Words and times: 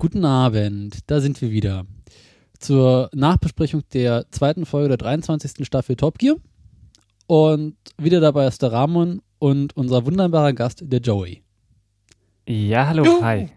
Guten 0.00 0.24
Abend, 0.24 1.00
da 1.08 1.20
sind 1.20 1.42
wir 1.42 1.50
wieder. 1.50 1.84
Zur 2.58 3.10
Nachbesprechung 3.12 3.82
der 3.92 4.24
zweiten 4.30 4.64
Folge 4.64 4.88
der 4.88 4.96
23. 4.96 5.66
Staffel 5.66 5.94
Top 5.94 6.16
Gear. 6.16 6.36
Und 7.26 7.76
wieder 7.98 8.18
dabei 8.20 8.46
ist 8.46 8.62
der 8.62 8.72
Ramon 8.72 9.20
und 9.38 9.76
unser 9.76 10.06
wunderbarer 10.06 10.54
Gast, 10.54 10.82
der 10.86 11.00
Joey. 11.00 11.42
Ja, 12.48 12.86
hallo, 12.86 13.04
Juhu. 13.04 13.22
hi. 13.22 13.50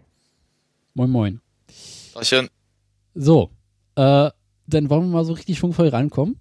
Moin, 0.92 1.08
moin. 1.08 1.40
Tachchen. 2.12 2.50
So, 3.14 3.48
äh, 3.94 4.30
dann 4.66 4.90
wollen 4.90 5.04
wir 5.04 5.12
mal 5.12 5.24
so 5.24 5.32
richtig 5.32 5.56
schwungvoll 5.56 5.88
rankommen 5.88 6.36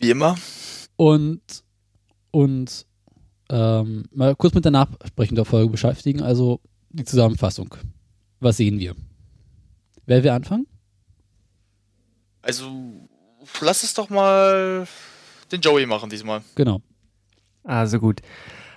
Wie 0.00 0.10
immer. 0.10 0.36
und 0.94 1.42
uns 2.30 2.86
ähm, 3.50 4.04
mal 4.12 4.36
kurz 4.36 4.54
mit 4.54 4.64
der 4.64 4.70
Nachbesprechung 4.70 5.34
der 5.34 5.46
Folge 5.46 5.72
beschäftigen, 5.72 6.22
also 6.22 6.60
die 6.90 7.04
Zusammenfassung. 7.04 7.74
Was 8.44 8.58
sehen 8.58 8.78
wir? 8.78 8.94
Wer 10.04 10.22
will 10.22 10.30
anfangen? 10.30 10.66
Also, 12.42 12.70
lass 13.62 13.82
es 13.82 13.94
doch 13.94 14.10
mal 14.10 14.86
den 15.50 15.62
Joey 15.62 15.86
machen 15.86 16.10
diesmal. 16.10 16.42
Genau. 16.54 16.82
Also 17.62 17.98
gut. 17.98 18.20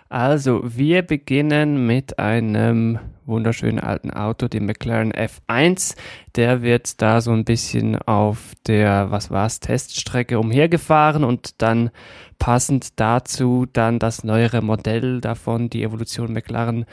Also, 0.08 0.62
wir 0.64 1.02
beginnen 1.02 1.86
mit 1.86 2.18
einem 2.18 3.00
wunderschönen 3.26 3.82
alten 3.82 4.10
Auto, 4.10 4.48
dem 4.48 4.68
McLaren 4.68 5.12
F1. 5.12 5.98
Der 6.38 6.62
wird 6.62 7.02
da 7.02 7.20
so 7.20 7.34
ein 7.34 7.44
bisschen 7.44 7.98
auf 7.98 8.54
der, 8.68 9.12
was 9.12 9.32
war's, 9.32 9.60
Teststrecke 9.60 10.40
umhergefahren 10.40 11.26
und 11.26 11.62
dann 11.62 11.90
passend 12.40 13.02
dazu 13.02 13.66
dann 13.74 14.00
das 14.00 14.24
neuere 14.24 14.62
Modell 14.62 15.20
davon, 15.20 15.70
die 15.70 15.84
Evolution 15.84 16.32
McLaren 16.32 16.86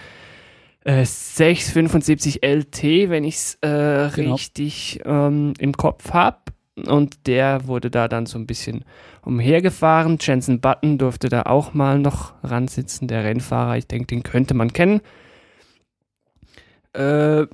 äh, 0.84 1.04
675 1.04 2.42
LT, 2.44 2.82
wenn 3.10 3.24
ich 3.24 3.34
es 3.36 3.54
äh, 3.62 4.10
Genau. 4.14 4.32
richtig 4.34 5.00
ähm, 5.04 5.54
im 5.58 5.76
Kopf 5.76 6.12
habe. 6.12 6.38
Und 6.86 7.26
der 7.28 7.66
wurde 7.68 7.88
da 7.90 8.08
dann 8.08 8.26
so 8.26 8.36
ein 8.38 8.46
bisschen 8.46 8.84
umhergefahren. 9.22 10.18
Jensen 10.20 10.60
Button 10.60 10.98
durfte 10.98 11.28
da 11.28 11.42
auch 11.42 11.72
mal 11.72 11.98
noch 11.98 12.34
ransitzen, 12.42 13.06
der 13.06 13.22
Rennfahrer. 13.24 13.76
Ich 13.76 13.86
denke, 13.86 14.06
den 14.08 14.22
könnte 14.24 14.54
man 14.54 14.72
kennen. 14.72 15.00
Äh, 16.94 17.46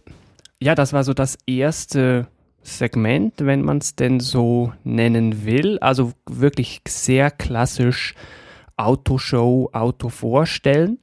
ja, 0.63 0.75
das 0.75 0.93
war 0.93 1.05
so 1.05 1.15
das 1.15 1.39
erste 1.47 2.29
Segment, 2.63 3.35
wenn 3.39 3.63
man 3.63 3.79
es 3.79 3.95
denn 3.97 4.21
so 4.21 4.73
nennen 4.85 5.45
will. 5.45 5.79
Also 5.81 6.13
wirklich 6.29 6.81
sehr 6.89 7.31
klassisch 7.31 8.15
Autoshow, 8.77 9.69
Auto 9.73 10.09
vorstellen. 10.09 10.99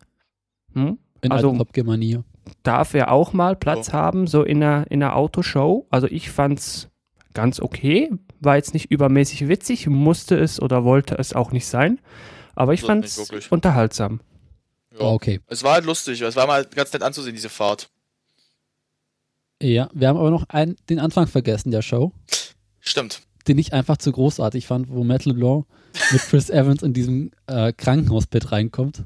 Hm? 0.73 0.97
In 1.27 1.31
Also- 1.33 1.49
alter 1.49 1.59
Top 1.59 1.73
Gear 1.73 1.85
Manier. 1.85 2.23
darf 2.63 2.93
er 2.93 3.11
auch 3.11 3.33
mal 3.33 3.55
Platz 3.55 3.89
Oh. 3.89 3.93
haben, 3.93 4.27
so 4.27 4.43
in 4.43 4.63
einer, 4.63 4.89
in 4.89 5.01
einer 5.03 5.15
Autoshow. 5.15 5.85
Also 5.89 6.07
ich 6.07 6.29
fand's 6.31 6.89
ganz 7.33 7.59
okay. 7.59 8.11
War 8.39 8.55
jetzt 8.55 8.73
nicht 8.73 8.89
übermäßig 8.91 9.47
witzig, 9.47 9.87
musste 9.87 10.35
es 10.37 10.61
oder 10.61 10.83
wollte 10.83 11.15
es 11.17 11.33
auch 11.33 11.51
nicht 11.51 11.67
sein. 11.67 11.99
Aber 12.55 12.73
ich 12.73 12.81
Das 12.81 12.87
fand's 12.87 13.17
wirklich. 13.17 13.51
unterhaltsam. 13.51 14.21
Ja. 14.93 15.01
Oh, 15.01 15.13
okay. 15.13 15.39
Es 15.47 15.63
war 15.63 15.73
halt 15.73 15.85
lustig, 15.85 16.21
es 16.21 16.35
war 16.35 16.47
mal 16.47 16.65
ganz 16.65 16.91
nett 16.93 17.03
anzusehen, 17.03 17.35
diese 17.35 17.49
Fahrt. 17.49 17.89
Ja, 19.61 19.89
wir 19.93 20.07
haben 20.07 20.17
aber 20.17 20.29
noch 20.31 20.45
einen, 20.49 20.75
den 20.89 20.99
Anfang 20.99 21.27
vergessen 21.27 21.71
der 21.71 21.81
Show, 21.81 22.11
Stimmt. 22.79 23.21
den 23.47 23.57
ich 23.57 23.73
einfach 23.73 23.97
zu 23.97 24.11
großartig 24.11 24.67
fand, 24.67 24.89
wo 24.89 25.03
Matt 25.03 25.25
LeBlanc 25.25 25.65
mit 26.11 26.21
Chris 26.21 26.49
Evans 26.49 26.83
in 26.83 26.93
diesem 26.93 27.31
äh, 27.47 27.73
Krankenhausbett 27.73 28.51
reinkommt. 28.51 29.03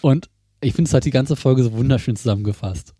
Und 0.00 0.28
ich 0.62 0.74
finde 0.74 0.88
es 0.88 0.94
halt 0.94 1.04
die 1.04 1.10
ganze 1.10 1.36
Folge 1.36 1.62
so 1.64 1.72
wunderschön 1.72 2.16
zusammengefasst. 2.16 2.94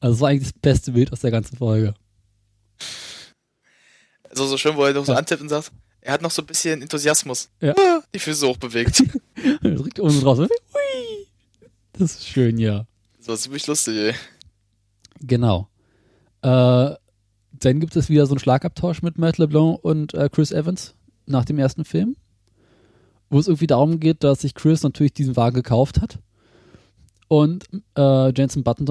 Also 0.00 0.14
es 0.14 0.20
war 0.20 0.28
eigentlich 0.30 0.52
das 0.52 0.60
beste 0.60 0.92
Bild 0.92 1.12
aus 1.12 1.20
der 1.20 1.30
ganzen 1.30 1.56
Folge. 1.56 1.94
Also 4.30 4.46
so 4.46 4.56
schön, 4.56 4.76
wo 4.76 4.84
er 4.84 4.92
noch 4.92 5.04
so 5.04 5.12
Ja. 5.12 5.18
antippt 5.18 5.40
und 5.40 5.48
sagt, 5.48 5.72
er 6.00 6.12
hat 6.12 6.22
noch 6.22 6.30
so 6.30 6.42
ein 6.42 6.46
bisschen 6.46 6.82
Enthusiasmus. 6.82 7.48
Ja. 7.60 7.74
Ah, 7.76 8.02
Die 8.14 8.18
Füße 8.18 8.46
hochbewegt. 8.46 9.02
Er 9.62 9.70
drückt 9.70 10.00
oben 10.00 10.20
Hui. 10.24 10.48
Das 11.92 12.12
ist 12.14 12.28
schön, 12.28 12.58
ja. 12.58 12.86
Das 13.18 13.28
war 13.28 13.36
ziemlich 13.36 13.66
lustig, 13.66 13.96
ey. 13.96 14.14
Genau. 15.20 15.68
Äh, 16.42 16.94
dann 17.52 17.80
gibt 17.80 17.96
es 17.96 18.08
wieder 18.08 18.26
so 18.26 18.32
einen 18.34 18.38
Schlagabtausch 18.40 19.02
mit 19.02 19.18
Matt 19.18 19.38
LeBlanc 19.38 19.82
und 19.82 20.14
äh, 20.14 20.28
Chris 20.30 20.52
Evans 20.52 20.94
nach 21.26 21.44
dem 21.44 21.58
ersten 21.58 21.84
Film, 21.84 22.16
wo 23.30 23.38
es 23.40 23.48
irgendwie 23.48 23.66
darum 23.66 23.98
geht, 23.98 24.22
dass 24.22 24.40
sich 24.42 24.54
Chris 24.54 24.82
natürlich 24.82 25.12
diesen 25.12 25.36
Wagen 25.36 25.56
gekauft 25.56 26.00
hat 26.00 26.18
und 27.28 27.68
äh, 27.96 28.32
Jensen 28.34 28.64
Button 28.64 28.86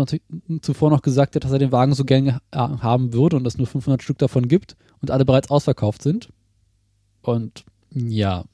zuvor 0.61 0.89
noch 0.91 1.01
gesagt 1.01 1.35
hat, 1.35 1.43
dass 1.43 1.51
er 1.51 1.59
den 1.59 1.71
Wagen 1.71 1.93
so 1.93 2.05
gerne 2.05 2.39
ha- 2.53 2.79
haben 2.81 3.11
würde 3.13 3.35
und 3.35 3.45
es 3.47 3.57
nur 3.57 3.67
500 3.67 4.01
Stück 4.03 4.17
davon 4.19 4.47
gibt 4.47 4.75
und 5.01 5.09
alle 5.11 5.25
bereits 5.25 5.49
ausverkauft 5.49 6.01
sind. 6.03 6.29
Und 7.21 7.65
ja, 7.93 8.45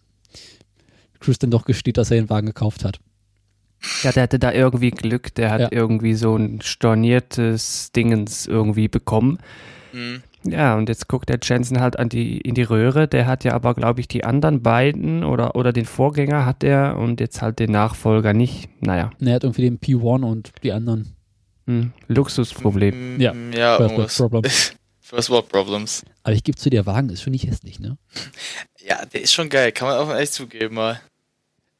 Chris 1.20 1.40
dann 1.40 1.52
doch 1.52 1.66
gesteht, 1.66 1.98
dass 1.98 2.12
er 2.12 2.18
den 2.22 2.30
Wagen 2.30 2.48
gekauft 2.48 2.84
hat. 2.86 3.00
Ja, 4.04 4.12
der 4.14 4.24
hatte 4.24 4.40
da 4.40 4.52
irgendwie 4.54 4.92
Glück. 4.92 5.36
Der 5.36 5.52
hat 5.52 5.60
Ja. 5.62 5.68
irgendwie 5.72 6.14
so 6.14 6.36
ein 6.38 6.62
storniertes 6.62 7.92
Dingens 7.92 8.48
irgendwie 8.48 8.88
bekommen. 8.88 9.40
Mhm. 9.92 10.24
Ja, 10.46 10.76
und 10.76 10.90
jetzt 10.90 11.08
guckt 11.08 11.30
der 11.30 11.40
Jensen 11.42 11.80
halt 11.80 11.98
an 11.98 12.10
die, 12.10 12.38
in 12.40 12.56
die 12.56 12.64
Röhre. 12.64 13.08
Der 13.08 13.28
hat 13.28 13.44
ja 13.44 13.54
aber, 13.54 13.74
glaube 13.74 14.02
ich, 14.02 14.08
die 14.08 14.24
anderen 14.24 14.62
beiden 14.62 15.24
oder, 15.24 15.56
oder 15.56 15.72
den 15.72 15.86
Vorgänger 15.86 16.46
hat 16.46 16.64
er 16.64 16.98
und 16.98 17.20
jetzt 17.20 17.42
halt 17.42 17.60
den 17.60 17.72
Nachfolger 17.72 18.34
nicht. 18.34 18.70
Naja, 18.82 19.12
Und 19.20 19.28
er 19.28 19.36
hat 19.36 19.44
irgendwie 19.44 19.62
den 19.64 19.80
P1 19.80 20.24
und 20.24 20.52
die 20.64 20.74
anderen 20.74 21.16
hm, 21.66 21.94
Luxusproblem. 22.08 23.20
Ja. 23.20 23.34
Ja, 23.56 23.78
First 23.78 24.20
World. 24.20 24.32
Problems. 24.32 24.76
First 25.00 25.30
World 25.30 25.50
Problems. 25.50 26.06
Aber 26.24 26.34
ich 26.34 26.44
gebe 26.44 26.58
zu, 26.58 26.70
der 26.70 26.86
Wagen 26.86 27.10
ist 27.10 27.22
schon 27.22 27.32
nicht 27.32 27.48
hässlich, 27.48 27.80
ne? 27.80 27.98
Ja, 28.80 29.06
der 29.06 29.22
ist 29.22 29.34
schon 29.34 29.50
geil, 29.50 29.72
kann 29.72 29.88
man 29.88 29.98
auch 29.98 30.08
mal 30.08 30.20
echt 30.20 30.34
zugeben 30.34 30.76
mal. 30.76 31.00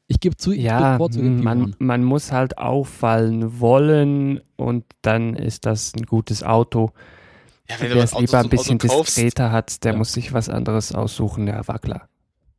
Ich 0.06 0.20
gebe 0.20 0.36
zu, 0.36 0.52
ich 0.52 0.62
Ja, 0.62 0.98
den 0.98 1.42
man, 1.42 1.72
P1. 1.72 1.74
man 1.78 2.04
muss 2.04 2.32
halt 2.32 2.58
auffallen 2.58 3.60
wollen 3.60 4.40
und 4.56 4.84
dann 5.02 5.34
ist 5.34 5.64
das 5.66 5.94
ein 5.94 6.04
gutes 6.04 6.42
Auto. 6.42 6.92
Ja, 7.68 7.80
wenn 7.80 7.88
du 7.88 7.94
Wer 7.96 8.02
das 8.02 8.12
es 8.12 8.18
lieber 8.18 8.38
ein 8.40 8.48
bisschen 8.50 8.78
diskreter 8.78 9.50
hat, 9.50 9.84
der 9.84 9.92
Ja. 9.92 9.98
muss 9.98 10.12
sich 10.12 10.32
was 10.32 10.48
anderes 10.48 10.92
aussuchen. 10.92 11.46
Ja, 11.46 11.66
war 11.66 11.78
klar. 11.78 12.08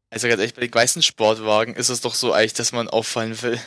also 0.09 0.27
ganz 0.27 0.39
ehrlich, 0.39 0.53
bei 0.55 0.61
den 0.61 0.71
meisten 0.73 1.01
Sportwagen 1.01 1.75
ist 1.75 1.89
es 1.89 2.01
doch 2.01 2.15
so 2.15 2.31
eigentlich, 2.33 2.53
dass 2.53 2.71
man 2.71 2.87
auffallen 2.87 3.39
will. 3.41 3.59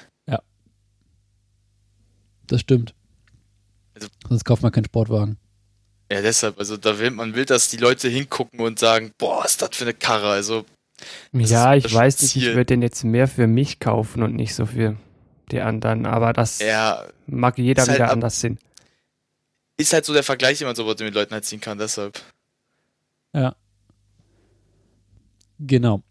Das 2.47 2.61
stimmt. 2.63 2.95
Also- 3.95 4.09
Sonst 4.29 4.45
kauft 4.45 4.63
man 4.63 4.73
keinen 4.73 4.87
Sportwagen. 4.87 5.37
Ja, 6.11 6.23
deshalb, 6.23 6.59
also 6.59 6.79
da 6.79 6.99
will 6.99 7.11
man 7.11 7.35
will, 7.35 7.45
dass 7.45 7.69
die 7.69 7.77
Leute 7.77 8.09
hingucken 8.09 8.61
und 8.61 8.79
sagen, 8.79 9.13
boah, 9.19 9.45
ist 9.45 9.61
das 9.61 9.71
für 9.77 9.85
eine 9.85 9.93
Karre, 9.93 10.31
also 10.31 10.65
ja, 11.33 11.75
ich 11.75 11.93
weiß 11.93 12.23
nicht, 12.23 12.37
ich 12.37 12.47
würde 12.47 12.65
den 12.65 12.81
jetzt 12.83 13.05
mehr 13.05 13.29
für 13.29 13.47
mich 13.47 13.79
kaufen 13.79 14.23
und 14.23 14.35
nicht 14.35 14.55
so 14.55 14.65
für 14.67 14.97
die 15.53 15.61
anderen. 15.61 16.07
Aber 16.07 16.33
das 16.33 16.59
ja, 16.61 17.05
mag 17.27 17.59
jeder 17.59 17.83
halt 17.83 17.95
wieder 17.95 18.07
ab- 18.07 18.13
anders 18.13 18.41
sehen. 18.41 18.59
Ist 19.79 19.93
halt 19.93 20.05
so 20.05 20.13
der 20.13 20.23
Vergleich, 20.23 20.59
den 20.59 20.67
man 20.67 20.77
so 20.77 20.85
mit 20.85 21.01
den 21.01 21.13
Leuten 21.15 21.33
halt 21.33 21.45
ziehen 21.45 21.61
kann, 21.61 21.79
deshalb. 21.79 22.21
Ja. 23.35 23.55
Genau. 25.61 26.03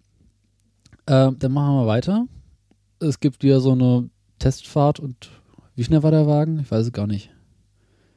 Ähm, 1.08 1.38
dann 1.40 1.52
machen 1.52 1.76
wir 1.76 1.88
weiter. 1.88 2.26
Es 3.00 3.20
gibt 3.20 3.44
wieder 3.44 3.60
so 3.62 3.74
eine 3.74 4.10
Testfahrt 4.40 5.00
und 5.00 5.30
wie 5.76 5.84
schnell 5.84 6.04
war 6.04 6.12
der 6.12 6.28
Wagen? 6.28 6.60
Ich 6.60 6.72
weiß 6.72 6.88
es 6.88 6.92
gar 6.94 7.08
nicht. 7.08 7.30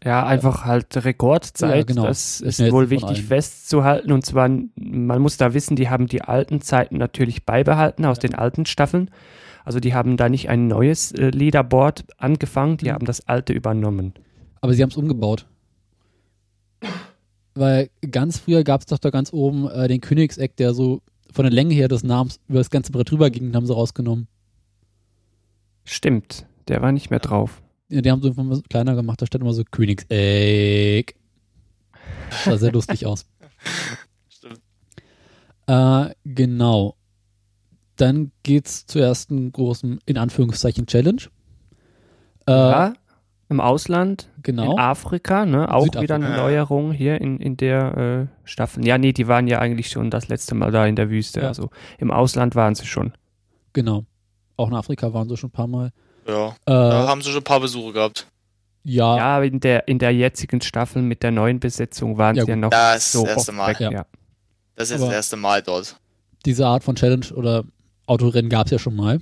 Ja, 0.02 0.25
einfach 0.26 0.64
halt 0.64 1.05
Rekordzeit. 1.05 1.76
Ja, 1.76 1.82
genau. 1.82 2.06
Das 2.06 2.41
ist 2.41 2.56
schnellste 2.56 2.75
wohl 2.75 2.88
wichtig 2.88 3.08
allen. 3.19 3.26
festzuhalten. 3.26 4.12
Und 4.12 4.25
zwar, 4.25 4.49
man 4.49 5.20
muss 5.20 5.37
da 5.37 5.53
wissen, 5.53 5.76
die 5.76 5.91
haben 5.91 6.06
die 6.06 6.23
alten 6.23 6.62
Zeiten 6.62 6.96
natürlich 6.96 7.44
beibehalten 7.44 8.06
aus 8.06 8.19
den 8.19 8.35
alten 8.35 8.64
Staffeln. 8.64 9.11
Also 9.62 9.79
die 9.79 9.93
haben 9.93 10.17
da 10.17 10.31
nicht 10.31 10.49
ein 10.49 10.69
neues 10.69 11.12
äh, 11.12 11.29
Leaderboard 11.29 12.05
angefangen, 12.17 12.79
die 12.79 12.87
Mhm. 12.87 12.93
haben 12.93 13.05
das 13.06 13.29
alte 13.29 13.53
übernommen. 13.53 14.14
Aber 14.60 14.74
sie 14.74 14.82
haben 14.82 14.90
es 14.90 14.96
umgebaut. 14.96 15.46
Weil 17.54 17.90
ganz 18.10 18.38
früher 18.38 18.64
gab 18.64 18.80
es 18.80 18.86
doch 18.86 18.98
da 18.98 19.10
ganz 19.10 19.32
oben 19.32 19.68
äh, 19.68 19.88
den 19.88 20.00
Königseck, 20.00 20.56
der 20.56 20.72
so 20.72 21.02
von 21.32 21.44
der 21.44 21.52
Länge 21.52 21.74
her 21.74 21.88
des 21.88 22.02
Namens 22.02 22.40
über 22.48 22.58
das 22.58 22.70
ganze 22.70 22.92
Brett 22.92 23.10
drüber 23.10 23.30
ging, 23.30 23.44
den 23.44 23.56
haben 23.56 23.66
sie 23.66 23.74
rausgenommen. 23.74 24.28
Stimmt, 25.84 26.46
der 26.68 26.82
war 26.82 26.92
nicht 26.92 27.10
mehr 27.10 27.18
drauf. 27.18 27.62
Ja, 27.88 28.00
die 28.02 28.10
haben 28.10 28.22
so 28.22 28.32
so 28.32 28.62
kleiner 28.68 28.94
gemacht, 28.94 29.20
da 29.20 29.26
stand 29.26 29.42
immer 29.42 29.52
so 29.52 29.64
Königseck. 29.64 31.16
Sah 32.44 32.56
sehr 32.56 32.72
lustig 32.72 33.06
aus. 33.06 33.26
Stimmt. 34.28 34.60
Äh, 35.66 36.14
genau. 36.24 36.96
Dann 37.96 38.32
geht's 38.42 38.86
zur 38.86 39.02
ersten 39.02 39.52
großen, 39.52 40.00
in 40.06 40.16
Anführungszeichen, 40.16 40.86
Challenge. 40.86 41.22
Äh, 42.46 42.52
ja, 42.52 42.94
im 43.50 43.61
Ausland, 43.61 44.29
genau. 44.43 44.73
in 44.73 44.79
Afrika, 44.79 45.44
ne? 45.44 45.70
Auch 45.75 45.82
Südafrika. 45.85 46.02
wieder 46.02 46.14
eine 46.14 46.31
Ja. 46.31 46.37
Neuerung 46.43 46.93
hier 46.93 47.20
in, 47.20 47.38
in 47.38 47.56
der 47.56 48.29
äh, 48.32 48.49
Staffel. 48.49 48.87
Ja, 48.87 48.97
nee, 48.97 49.12
die 49.12 49.29
waren 49.29 49.47
ja 49.49 49.58
eigentlich 49.58 49.91
schon 49.91 50.08
das 50.11 50.29
letzte 50.29 50.55
Mal 50.55 50.70
da 50.70 50.87
in 50.87 50.97
der 50.97 51.11
Wüste. 51.11 51.41
Ja. 51.41 51.49
Also 51.49 51.70
im 51.99 52.11
Ausland 52.11 52.55
waren 52.55 52.75
sie 52.75 52.87
schon. 52.87 53.12
Genau. 53.73 54.05
Auch 54.56 54.69
in 54.69 54.75
Afrika 54.75 55.12
waren 55.12 55.29
sie 55.29 55.37
schon 55.37 55.49
ein 55.49 55.52
paar 55.52 55.67
Mal. 55.67 55.91
Ja, 56.26 56.49
Äh, 56.49 56.52
da 56.67 57.08
haben 57.08 57.20
sie 57.23 57.31
schon 57.31 57.41
ein 57.41 57.44
paar 57.44 57.61
Besuche 57.61 57.93
gehabt. 57.93 58.26
Ja, 58.85 59.17
Ja, 59.17 59.43
in 59.43 59.61
der, 59.61 59.88
in 59.88 59.99
der 59.99 60.12
jetzigen 60.14 60.61
Staffel 60.61 61.03
mit 61.03 61.23
der 61.23 61.32
neuen 61.32 61.61
Besetzung 61.61 62.17
waren 62.19 62.37
Ja, 62.37 62.44
sie 62.44 62.50
ja 62.50 62.56
noch 62.56 62.70
Das 62.70 63.12
so 63.12 63.23
das 63.25 63.31
erste 63.37 63.53
Mal. 63.53 63.69
weg. 63.73 63.81
Ja. 63.81 63.91
Ja. 63.91 64.06
Das 64.76 64.91
ist 64.91 64.96
Aber- 64.96 65.06
das 65.06 65.14
erste 65.14 65.37
Mal 65.37 65.61
dort. 65.62 65.96
diese 66.46 66.67
Art 66.67 66.85
von 66.85 66.94
Challenge 66.94 67.26
oder 67.35 67.64
Autorennen 68.06 68.49
gab 68.49 68.67
es 68.67 68.70
ja 68.73 68.79
schon 68.79 68.96
mal. 68.96 69.20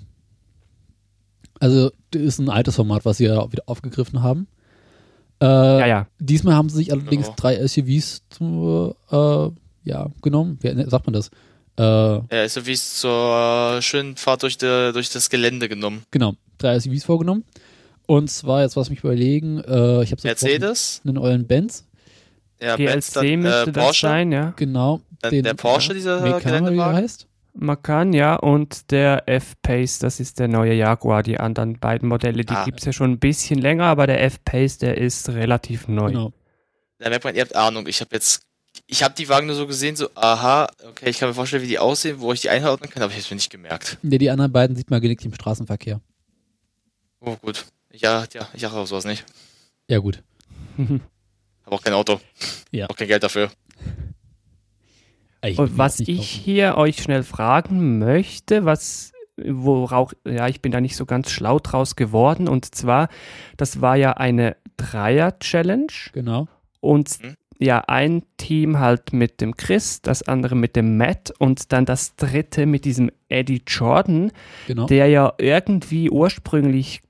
Also, 1.61 1.91
das 2.11 2.23
ist 2.23 2.39
ein 2.39 2.49
altes 2.51 2.77
Format, 2.77 3.05
was 3.05 3.19
sie 3.19 3.25
ja 3.27 3.51
wieder 3.53 3.65
aufgegriffen 3.67 4.23
haben. 4.23 4.47
Äh, 5.41 5.47
ja, 5.47 5.87
ja. 5.87 6.07
Diesmal 6.19 6.55
haben 6.55 6.69
sie 6.69 6.77
sich 6.79 6.93
allerdings 6.93 7.27
Genau. 7.27 7.37
drei 7.37 7.67
SUVs 7.67 8.23
zu, 8.31 8.95
äh, 9.11 9.49
ja, 9.89 10.07
genommen. 10.23 10.59
Wie 10.61 10.91
sagt 10.91 11.07
man 11.07 11.13
das? 11.13 11.31
Äh, 11.79 11.83
Ja, 11.83 12.43
ist 12.45 12.55
so 12.55 12.67
wie 12.67 12.73
es 12.73 12.99
zur 12.99 13.79
schönen 13.81 14.17
Fahrt 14.17 14.43
durch, 14.43 14.59
die, 14.59 14.91
durch 14.93 15.11
das 15.11 15.31
Gelände 15.31 15.69
genommen. 15.69 16.03
genau, 16.11 16.35
drei 16.59 16.79
SUVs 16.81 17.05
vorgenommen. 17.05 17.45
Und 18.07 18.31
zwar, 18.31 18.63
jetzt 18.63 18.77
was 18.77 18.91
mich 18.91 19.01
überlegen, 19.01 19.59
äh, 19.61 20.03
ich 20.03 20.11
habe 20.11 20.23
Mercedes, 20.25 21.03
einen 21.05 21.19
euren 21.19 21.47
Benz, 21.47 21.85
ja, 22.61 22.75
Benz, 22.77 23.13
GLC 23.13 23.15
dann, 23.15 23.41
müsste 23.41 23.63
äh, 23.71 23.73
das 23.73 23.85
Porsche, 23.85 24.07
sein, 24.09 24.33
ja. 24.33 24.53
genau, 24.57 25.01
den 25.31 25.45
der 25.45 25.55
Porsche, 25.55 25.95
dieser 25.95 26.21
Mekana, 26.23 26.41
wie 26.41 26.45
Geländewagen. 26.65 26.97
heißt. 26.97 27.27
Macan, 27.61 28.13
ja, 28.13 28.37
und 28.37 28.91
der 28.91 29.29
F-Pace, 29.29 29.99
das 29.99 30.21
ist 30.21 30.39
der 30.39 30.49
neue 30.49 30.75
Jaguar. 30.75 31.23
Die 31.23 31.39
anderen 31.41 31.79
beiden 31.79 32.09
Modelle, 32.09 32.45
die 32.45 32.55
Ah. 32.55 32.65
gibt 32.65 32.79
es 32.81 32.85
ja 32.87 32.93
schon 32.93 33.13
ein 33.13 33.19
bisschen 33.19 33.59
länger, 33.61 33.85
aber 33.87 34.07
der 34.07 34.23
F-Pace, 34.23 34.79
der 34.79 34.97
ist 34.99 35.29
relativ 35.31 35.89
neu. 35.89 36.09
Genau. 36.09 36.33
Da 36.99 37.11
merkt 37.11 37.25
man, 37.25 37.35
ihr 37.35 37.43
habt 37.43 37.57
Ahnung. 37.57 37.87
Ich 37.87 38.01
habe 38.01 38.11
jetzt, 38.15 38.43
ich 38.87 39.03
habe 39.03 39.15
die 39.15 39.29
Wagen 39.29 39.47
nur 39.47 39.57
so 39.57 39.67
gesehen, 39.67 39.97
so, 39.97 40.09
aha, 40.15 40.69
okay, 40.89 41.11
ich 41.11 41.19
kann 41.19 41.29
mir 41.29 41.35
vorstellen, 41.35 41.63
wie 41.63 41.69
die 41.69 41.79
aussehen, 41.79 42.21
wo 42.21 42.33
ich 42.33 42.41
die 42.41 42.51
einordnen 42.51 42.91
kann, 42.91 43.03
aber 43.03 43.13
ich 43.13 43.19
habe 43.25 43.31
mir 43.35 43.37
nicht 43.37 43.51
gemerkt. 43.51 43.99
Ja, 44.03 44.19
die 44.19 44.31
anderen 44.31 44.53
beiden 44.53 44.77
sieht 44.77 44.91
man 44.91 45.01
gelegentlich 45.01 45.27
im 45.33 45.35
Straßenverkehr. 45.35 46.01
Oh, 47.21 47.37
gut. 47.37 47.67
Ja, 47.93 48.25
ja, 48.33 48.49
ich 48.55 48.65
achte 48.67 48.77
auf 48.79 48.89
sowas 48.89 49.05
nicht. 49.05 49.25
Ja, 49.89 49.99
gut. 49.99 50.23
Habe 50.79 51.01
auch 51.77 51.83
kein 51.83 51.93
Auto. 51.95 52.21
Ja. 52.71 52.89
Auch 52.89 52.97
kein 52.97 53.09
Geld 53.09 53.23
dafür. 53.23 53.51
Ich 55.45 55.59
Und 55.59 55.79
was 55.79 56.01
ich 56.01 56.07
kaufen. 56.09 56.21
hier 56.23 56.77
euch 56.77 57.03
schnell 57.03 57.23
fragen 57.23 57.99
möchte, 57.99 58.65
was 58.65 59.13
worauf, 59.41 60.17
ja, 60.27 60.49
ich 60.49 60.61
bin 60.63 60.73
da 60.73 60.81
nicht 60.81 60.97
so 60.97 61.07
ganz 61.07 61.31
schlau 61.31 61.61
draus 61.61 61.95
geworden. 61.95 62.49
Und 62.49 62.75
zwar, 62.75 63.09
das 63.57 63.81
war 63.81 63.95
ja 63.97 64.15
eine 64.15 64.57
Dreier-Challenge 64.77 65.87
Genau. 66.13 66.49
und 66.81 67.23
Mhm. 67.23 67.35
ja, 67.61 67.85
ein 67.87 68.23
Team 68.37 68.79
halt 68.79 69.13
mit 69.13 69.41
dem 69.41 69.57
Chris, 69.57 70.03
das 70.03 70.23
andere 70.27 70.55
mit 70.57 70.77
dem 70.77 70.97
Matt 70.97 71.33
und 71.39 71.73
dann 71.73 71.85
das 71.85 72.17
dritte 72.17 72.67
mit 72.67 72.85
diesem 72.85 73.11
Eddie 73.29 73.63
Jordan, 73.67 74.33
Genau. 74.67 74.87
der 74.87 75.07
ja 75.09 75.33
irgendwie 75.39 76.11
ursprünglich 76.11 77.01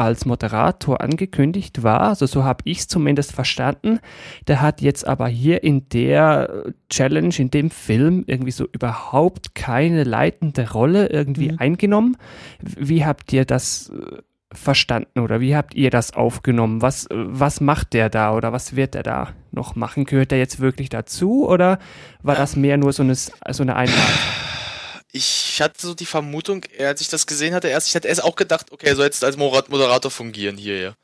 als 0.00 0.24
Moderator 0.26 1.00
angekündigt 1.00 1.82
war, 1.82 2.00
also 2.00 2.26
so 2.26 2.44
habe 2.44 2.62
ich 2.64 2.78
es 2.80 2.88
zumindest 2.88 3.32
verstanden. 3.32 4.00
Der 4.48 4.60
hat 4.60 4.80
jetzt 4.80 5.06
aber 5.06 5.28
hier 5.28 5.62
in 5.62 5.88
der 5.90 6.64
äh, 6.66 6.72
Challenge, 6.88 7.34
in 7.38 7.50
dem 7.50 7.70
Film 7.70 8.24
irgendwie 8.26 8.50
so 8.50 8.66
überhaupt 8.72 9.54
keine 9.54 10.04
leitende 10.04 10.70
Rolle 10.72 11.08
irgendwie 11.08 11.52
Mhm. 11.52 11.58
eingenommen. 11.58 12.16
Wie 12.60 13.04
habt 13.04 13.32
ihr 13.32 13.44
das 13.44 13.90
äh, 13.90 14.16
verstanden 14.52 15.20
oder 15.20 15.40
wie 15.40 15.54
habt 15.54 15.74
ihr 15.74 15.90
das 15.90 16.12
aufgenommen? 16.14 16.82
Was, 16.82 17.06
äh, 17.06 17.14
was 17.14 17.60
macht 17.60 17.92
der 17.92 18.08
da 18.10 18.34
oder 18.34 18.52
was 18.52 18.74
wird 18.74 18.94
er 18.94 19.02
da 19.04 19.28
noch 19.52 19.76
machen? 19.76 20.04
Gehört 20.04 20.32
er 20.32 20.38
jetzt 20.38 20.58
wirklich 20.60 20.88
dazu 20.88 21.46
oder 21.48 21.78
war 22.22 22.34
das 22.34 22.56
mehr 22.56 22.76
nur 22.76 22.92
so 22.92 23.02
eine, 23.02 23.14
so 23.14 23.30
eine 23.62 23.76
Einheit? 23.76 24.18
Ich 25.12 25.60
hatte 25.60 25.80
so 25.86 25.94
die 25.94 26.06
Vermutung, 26.06 26.64
als 26.78 27.00
ich 27.00 27.08
das 27.08 27.26
gesehen 27.26 27.54
hatte, 27.54 27.68
erst, 27.68 27.88
ich 27.88 27.96
hatte 27.96 28.08
erst 28.08 28.22
auch 28.22 28.36
gedacht, 28.36 28.70
okay, 28.70 28.86
er 28.86 28.96
soll 28.96 29.06
jetzt 29.06 29.24
als 29.24 29.36
Moder- 29.36 29.64
Moderator 29.68 30.10
fungieren 30.10 30.56
hier. 30.56 30.94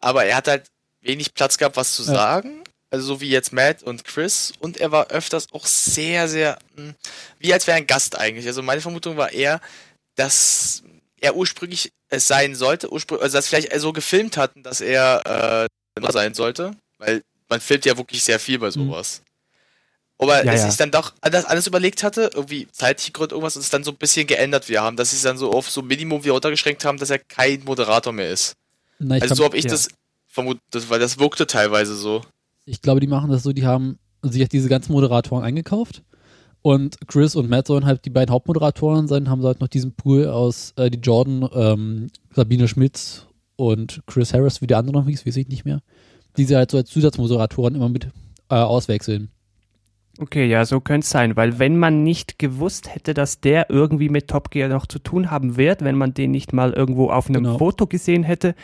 Aber 0.00 0.24
er 0.24 0.36
hat 0.36 0.46
halt 0.48 0.66
wenig 1.00 1.34
Platz 1.34 1.58
gehabt, 1.58 1.76
was 1.76 1.94
zu 1.94 2.02
Ja. 2.04 2.12
sagen. 2.14 2.62
Also 2.90 3.04
so 3.06 3.20
wie 3.20 3.28
jetzt 3.28 3.52
Matt 3.52 3.82
und 3.82 4.04
Chris. 4.04 4.52
Und 4.60 4.78
er 4.78 4.92
war 4.92 5.08
öfters 5.08 5.46
auch 5.52 5.66
sehr, 5.66 6.28
sehr, 6.28 6.58
mh, 6.76 6.94
wie 7.38 7.52
als 7.52 7.66
wäre 7.66 7.76
ein 7.76 7.86
Gast 7.86 8.16
eigentlich. 8.18 8.46
Also 8.46 8.62
meine 8.62 8.80
Vermutung 8.80 9.16
war 9.16 9.32
eher, 9.32 9.60
dass 10.14 10.82
er 11.20 11.34
ursprünglich 11.36 11.92
es 12.08 12.26
sein 12.28 12.54
sollte, 12.54 12.90
ursprünglich, 12.90 13.24
also 13.24 13.36
dass 13.38 13.48
vielleicht 13.48 13.78
so 13.80 13.92
gefilmt 13.92 14.36
hatten, 14.36 14.62
dass 14.62 14.80
er 14.80 15.68
äh, 15.98 16.10
sein 16.12 16.32
sollte. 16.34 16.70
Weil 16.98 17.22
man 17.48 17.60
filmt 17.60 17.84
ja 17.84 17.96
wirklich 17.98 18.22
sehr 18.22 18.38
viel 18.38 18.58
bei 18.58 18.70
sowas. 18.70 19.22
Aber 20.18 20.44
Ja, 20.44 20.52
es 20.52 20.62
ja. 20.62 20.68
sich 20.68 20.76
dann 20.76 20.90
doch 20.90 21.12
anders, 21.20 21.44
anders 21.44 21.66
überlegt 21.66 22.02
hatte, 22.02 22.30
irgendwie 22.34 22.66
zeitliche 22.72 23.12
Gründe, 23.12 23.34
irgendwas, 23.34 23.56
und 23.56 23.62
es 23.62 23.70
dann 23.70 23.84
so 23.84 23.92
ein 23.92 23.96
bisschen 23.96 24.26
geändert 24.26 24.68
wir 24.68 24.82
haben, 24.82 24.96
dass 24.96 25.10
sie 25.10 25.16
es 25.16 25.22
dann 25.22 25.38
so 25.38 25.52
auf 25.52 25.70
so 25.70 25.82
Minimum 25.82 26.24
wieder 26.24 26.32
runtergeschränkt 26.32 26.84
haben, 26.84 26.98
dass 26.98 27.10
er 27.10 27.18
kein 27.18 27.62
Moderator 27.64 28.12
mehr 28.12 28.30
ist. 28.30 28.54
Na, 28.98 29.14
also 29.14 29.28
so 29.28 29.34
glaub, 29.36 29.50
habe 29.50 29.58
ich 29.58 29.64
ja. 29.64 29.70
das 29.70 29.88
vermutet, 30.26 30.90
weil 30.90 30.98
das 30.98 31.18
wirkte 31.18 31.46
teilweise 31.46 31.94
so. 31.94 32.22
ich 32.64 32.82
glaube, 32.82 33.00
die 33.00 33.06
machen 33.06 33.30
das 33.30 33.44
so, 33.44 33.52
die 33.52 33.64
haben 33.64 33.98
sich 34.22 34.48
diese 34.48 34.68
ganzen 34.68 34.92
Moderatoren 34.92 35.44
eingekauft 35.44 36.02
und 36.62 36.96
Chris 37.06 37.36
und 37.36 37.48
Matt 37.48 37.66
sollen 37.66 37.86
halt 37.86 38.04
die 38.04 38.10
beiden 38.10 38.32
Hauptmoderatoren 38.32 39.06
sein, 39.08 39.30
haben 39.30 39.40
sie 39.40 39.46
halt 39.46 39.60
noch 39.60 39.68
diesen 39.68 39.94
Pool 39.94 40.26
aus 40.26 40.72
äh, 40.76 40.90
die 40.90 40.98
Jordan, 40.98 41.48
ähm, 41.54 42.08
Sabine 42.34 42.68
Schmitz 42.68 43.26
und 43.56 44.02
Chris 44.06 44.34
Harris, 44.34 44.60
wie 44.60 44.66
der 44.66 44.78
andere 44.78 44.98
noch 44.98 45.06
hieß, 45.06 45.26
weiß 45.26 45.36
ich 45.36 45.48
nicht 45.48 45.64
mehr, 45.64 45.80
die 46.36 46.44
sie 46.44 46.56
halt 46.56 46.70
so 46.70 46.76
als 46.76 46.90
Zusatzmoderatoren 46.90 47.74
immer 47.74 47.88
mit 47.88 48.08
äh, 48.50 48.54
auswechseln. 48.56 49.30
Okay, 50.20 50.46
ja, 50.46 50.64
so 50.64 50.80
könnte 50.80 51.04
es 51.04 51.10
sein, 51.10 51.36
weil 51.36 51.60
wenn 51.60 51.78
man 51.78 52.02
nicht 52.02 52.40
gewusst 52.40 52.92
hätte, 52.92 53.14
dass 53.14 53.40
der 53.40 53.70
irgendwie 53.70 54.08
mit 54.08 54.28
Top 54.28 54.50
Gear 54.50 54.68
noch 54.68 54.86
zu 54.86 54.98
tun 54.98 55.30
haben 55.30 55.56
wird, 55.56 55.82
wenn 55.84 55.96
man 55.96 56.12
den 56.12 56.32
nicht 56.32 56.52
mal 56.52 56.72
irgendwo 56.72 57.10
auf 57.10 57.28
einem 57.28 57.44
Genau. 57.44 57.58
Foto 57.58 57.86
gesehen 57.86 58.24
hätte, 58.24 58.56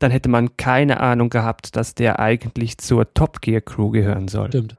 dann 0.00 0.10
hätte 0.10 0.28
man 0.28 0.56
keine 0.56 0.98
Ahnung 1.00 1.30
gehabt, 1.30 1.76
dass 1.76 1.94
der 1.94 2.18
eigentlich 2.18 2.78
zur 2.78 3.14
Top 3.14 3.40
Gear 3.40 3.60
Crew 3.60 3.90
gehören 3.90 4.26
soll. 4.26 4.48
Stimmt. 4.48 4.76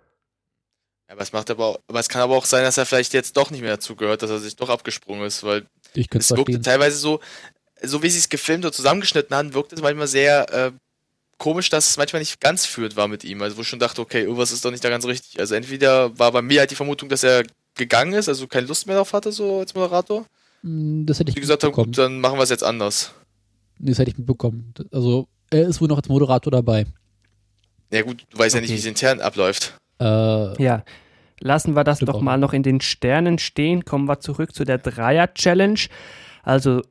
Ja, 1.08 1.14
aber 1.14 1.22
es 1.22 1.32
macht 1.32 1.50
aber 1.50 1.66
auch, 1.66 1.80
aber 1.88 2.00
es 2.02 2.10
kann 2.10 2.22
aber 2.22 2.36
auch 2.36 2.46
sein, 2.46 2.64
dass 2.64 2.78
er 2.78 2.86
vielleicht 2.86 3.14
jetzt 3.14 3.38
doch 3.38 3.50
nicht 3.50 3.62
mehr 3.62 3.72
dazugehört, 3.72 4.22
dass 4.22 4.30
er 4.30 4.40
sich 4.40 4.58
doch 4.58 4.70
abgesprungen 4.70 5.26
ist, 5.26 5.44
weil 5.46 5.66
es 5.96 6.32
wirkte 6.36 6.62
teilweise 6.62 6.98
so, 6.98 7.22
so 7.82 8.04
wie 8.04 8.10
sie 8.10 8.20
es 8.20 8.28
gefilmt 8.28 8.66
und 8.66 8.74
zusammengeschnitten 8.74 9.34
haben, 9.36 9.54
wirkt 9.54 9.72
es 9.72 9.82
manchmal 9.82 10.08
sehr 10.08 10.52
äh, 10.54 10.72
komisch, 11.38 11.70
dass 11.70 11.90
es 11.90 11.98
manchmal 11.98 12.22
nicht 12.22 12.40
ganz 12.42 12.66
führend 12.66 12.96
war 12.96 13.08
mit 13.08 13.24
ihm. 13.24 13.42
Also 13.42 13.58
wo 13.58 13.62
ich 13.62 13.68
schon 13.68 13.80
dachte, 13.80 14.02
okay, 14.02 14.22
irgendwas 14.24 14.52
ist 14.52 14.64
doch 14.66 14.72
nicht 14.72 14.84
da 14.84 14.90
ganz 14.90 15.06
richtig. 15.06 15.40
Also 15.40 15.56
entweder 15.56 16.18
war 16.18 16.32
bei 16.32 16.42
mir 16.42 16.60
halt 16.62 16.72
die 16.72 16.76
Vermutung, 16.76 17.10
dass 17.10 17.24
er 17.24 17.44
gegangen 17.76 18.14
ist, 18.14 18.28
also 18.28 18.48
keine 18.48 18.68
Lust 18.68 18.88
mehr 18.88 18.96
darauf 18.96 19.14
hatte, 19.14 19.32
so 19.32 19.60
als 19.60 19.74
Moderator. 19.76 20.26
Hm, 20.62 21.06
Das 21.06 21.20
hätte 21.20 21.30
ich 21.30 21.36
Die 21.36 21.42
gesagt 21.42 21.64
haben, 21.64 21.70
mitbekommen. 21.70 21.92
gut, 21.92 21.98
dann 22.00 22.20
machen 22.20 22.38
wir 22.40 22.44
es 22.44 22.50
jetzt 22.50 22.64
anders. 22.64 23.14
Nee, 23.78 23.92
Das 23.92 24.00
hätte 24.00 24.10
ich 24.12 24.18
mitbekommen. 24.18 24.74
Also, 24.92 25.28
er 25.52 25.68
ist 25.68 25.80
wohl 25.80 25.88
noch 25.88 25.98
als 25.98 26.10
Moderator 26.10 26.52
dabei. 26.52 26.86
Ja 27.92 28.02
gut, 28.02 28.26
du 28.32 28.38
weißt 28.40 28.56
ja 28.56 28.62
nicht, 28.62 28.70
Okay. 28.72 28.76
wie 28.78 28.80
es 28.82 28.86
intern 28.86 29.22
abläuft. 29.22 29.78
Äh, 30.00 30.62
Ja, 30.64 30.84
lassen 31.40 31.76
wir 31.76 31.84
das 31.84 32.00
doch 32.00 32.16
auch. 32.16 32.22
mal 32.22 32.38
noch 32.38 32.54
in 32.54 32.64
den 32.64 32.82
Sternen 32.82 33.38
stehen. 33.38 33.86
Kommen 33.86 34.06
wir 34.06 34.20
zurück 34.20 34.56
zu 34.56 34.64
der 34.66 34.80
Dreier-Challenge. 34.80 35.80
Also, 36.44 36.82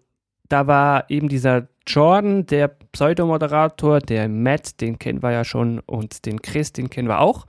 da 0.48 0.66
war 0.68 1.10
eben 1.10 1.28
dieser 1.28 1.66
Jordan, 1.86 2.46
der 2.46 2.68
Pseudomoderator, 2.92 4.00
der 4.00 4.28
Matt, 4.28 4.80
den 4.80 4.98
kennen 4.98 5.22
wir 5.22 5.30
ja 5.32 5.44
schon, 5.44 5.80
und 5.80 6.26
den 6.26 6.42
Chris, 6.42 6.72
den 6.72 6.90
kennen 6.90 7.08
wir 7.08 7.20
auch. 7.20 7.46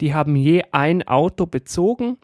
Die 0.00 0.14
haben 0.14 0.36
je 0.36 0.62
ein 0.72 1.06
Auto 1.06 1.46
bezogen 1.46 2.16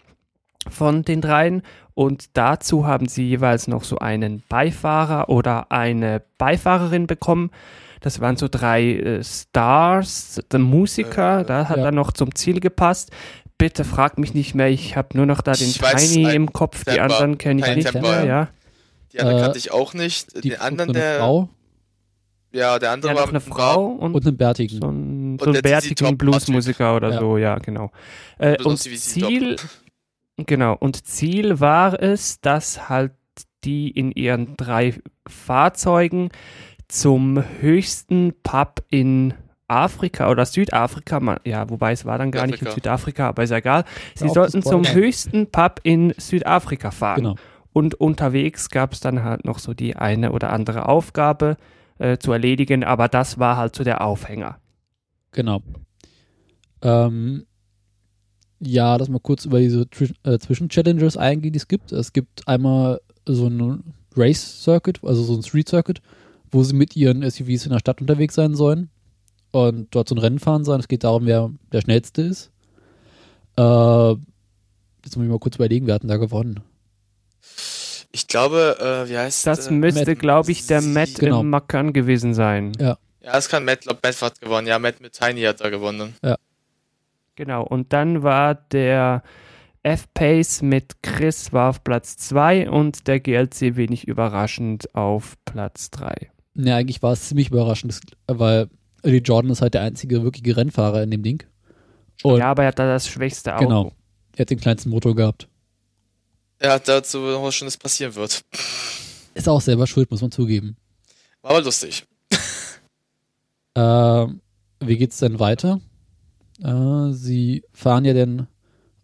von 0.70 1.02
den 1.02 1.20
dreien 1.20 1.62
und 1.94 2.36
dazu 2.36 2.86
haben 2.86 3.08
sie 3.08 3.28
jeweils 3.28 3.68
noch 3.68 3.84
so 3.84 3.98
einen 3.98 4.42
Beifahrer 4.48 5.28
oder 5.28 5.70
eine 5.70 6.22
Beifahrerin 6.38 7.06
bekommen. 7.06 7.50
Das 8.00 8.20
waren 8.20 8.36
so 8.36 8.46
drei 8.48 8.92
äh, 8.92 9.24
Stars, 9.24 10.40
der 10.52 10.60
Musiker, 10.60 11.40
Äh, 11.40 11.44
da 11.44 11.68
hat 11.68 11.78
ja. 11.78 11.86
er 11.86 11.92
noch 11.92 12.12
zum 12.12 12.34
Ziel 12.34 12.60
gepasst. 12.60 13.10
Bitte 13.58 13.84
frag 13.84 14.18
mich 14.18 14.34
nicht 14.34 14.54
mehr, 14.54 14.68
ich 14.68 14.96
habe 14.96 15.16
nur 15.16 15.26
noch 15.26 15.40
da 15.40 15.52
den 15.52 15.68
Ich 15.68 15.82
weiß, 15.82 16.12
Tiny 16.12 16.26
ein 16.26 16.34
im 16.34 16.52
Kopf, 16.52 16.84
die 16.84 17.00
anderen 17.00 17.38
kenne 17.38 17.66
ich 17.66 17.74
nicht 17.74 17.90
Temper. 17.90 18.08
mehr, 18.08 18.24
ja. 18.24 18.48
Die 19.12 19.20
andere 19.20 19.38
Äh, 19.38 19.42
kannte 19.42 19.58
ich 19.58 19.70
auch 19.72 19.94
nicht. 19.94 20.42
die 20.44 20.50
Den 20.50 20.60
anderen, 20.60 20.88
so 20.92 20.98
eine 20.98 21.04
der. 21.04 21.18
Frau 21.18 21.48
Ja, 22.52 22.78
der 22.78 22.90
andere 22.92 23.12
Ja, 23.12 23.18
war 23.18 23.28
eine 23.28 23.40
Frau 23.40 23.86
und, 23.86 24.14
und 24.14 24.26
einen 24.26 24.36
Bärtigen. 24.36 24.80
so 24.80 24.88
ein, 24.88 25.32
Und 25.32 25.40
so 25.42 25.50
einen 25.50 25.62
bärtigen 25.62 26.16
Bluesmusiker 26.18 26.96
oder 26.96 27.10
Ja. 27.12 27.20
so, 27.20 27.36
ja, 27.38 27.58
genau. 27.58 27.90
Äh, 28.38 28.62
und. 28.62 28.78
Ziel, 28.78 29.56
genau, 30.36 30.74
und 30.78 31.06
Ziel 31.06 31.60
war 31.60 32.00
es, 32.02 32.40
dass 32.40 32.88
halt 32.88 33.12
die 33.64 33.90
in 33.90 34.12
ihren 34.12 34.56
drei 34.56 34.94
Fahrzeugen 35.26 36.30
zum 36.86 37.42
höchsten 37.60 38.32
Pub 38.42 38.82
in 38.88 39.34
Afrika 39.66 40.30
oder 40.30 40.46
Südafrika, 40.46 41.20
man, 41.20 41.38
ja, 41.44 41.68
wobei 41.68 41.92
es 41.92 42.06
war 42.06 42.16
dann 42.16 42.30
gar 42.30 42.46
nicht 42.46 42.62
in 42.62 42.70
Südafrika. 42.70 43.28
Aber 43.28 43.42
ist 43.42 43.50
ja 43.50 43.58
egal. 43.58 43.84
Sie 44.14 44.28
sollten 44.30 44.62
zum 44.62 44.86
höchsten 44.86 45.50
Pub 45.50 45.80
in 45.82 46.14
Südafrika 46.16 46.90
fahren. 46.90 47.16
Genau. 47.16 47.36
Und 47.72 47.94
unterwegs 47.94 48.70
gab 48.70 48.92
es 48.92 49.00
dann 49.00 49.22
halt 49.22 49.44
noch 49.44 49.58
so 49.58 49.74
die 49.74 49.94
eine 49.96 50.32
oder 50.32 50.52
andere 50.52 50.88
Aufgabe 50.88 51.56
äh, 51.98 52.18
zu 52.18 52.32
erledigen, 52.32 52.82
aber 52.84 53.08
das 53.08 53.38
war 53.38 53.56
halt 53.56 53.76
so 53.76 53.84
der 53.84 54.00
Aufhänger. 54.02 54.58
Genau. 55.32 55.62
Ähm, 56.82 57.44
ja, 58.60 58.96
lass 58.96 59.08
mal 59.08 59.20
kurz 59.20 59.44
über 59.44 59.60
diese 59.60 59.82
Twi- 59.82 60.14
äh, 60.24 60.38
Zwischen-Challenges 60.38 61.16
eingehen, 61.16 61.52
die 61.52 61.58
es 61.58 61.68
gibt. 61.68 61.92
Es 61.92 62.12
gibt 62.12 62.48
einmal 62.48 63.00
so 63.26 63.46
ein 63.46 63.94
Race-Circuit, 64.16 65.00
also 65.04 65.22
so 65.22 65.34
ein 65.34 65.42
Street-Circuit, 65.42 66.00
wo 66.50 66.62
sie 66.64 66.74
mit 66.74 66.96
ihren 66.96 67.22
SUVs 67.28 67.66
in 67.66 67.72
der 67.72 67.78
Stadt 67.78 68.00
unterwegs 68.00 68.34
sein 68.34 68.54
sollen. 68.54 68.90
und 69.50 69.94
dort 69.94 70.08
so 70.08 70.14
ein 70.14 70.18
Rennen 70.18 70.38
fahren 70.38 70.64
sollen. 70.64 70.80
Es 70.80 70.88
geht 70.88 71.04
darum, 71.04 71.26
wer 71.26 71.50
der 71.72 71.80
Schnellste 71.80 72.22
ist. 72.22 72.50
Äh, 73.56 74.10
jetzt 75.04 75.16
muss 75.16 75.24
ich 75.24 75.30
mal 75.30 75.38
kurz 75.38 75.56
überlegen, 75.56 75.86
wer 75.86 75.94
hat 75.94 76.02
denn 76.02 76.08
da 76.08 76.16
gewonnen? 76.16 76.60
Ich 78.12 78.26
glaube, 78.26 78.76
äh, 79.06 79.08
wie 79.10 79.18
heißt 79.18 79.46
Das 79.46 79.66
äh, 79.68 79.72
müsste, 79.72 80.16
glaube 80.16 80.50
ich, 80.50 80.66
der 80.66 80.80
Sie- 80.82 80.88
Matt 80.88 81.14
Genau. 81.16 81.40
im 81.40 81.50
Macan 81.50 81.92
gewesen 81.92 82.34
sein. 82.34 82.72
Ja. 82.80 82.96
Ja, 83.20 83.36
es 83.36 83.48
kann 83.48 83.64
Matt, 83.64 83.82
glaub, 83.82 84.02
Matt 84.02 84.22
hat 84.22 84.40
gewonnen. 84.40 84.66
Ja, 84.66 84.78
Matt 84.78 85.00
mit 85.00 85.12
Tiny 85.12 85.42
hat 85.42 85.60
da 85.60 85.68
gewonnen. 85.68 86.14
Genau. 87.36 87.62
Und 87.64 87.92
dann 87.92 88.22
war 88.22 88.54
der 88.54 89.22
F-Pace 89.82 90.62
mit 90.62 91.02
Chris 91.02 91.52
war 91.52 91.70
auf 91.70 91.84
Platz 91.84 92.16
2 92.16 92.68
und 92.70 93.06
der 93.06 93.20
GLC 93.20 93.76
wenig 93.76 94.08
überraschend 94.08 94.94
auf 94.94 95.36
Platz 95.44 95.90
3. 95.90 96.30
Ne, 96.54 96.74
eigentlich 96.74 97.02
war 97.02 97.12
es 97.12 97.28
ziemlich 97.28 97.50
überraschend, 97.50 97.92
das- 97.92 98.00
weil 98.38 98.68
Eddie 99.02 99.18
Jordan 99.18 99.52
ist 99.52 99.62
halt 99.62 99.74
der 99.74 99.82
einzige 99.82 100.22
wirkliche 100.24 100.56
Rennfahrer 100.56 101.02
in 101.02 101.10
dem 101.10 101.22
Ding. 101.22 101.44
Und 102.24 102.38
Ja, 102.40 102.50
aber 102.50 102.62
er 102.64 102.68
hat 102.68 102.78
da 102.78 102.86
das 102.86 103.06
schwächste 103.08 103.54
Auto. 103.54 103.66
Genau. 103.66 103.92
er 104.36 104.40
hat 104.42 104.50
den 104.50 104.58
kleinsten 104.60 104.90
Motor 104.90 105.14
gehabt. 105.14 105.48
Er 106.58 106.72
hat 106.72 106.88
dazu 106.88 107.18
noch 107.18 107.50
schon, 107.52 107.66
das 107.66 107.76
passieren 107.76 108.14
wird. 108.14 108.42
Ist 109.34 109.48
auch 109.48 109.60
selber 109.60 109.86
schuld, 109.86 110.10
muss 110.10 110.20
man 110.22 110.30
zugeben. 110.32 110.76
War 111.42 111.52
aber 111.52 111.62
lustig. 111.62 112.04
Ähm, 113.76 114.40
wie 114.80 114.96
geht's 114.96 115.18
denn 115.18 115.38
weiter? 115.38 115.80
Äh, 116.62 117.12
sie 117.12 117.62
fahren 117.72 118.04
ja 118.04 118.12
denn. 118.12 118.40
Äh, 118.40 118.46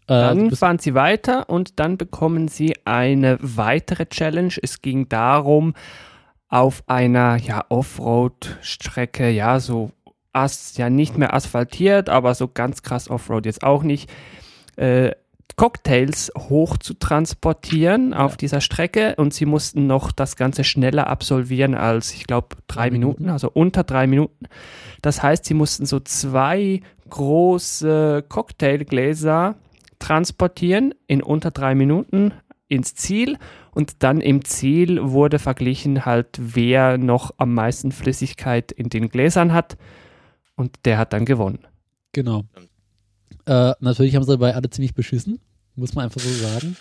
Dann 0.08 0.48
bis- 0.48 0.58
fahren 0.58 0.80
sie 0.80 0.94
weiter 0.94 1.48
und 1.48 1.78
dann 1.78 1.96
bekommen 1.96 2.48
sie 2.48 2.74
eine 2.84 3.38
weitere 3.40 4.06
Challenge. 4.06 4.52
Es 4.62 4.82
ging 4.82 5.08
darum, 5.08 5.74
auf 6.48 6.82
einer 6.88 7.36
ja, 7.36 7.64
Offroad-Strecke, 7.68 9.30
ja, 9.30 9.60
so 9.60 9.92
as 10.32 10.76
ja 10.76 10.90
nicht 10.90 11.16
mehr 11.18 11.34
asphaltiert, 11.34 12.08
aber 12.08 12.34
so 12.34 12.48
ganz 12.48 12.82
krass 12.82 13.08
Offroad 13.08 13.46
jetzt 13.46 13.62
auch 13.62 13.84
nicht, 13.84 14.10
äh, 14.76 15.12
Cocktails 15.56 16.32
hoch 16.36 16.78
zu 16.78 16.94
transportieren 16.94 18.12
auf 18.12 18.36
dieser 18.36 18.60
Strecke 18.60 19.14
und 19.16 19.32
sie 19.32 19.46
mussten 19.46 19.86
noch 19.86 20.10
das 20.10 20.36
Ganze 20.36 20.64
schneller 20.64 21.06
absolvieren 21.06 21.74
als, 21.74 22.12
ich 22.12 22.24
glaube, 22.26 22.56
drei. 22.66 22.90
Minuten, 22.90 23.28
also 23.28 23.50
unter 23.52 23.84
drei 23.84 24.06
Minuten. 24.06 24.46
Das 25.02 25.22
heißt, 25.22 25.44
sie 25.44 25.54
mussten 25.54 25.86
so 25.86 26.00
zwei 26.00 26.80
große 27.10 28.24
Cocktailgläser 28.28 29.56
transportieren 29.98 30.94
in 31.06 31.22
unter 31.22 31.50
drei 31.50 31.74
Minuten 31.74 32.32
ins 32.68 32.94
Ziel 32.94 33.38
und 33.72 34.02
dann 34.02 34.20
im 34.20 34.44
Ziel 34.44 35.00
wurde 35.02 35.38
verglichen 35.38 36.04
halt, 36.04 36.28
wer 36.38 36.98
noch 36.98 37.32
am 37.38 37.54
meisten 37.54 37.92
Flüssigkeit 37.92 38.72
in 38.72 38.88
den 38.88 39.08
Gläsern 39.08 39.52
hat 39.52 39.76
und 40.56 40.84
der 40.84 40.98
hat 40.98 41.12
dann 41.12 41.24
gewonnen. 41.24 41.66
Genau. 42.12 42.44
Äh, 43.46 43.72
natürlich 43.80 44.14
haben 44.16 44.22
sie 44.24 44.30
dabei 44.32 44.54
alle 44.54 44.70
ziemlich 44.70 44.94
beschissen, 44.94 45.38
muss 45.76 45.94
man 45.94 46.04
einfach 46.06 46.20
so 46.20 46.30
sagen. 46.30 46.76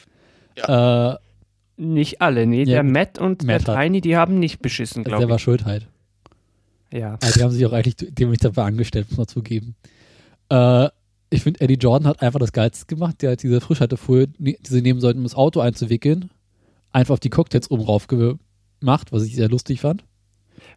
Äh, 0.56 1.18
Nicht 1.82 2.22
alle, 2.22 2.46
nee, 2.46 2.60
Ja, 2.64 2.66
der. 2.66 2.84
Matt 2.84 3.18
und 3.20 3.44
Matt 3.44 3.68
der 3.68 3.76
Tiny, 3.76 4.02
die 4.02 4.16
haben 4.16 4.40
nicht 4.40 4.62
beschissen, 4.62 5.00
also 5.02 5.10
der 5.10 5.18
glaube 5.20 5.30
war 5.32 5.38
ich. 5.38 5.42
schuld 5.44 5.66
halt. 5.66 5.88
Ja. 6.92 7.18
Also 7.22 7.40
die 7.40 7.44
haben 7.44 7.52
sich 7.52 7.66
auch 7.66 7.74
eigentlich 7.74 7.96
dämlich 7.98 8.40
dafür 8.40 8.64
angestellt, 8.66 9.08
muss 9.10 9.18
man 9.18 9.28
zugeben. 9.28 9.76
Äh, 10.50 10.90
ich 11.32 11.42
finde, 11.42 11.62
Eddie 11.62 11.74
Jordan 11.80 12.08
hat 12.08 12.22
einfach 12.22 12.40
das 12.40 12.52
Geilste 12.52 12.86
gemacht. 12.86 13.22
Der 13.24 13.32
hat 13.32 13.42
diese 13.42 13.60
Frischhaltefolie, 13.60 14.28
ne- 14.38 14.56
die 14.62 14.70
sie 14.70 14.84
nehmen 14.84 15.00
sollten, 15.00 15.18
um 15.20 15.24
das 15.24 15.34
Auto 15.34 15.60
einzuwickeln, 15.62 16.30
einfach 16.92 17.14
auf 17.14 17.20
die 17.20 17.32
Cocktails 17.32 17.72
oben 17.72 17.84
rauf 17.84 18.06
gemacht, 18.06 19.12
was 19.12 19.24
ich 19.24 19.36
sehr 19.36 19.50
lustig 19.50 19.82
fand. 19.82 20.04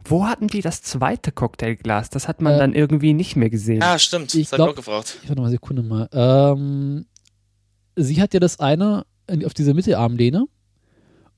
Wo 0.08 0.26
hatten 0.26 0.46
die 0.48 0.60
das 0.60 0.82
zweite 0.82 1.32
Cocktailglas? 1.32 2.10
Das 2.10 2.28
hat 2.28 2.40
man 2.40 2.54
Äh, 2.54 2.58
dann 2.58 2.72
irgendwie 2.75 3.12
nicht 3.12 3.36
mehr 3.36 3.50
gesehen. 3.50 3.80
Ja, 3.80 3.98
stimmt. 3.98 4.34
Ich 4.34 4.50
das 4.50 4.52
hab 4.52 4.58
ich 4.58 4.64
glaub- 4.64 4.68
auch 4.70 4.75
gefragt. 4.76 5.18
Ich 5.22 5.28
warte 5.28 5.40
mal 5.40 5.46
eine 5.46 5.52
Sekunde 5.52 5.82
mal. 5.82 6.08
Ähm, 6.12 7.06
sie 7.96 8.20
hat 8.20 8.34
ja 8.34 8.40
das 8.40 8.60
eine 8.60 9.04
in- 9.28 9.44
auf 9.44 9.54
diese 9.54 9.75
Mittelarmlehne 9.75 10.46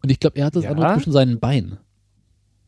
und 0.03 0.11
ich 0.11 0.21
glaube, 0.21 0.37
er 0.39 0.47
hat 0.47 0.57
das 0.57 0.65
Ja. 0.65 0.71
andere 0.71 0.95
zwischen 0.95 1.13
seinen 1.13 1.41
Beinen. 1.41 1.79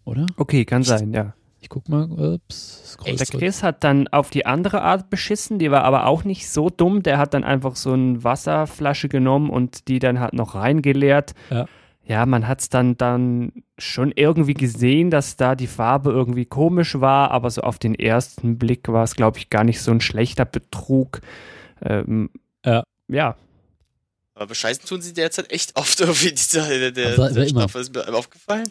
Oder? 0.04 0.26
Okay, 0.37 0.64
kann 0.64 0.83
sein, 0.83 1.12
ja. 1.12 1.35
Ich 1.62 1.69
guck 1.69 1.88
mal. 1.90 2.04
Ups, 2.11 2.92
scroll 2.92 3.16
Der 3.16 3.26
zurück. 3.26 3.40
Chris 3.42 3.62
hat 3.62 3.85
dann 3.85 4.09
auf 4.09 4.30
die 4.30 4.47
andere 4.47 4.80
Art 4.80 5.11
beschissen, 5.11 5.59
die 5.59 5.71
war 5.71 5.85
aber 5.85 6.07
auch 6.07 6.25
nicht 6.25 6.49
so 6.49 6.71
dumm. 6.71 7.02
Der 7.02 7.19
hat 7.19 7.35
dann 7.35 7.45
einfach 7.45 7.76
so 7.76 7.92
eine 7.92 8.25
Wasserflasche 8.25 9.11
genommen 9.11 9.50
und 9.50 9.87
die 9.88 9.99
dann 9.99 10.21
halt 10.21 10.33
noch 10.33 10.54
reingeleert. 10.54 11.35
Ja. 11.50 11.66
Ja, 12.11 12.26
man 12.26 12.49
hat 12.49 12.61
es 12.61 12.69
dann, 12.69 12.97
dann 12.97 13.52
schon 13.79 14.11
irgendwie 14.11 14.55
gesehen, 14.55 15.11
dass 15.11 15.37
da 15.37 15.55
die 15.55 15.69
Farbe 15.69 16.11
irgendwie 16.11 16.45
komisch 16.45 16.99
war, 17.00 17.31
aber 17.31 17.49
so 17.52 17.61
auf 17.61 17.79
den 17.79 17.95
ersten 17.95 18.59
Blick 18.59 18.88
war 18.88 19.05
es, 19.05 19.14
glaube 19.14 19.38
ich, 19.38 19.49
gar 19.49 19.62
nicht 19.62 19.81
so 19.81 19.93
ein 19.93 20.00
schlechter 20.00 20.45
Betrug. 20.45 21.21
Ähm, 21.83 22.31
Ja. 22.67 22.83
Ja, 23.07 23.37
Aber 24.35 24.49
bescheißen 24.49 24.85
tun 24.87 25.00
sie 25.02 25.12
derzeit 25.12 25.52
echt 25.52 25.76
oft 25.76 26.00
irgendwie 26.00 26.33
dieser, 26.33 26.67
der, 26.69 26.90
der, 26.90 27.14
Aber 27.14 27.31
der. 27.31 27.47
Strafe. 27.49 27.79
Ist 27.79 27.95
mir 27.95 28.12
aufgefallen? 28.12 28.71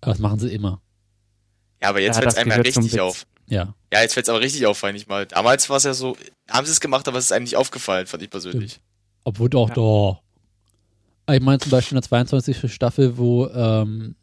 Aber 0.00 0.10
das 0.12 0.18
machen 0.20 0.40
sie 0.40 0.52
immer. 0.52 0.80
Ja, 1.80 1.90
aber 1.90 2.00
jetzt 2.00 2.16
Ja, 2.16 2.22
fällt 2.22 2.32
es 2.32 2.38
einem 2.38 2.50
ja 2.50 2.56
richtig 2.56 3.00
auf. 3.00 3.24
Ja. 3.46 3.72
Ja, 3.92 4.00
jetzt 4.02 4.14
fällt 4.14 4.26
es 4.26 4.30
aber 4.30 4.40
richtig 4.40 4.66
auf, 4.66 4.78
fand 4.78 4.96
ich 4.96 5.06
mal. 5.06 5.26
Damals 5.26 5.70
war 5.70 5.76
es 5.76 5.84
ja 5.84 5.94
so, 5.94 6.16
haben 6.50 6.66
sie 6.66 6.72
es 6.72 6.80
gemacht, 6.80 7.06
aber 7.06 7.18
es 7.18 7.26
ist 7.26 7.32
einem 7.32 7.44
nicht 7.44 7.56
aufgefallen, 7.56 8.08
fand 8.08 8.22
ich 8.24 8.30
persönlich. 8.30 8.80
Obwohl 9.22 9.48
doch, 9.48 9.68
Ja. 9.68 9.74
doch. 9.74 10.22
Ich 11.32 11.40
meine 11.42 11.58
zum 11.58 11.70
Beispiel 11.70 11.96
in 11.96 12.00
der 12.00 12.08
22. 12.08 12.72
Staffel, 12.72 13.16
wo 13.18 13.46
ähm, 13.48 14.14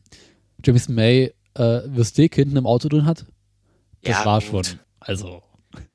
James 0.63 0.89
May 0.89 1.33
äh, 1.55 1.81
The 1.95 2.03
Stick 2.03 2.35
hinten 2.35 2.57
im 2.57 2.65
Auto 2.65 2.87
drin 2.89 3.05
hat. 3.05 3.25
Das 4.03 4.19
Ja, 4.19 4.25
war 4.25 4.41
gut. 4.41 4.65
schon. 4.67 4.79
Also. 4.99 5.41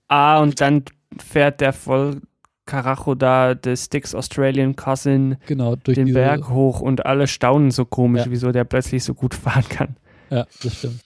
Ah, 0.08 0.40
und 0.40 0.60
dann 0.60 0.84
fährt 1.18 1.60
der 1.60 1.72
voll 1.72 2.20
Karacho 2.66 3.14
da, 3.14 3.54
der 3.54 3.76
Sticks 3.76 4.14
Australian 4.14 4.76
Cousin, 4.76 5.36
Genau, 5.46 5.74
durch 5.76 5.96
den 5.96 6.06
diese, 6.06 6.18
Berg 6.20 6.48
hoch 6.48 6.80
und 6.80 7.04
alle 7.06 7.26
staunen 7.26 7.70
so 7.70 7.84
komisch, 7.84 8.24
Ja. 8.26 8.30
wieso 8.30 8.52
der 8.52 8.64
plötzlich 8.64 9.02
so 9.04 9.14
gut 9.14 9.34
fahren 9.34 9.64
kann. 9.68 9.96
Ja, 10.30 10.46
das 10.62 10.76
stimmt. 10.76 11.00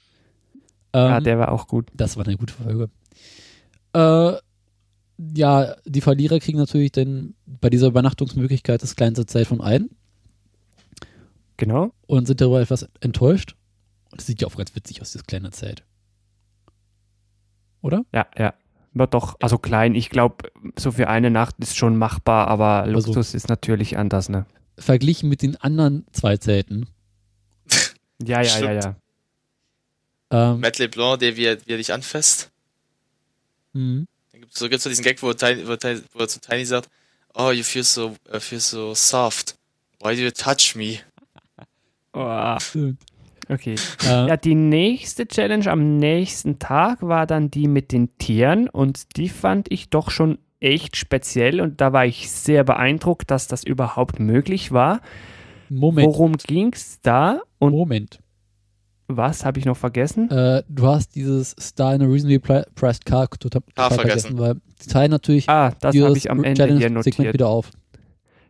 Ja, 0.94 1.16
Ähm, 1.18 1.24
der 1.24 1.38
war 1.38 1.52
auch 1.52 1.66
gut. 1.66 1.88
Das 1.94 2.16
war 2.16 2.26
eine 2.26 2.36
gute 2.36 2.54
Folge. 2.54 2.90
Äh, 3.94 4.36
ja, 5.18 5.74
die 5.84 6.00
Verlierer 6.00 6.38
kriegen 6.40 6.58
natürlich 6.58 6.92
dann 6.92 7.34
bei 7.46 7.70
dieser 7.70 7.86
Übernachtungsmöglichkeit 7.88 8.82
das 8.82 8.96
kleinste 8.96 9.26
Zeit 9.26 9.46
von 9.46 9.60
allen 9.60 9.90
Genau. 11.56 11.92
und 12.06 12.26
sind 12.26 12.40
darüber 12.40 12.60
etwas 12.60 12.88
enttäuscht. 13.00 13.56
Und 14.10 14.20
es 14.20 14.26
sieht 14.26 14.40
ja 14.42 14.46
auch 14.48 14.56
ganz 14.56 14.74
witzig 14.74 15.00
aus, 15.00 15.12
das 15.12 15.24
kleine 15.26 15.50
Zelt. 15.50 15.84
Oder? 17.82 18.04
Ja, 18.12 18.26
ja. 18.36 18.54
Wird 18.92 19.12
doch, 19.14 19.36
also 19.40 19.58
klein. 19.58 19.94
Ich 19.94 20.08
glaube, 20.10 20.50
so 20.78 20.90
für 20.92 21.08
eine 21.08 21.30
Nacht 21.30 21.56
ist 21.58 21.76
schon 21.76 21.96
machbar, 21.98 22.48
aber 22.48 22.82
Also- 22.84 23.08
Luxus 23.08 23.34
ist 23.34 23.48
natürlich 23.48 23.98
anders, 23.98 24.28
ne? 24.28 24.46
Verglichen 24.78 25.28
mit 25.28 25.42
den 25.42 25.56
anderen 25.56 26.06
zwei 26.12 26.36
Zelten. 26.36 26.86
Ja, 28.22 28.40
ja, 28.40 28.42
ja, 28.42 28.48
Stimmt. 28.48 28.84
ja. 28.84 30.52
Ähm, 30.52 30.60
Matt 30.60 30.78
LeBlanc, 30.78 31.18
der 31.20 31.36
wie 31.36 31.44
er, 31.44 31.58
wie 31.66 31.72
er 31.72 31.76
dich 31.76 31.92
anfasst. 31.92 32.50
mhm. 33.74 34.06
Gibt's 34.46 34.58
so, 34.58 34.68
gibt's 34.68 34.84
so 34.84 34.90
diesen 34.90 35.04
Gag, 35.04 35.22
wo, 35.22 35.32
Tiny, 35.32 35.66
wo, 35.66 35.76
Tiny, 35.76 36.00
wo 36.12 36.20
er 36.20 36.28
zu 36.28 36.40
Tiny 36.40 36.64
sagt, 36.64 36.88
oh, 37.34 37.50
you 37.50 37.62
feel 37.62 37.82
so, 37.82 38.14
uh, 38.32 38.38
feel 38.40 38.60
so 38.60 38.94
soft. 38.94 39.56
Why 40.00 40.14
do 40.14 40.22
you 40.22 40.30
touch 40.30 40.74
me? 40.76 40.98
Oh, 42.12 42.56
Stimmt. 42.60 43.00
okay. 43.48 43.74
Äh, 44.04 44.28
Ja, 44.28 44.36
die 44.36 44.54
nächste 44.54 45.26
Challenge 45.26 45.70
am 45.70 45.96
nächsten 45.98 46.58
Tag 46.58 47.02
war 47.02 47.26
dann 47.26 47.50
die 47.50 47.68
mit 47.68 47.92
den 47.92 48.16
Tieren 48.18 48.68
und 48.68 49.16
die 49.16 49.28
fand 49.28 49.70
ich 49.70 49.90
doch 49.90 50.10
schon 50.10 50.38
echt 50.60 50.96
speziell 50.96 51.60
und 51.60 51.80
da 51.80 51.92
war 51.92 52.06
ich 52.06 52.30
sehr 52.30 52.64
beeindruckt, 52.64 53.30
dass 53.30 53.48
das 53.48 53.64
überhaupt 53.64 54.18
möglich 54.20 54.72
war. 54.72 55.00
Moment. 55.68 56.06
Worum 56.06 56.32
ging's 56.36 57.00
da 57.02 57.40
und 57.58 57.72
Moment. 57.72 58.20
Was 59.08 59.44
habe 59.44 59.58
ich 59.58 59.64
noch 59.64 59.76
vergessen? 59.76 60.30
Äh, 60.30 60.62
du 60.68 60.86
hast 60.86 61.14
dieses 61.14 61.54
Star 61.60 61.94
in 61.94 62.02
a 62.02 62.06
reasonably 62.06 62.38
pri- 62.38 62.66
priced 62.74 63.04
car 63.04 63.28
total, 63.30 63.62
total 63.62 63.90
vergessen. 63.92 64.38
weil 64.38 64.54
die 64.82 64.88
teilen 64.88 65.10
natürlich 65.10 65.48
Ah, 65.48 65.72
das 65.80 65.92
dieses 65.92 66.08
habe 66.08 66.18
ich 66.18 66.30
am 66.30 66.44
Ende 66.44 66.64
hier 66.66 66.78
Challenge-Segment 66.78 67.16
notiert. 67.18 67.34
wieder 67.34 67.48
auf. 67.48 67.70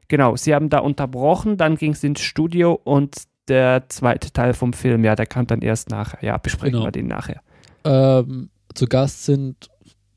Genau, 0.09 0.37
sie 0.37 0.55
haben 0.55 0.69
da 0.69 0.79
unterbrochen, 0.79 1.57
dann 1.57 1.77
ging 1.77 1.93
es 1.93 2.03
ins 2.05 2.21
Studio 2.21 2.81
und 2.85 3.17
der 3.49 3.85
zweite 3.89 4.33
Teil 4.33 4.55
vom 4.55 4.73
Film, 4.73 5.05
ja, 5.05 5.15
der 5.17 5.27
kam 5.27 5.47
dann 5.47 5.63
erst 5.63 5.91
nachher. 5.91 6.19
Ja, 6.23 6.37
besprechen 6.39 6.75
Genau. 6.75 6.87
wir 6.87 6.93
den 6.93 7.07
nachher. 7.07 7.41
Ähm, 7.85 8.51
zu 8.75 8.87
Gast 8.87 9.25
sind 9.25 9.69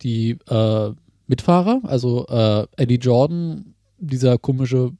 die 0.01 0.37
äh, 0.49 0.91
Mitfahrer, 1.27 1.81
also 1.83 2.25
äh, 2.27 2.65
Eddie 2.77 2.95
Jordan, 2.95 3.75
dieser 3.99 4.37
komische 4.37 4.91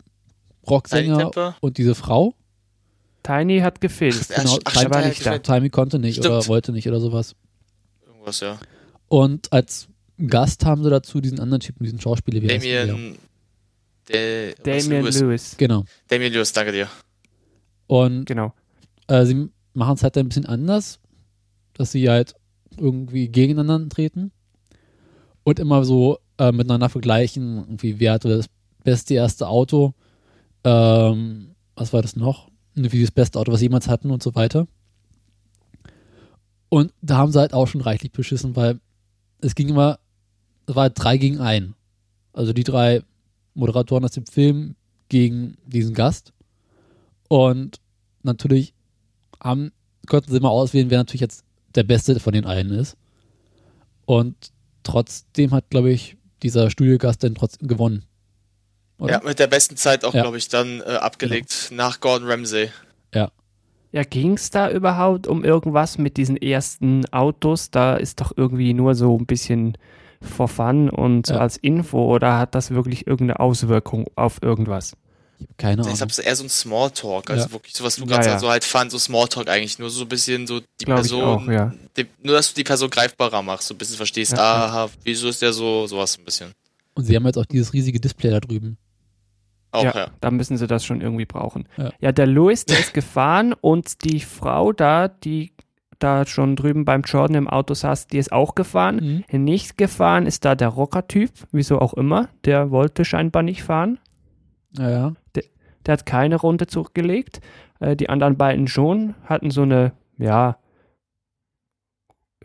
Rocksänger 0.70 1.56
und 1.62 1.78
diese 1.78 1.96
Frau. 1.96 2.34
Tiny 3.24 3.60
hat 3.60 3.82
gefehlt. 3.82 4.16
Ach, 4.32 4.36
Genau, 4.44 4.60
ach, 4.64 4.74
Tiny, 4.74 4.90
war 4.94 5.06
nicht 5.08 5.26
da. 5.26 5.38
Timey 5.40 5.70
konnte 5.70 6.00
nicht 6.00 6.16
Stimmt. 6.18 6.28
oder 6.36 6.48
wollte 6.48 6.72
nicht 6.72 6.88
oder 6.88 7.00
sowas. 7.00 7.36
Irgendwas, 8.06 8.40
ja. 8.40 8.58
Und 9.08 9.52
als 9.52 9.88
Gast 10.28 10.66
haben 10.66 10.84
sie 10.84 10.90
dazu 10.90 11.22
diesen 11.22 11.40
anderen 11.40 11.60
Typen, 11.62 11.84
diesen 11.84 12.00
Schauspieler, 12.00 12.42
wie 12.42 12.50
heißt 12.50 12.66
der? 12.66 12.86
Damien, 14.64 15.04
Lewis. 15.04 15.20
Lewis. 15.20 15.56
Genau. 15.58 15.84
Damien 16.08 16.34
Lewis, 16.34 16.52
danke 16.54 16.72
dir. 16.72 16.88
Und 17.88 18.26
Genau. 18.26 18.54
äh, 19.08 19.26
sie 19.26 19.50
machen 19.74 19.96
es 19.96 20.04
halt 20.04 20.18
ein 20.18 20.28
bisschen 20.28 20.46
anders, 20.46 21.00
dass 21.74 21.92
sie 21.92 22.10
halt 22.10 22.36
irgendwie 22.78 23.30
gegeneinander 23.30 23.90
treten. 23.90 24.32
und 25.44 25.58
immer 25.60 25.84
so 25.84 26.20
äh, 26.38 26.52
miteinander 26.52 26.90
vergleichen, 26.90 27.58
irgendwie, 27.58 28.00
wer 28.00 28.14
hatte 28.14 28.30
das 28.30 28.46
beste 28.84 29.16
erste 29.16 29.48
Auto, 29.48 29.94
ähm, 30.64 31.56
was 31.76 31.92
war 31.92 32.02
das 32.04 32.16
noch? 32.16 32.49
Wie 32.84 33.02
das 33.02 33.12
beste 33.12 33.40
Auto, 33.40 33.52
was 33.52 33.60
sie 33.60 33.66
jemals 33.66 33.88
hatten 33.88 34.12
und 34.12 34.24
so 34.24 34.36
weiter. 34.36 34.68
Und 36.70 36.94
da 37.02 37.18
haben 37.18 37.32
sie 37.32 37.40
halt 37.40 37.54
auch 37.54 37.68
schon 37.68 37.82
reichlich 37.82 38.12
beschissen, 38.12 38.56
weil 38.56 38.80
es 39.42 39.56
ging 39.56 39.70
immer, 39.70 40.00
es 40.68 40.76
war 40.76 40.84
halt 40.84 40.94
drei 40.96 41.18
gegen 41.18 41.40
ein. 41.40 41.74
Also 42.32 42.54
die 42.54 42.64
drei 42.64 43.02
Moderatoren 43.56 44.06
aus 44.06 44.12
dem 44.12 44.26
Film 44.26 44.76
gegen 45.10 45.58
diesen 45.66 45.96
Gast. 45.96 46.34
Und 47.28 47.80
natürlich 48.24 48.74
haben, 49.42 49.72
konnten 50.08 50.32
sie 50.32 50.40
mal 50.40 50.50
auswählen, 50.50 50.90
wer 50.90 51.00
natürlich 51.00 51.22
jetzt 51.22 51.44
der 51.76 51.84
Beste 51.84 52.20
von 52.20 52.34
den 52.34 52.46
allen 52.46 52.72
ist. 52.72 52.98
Und 54.06 54.36
trotzdem 54.84 55.52
hat, 55.52 55.70
glaube 55.70 55.92
ich, 55.92 56.18
dieser 56.42 56.70
Studiogast 56.70 57.24
dann 57.24 57.36
trotzdem 57.36 57.68
gewonnen. 57.68 58.06
Oder? 59.00 59.14
Ja, 59.14 59.22
mit 59.24 59.40
der 59.40 59.48
besten 59.48 59.76
Zeit 59.78 60.06
auch, 60.06 60.14
Ja. 60.14 60.22
glaube 60.24 60.38
ich, 60.38 60.50
dann 60.50 60.82
äh, 60.82 60.84
abgelegt 60.96 61.68
Genau. 61.70 61.84
nach 61.84 62.00
Gordon 62.00 62.28
Ramsay. 62.30 62.70
Ja, 63.92 64.04
ging 64.04 64.34
es 64.34 64.52
da 64.52 64.70
überhaupt 64.70 65.26
um 65.26 65.44
irgendwas 65.44 65.98
mit 65.98 66.18
diesen 66.18 66.38
ersten 66.38 67.12
Autos? 67.12 67.72
Da 67.72 67.96
ist 67.96 68.22
doch 68.22 68.32
irgendwie 68.38 68.76
nur 68.76 68.94
so 68.94 69.18
ein 69.18 69.26
bisschen 69.26 69.80
for 70.22 70.48
fun 70.48 70.92
und 70.92 71.26
so 71.26 71.34
Ja. 71.34 71.40
als 71.40 71.58
Info 71.58 72.06
oder 72.14 72.38
hat 72.38 72.54
das 72.54 72.70
wirklich 72.70 73.08
irgendeine 73.08 73.40
Auswirkung 73.40 74.06
auf 74.16 74.44
irgendwas? 74.44 74.94
Ich 75.40 75.48
hab 75.48 75.58
keine 75.58 75.82
Ich 75.82 75.88
Ahnung. 75.88 76.00
es 76.08 76.20
ist 76.20 76.24
eher 76.24 76.36
so 76.36 76.44
ein 76.44 76.50
Smalltalk, 76.50 77.32
also 77.32 77.46
Ja. 77.48 77.52
wirklich 77.52 77.74
so, 77.74 77.84
was 77.84 77.96
du 77.96 78.02
Ja, 78.04 78.08
gerade 78.18 78.28
ja. 78.28 78.38
so 78.38 78.48
halt 78.50 78.64
fand, 78.64 78.92
so 78.92 79.00
Smalltalk 79.00 79.50
eigentlich, 79.50 79.80
nur 79.80 79.90
so 79.90 80.04
ein 80.04 80.08
bisschen 80.08 80.46
so 80.46 80.60
die 80.60 80.86
Glaube 80.86 81.02
ich 81.02 81.08
Person, 81.10 81.24
auch, 81.24 81.48
ja. 81.48 81.74
die, 81.98 82.06
nur 82.22 82.36
dass 82.36 82.50
du 82.50 82.56
die 82.58 82.64
Person 82.66 82.92
greifbarer 82.92 83.42
machst, 83.42 83.70
so 83.70 83.74
ein 83.74 83.78
bisschen 83.80 83.96
verstehst, 83.98 84.34
Ja, 84.34 84.38
ja. 84.38 84.66
aha, 84.68 84.90
wieso 85.04 85.30
ist 85.30 85.42
der 85.42 85.52
so, 85.52 85.88
sowas 85.88 86.16
ein 86.16 86.26
bisschen. 86.26 86.52
Und 86.94 87.06
sie 87.06 87.16
haben 87.16 87.26
jetzt 87.26 87.38
auch 87.38 87.46
dieses 87.48 87.74
riesige 87.74 88.00
Display 88.00 88.30
da 88.30 88.40
drüben. 88.40 88.78
Auch, 89.72 89.84
ja, 89.84 89.94
ja. 89.96 90.08
da 90.20 90.32
müssen 90.32 90.58
sie 90.58 90.68
das 90.68 90.84
schon 90.84 91.02
irgendwie 91.02 91.26
brauchen. 91.26 91.68
Ja. 91.78 91.92
Ja, 92.00 92.12
der 92.12 92.28
Louis, 92.28 92.66
der 92.66 92.80
ist 92.80 92.94
gefahren 92.96 93.54
und 93.54 94.04
die 94.04 94.20
Frau 94.20 94.74
da, 94.74 95.08
die 95.08 95.54
da 96.00 96.26
schon 96.26 96.56
drüben 96.56 96.86
beim 96.86 97.02
Jordan 97.02 97.36
im 97.36 97.48
Auto 97.50 97.74
saß, 97.74 98.08
die 98.08 98.18
ist 98.18 98.32
auch 98.32 98.56
gefahren. 98.56 99.24
Mhm. 99.30 99.44
Nicht 99.44 99.78
gefahren 99.78 100.26
ist 100.26 100.46
da 100.46 100.56
der 100.56 100.70
Rocker-Typ, 100.70 101.32
wieso 101.52 101.80
auch 101.80 101.94
immer. 101.94 102.30
Der 102.46 102.72
wollte 102.72 103.06
scheinbar 103.06 103.44
nicht 103.44 103.64
fahren. 103.64 104.00
Naja. 104.72 105.14
Der 105.86 105.94
hat 105.94 106.06
keine 106.06 106.36
Runde 106.38 106.68
zurückgelegt. 106.68 107.42
Äh, 107.80 107.96
die 107.96 108.10
anderen 108.10 108.38
beiden 108.38 108.68
schon, 108.68 109.16
hatten 109.26 109.50
so 109.50 109.64
eine, 109.64 109.94
ja, 110.18 110.58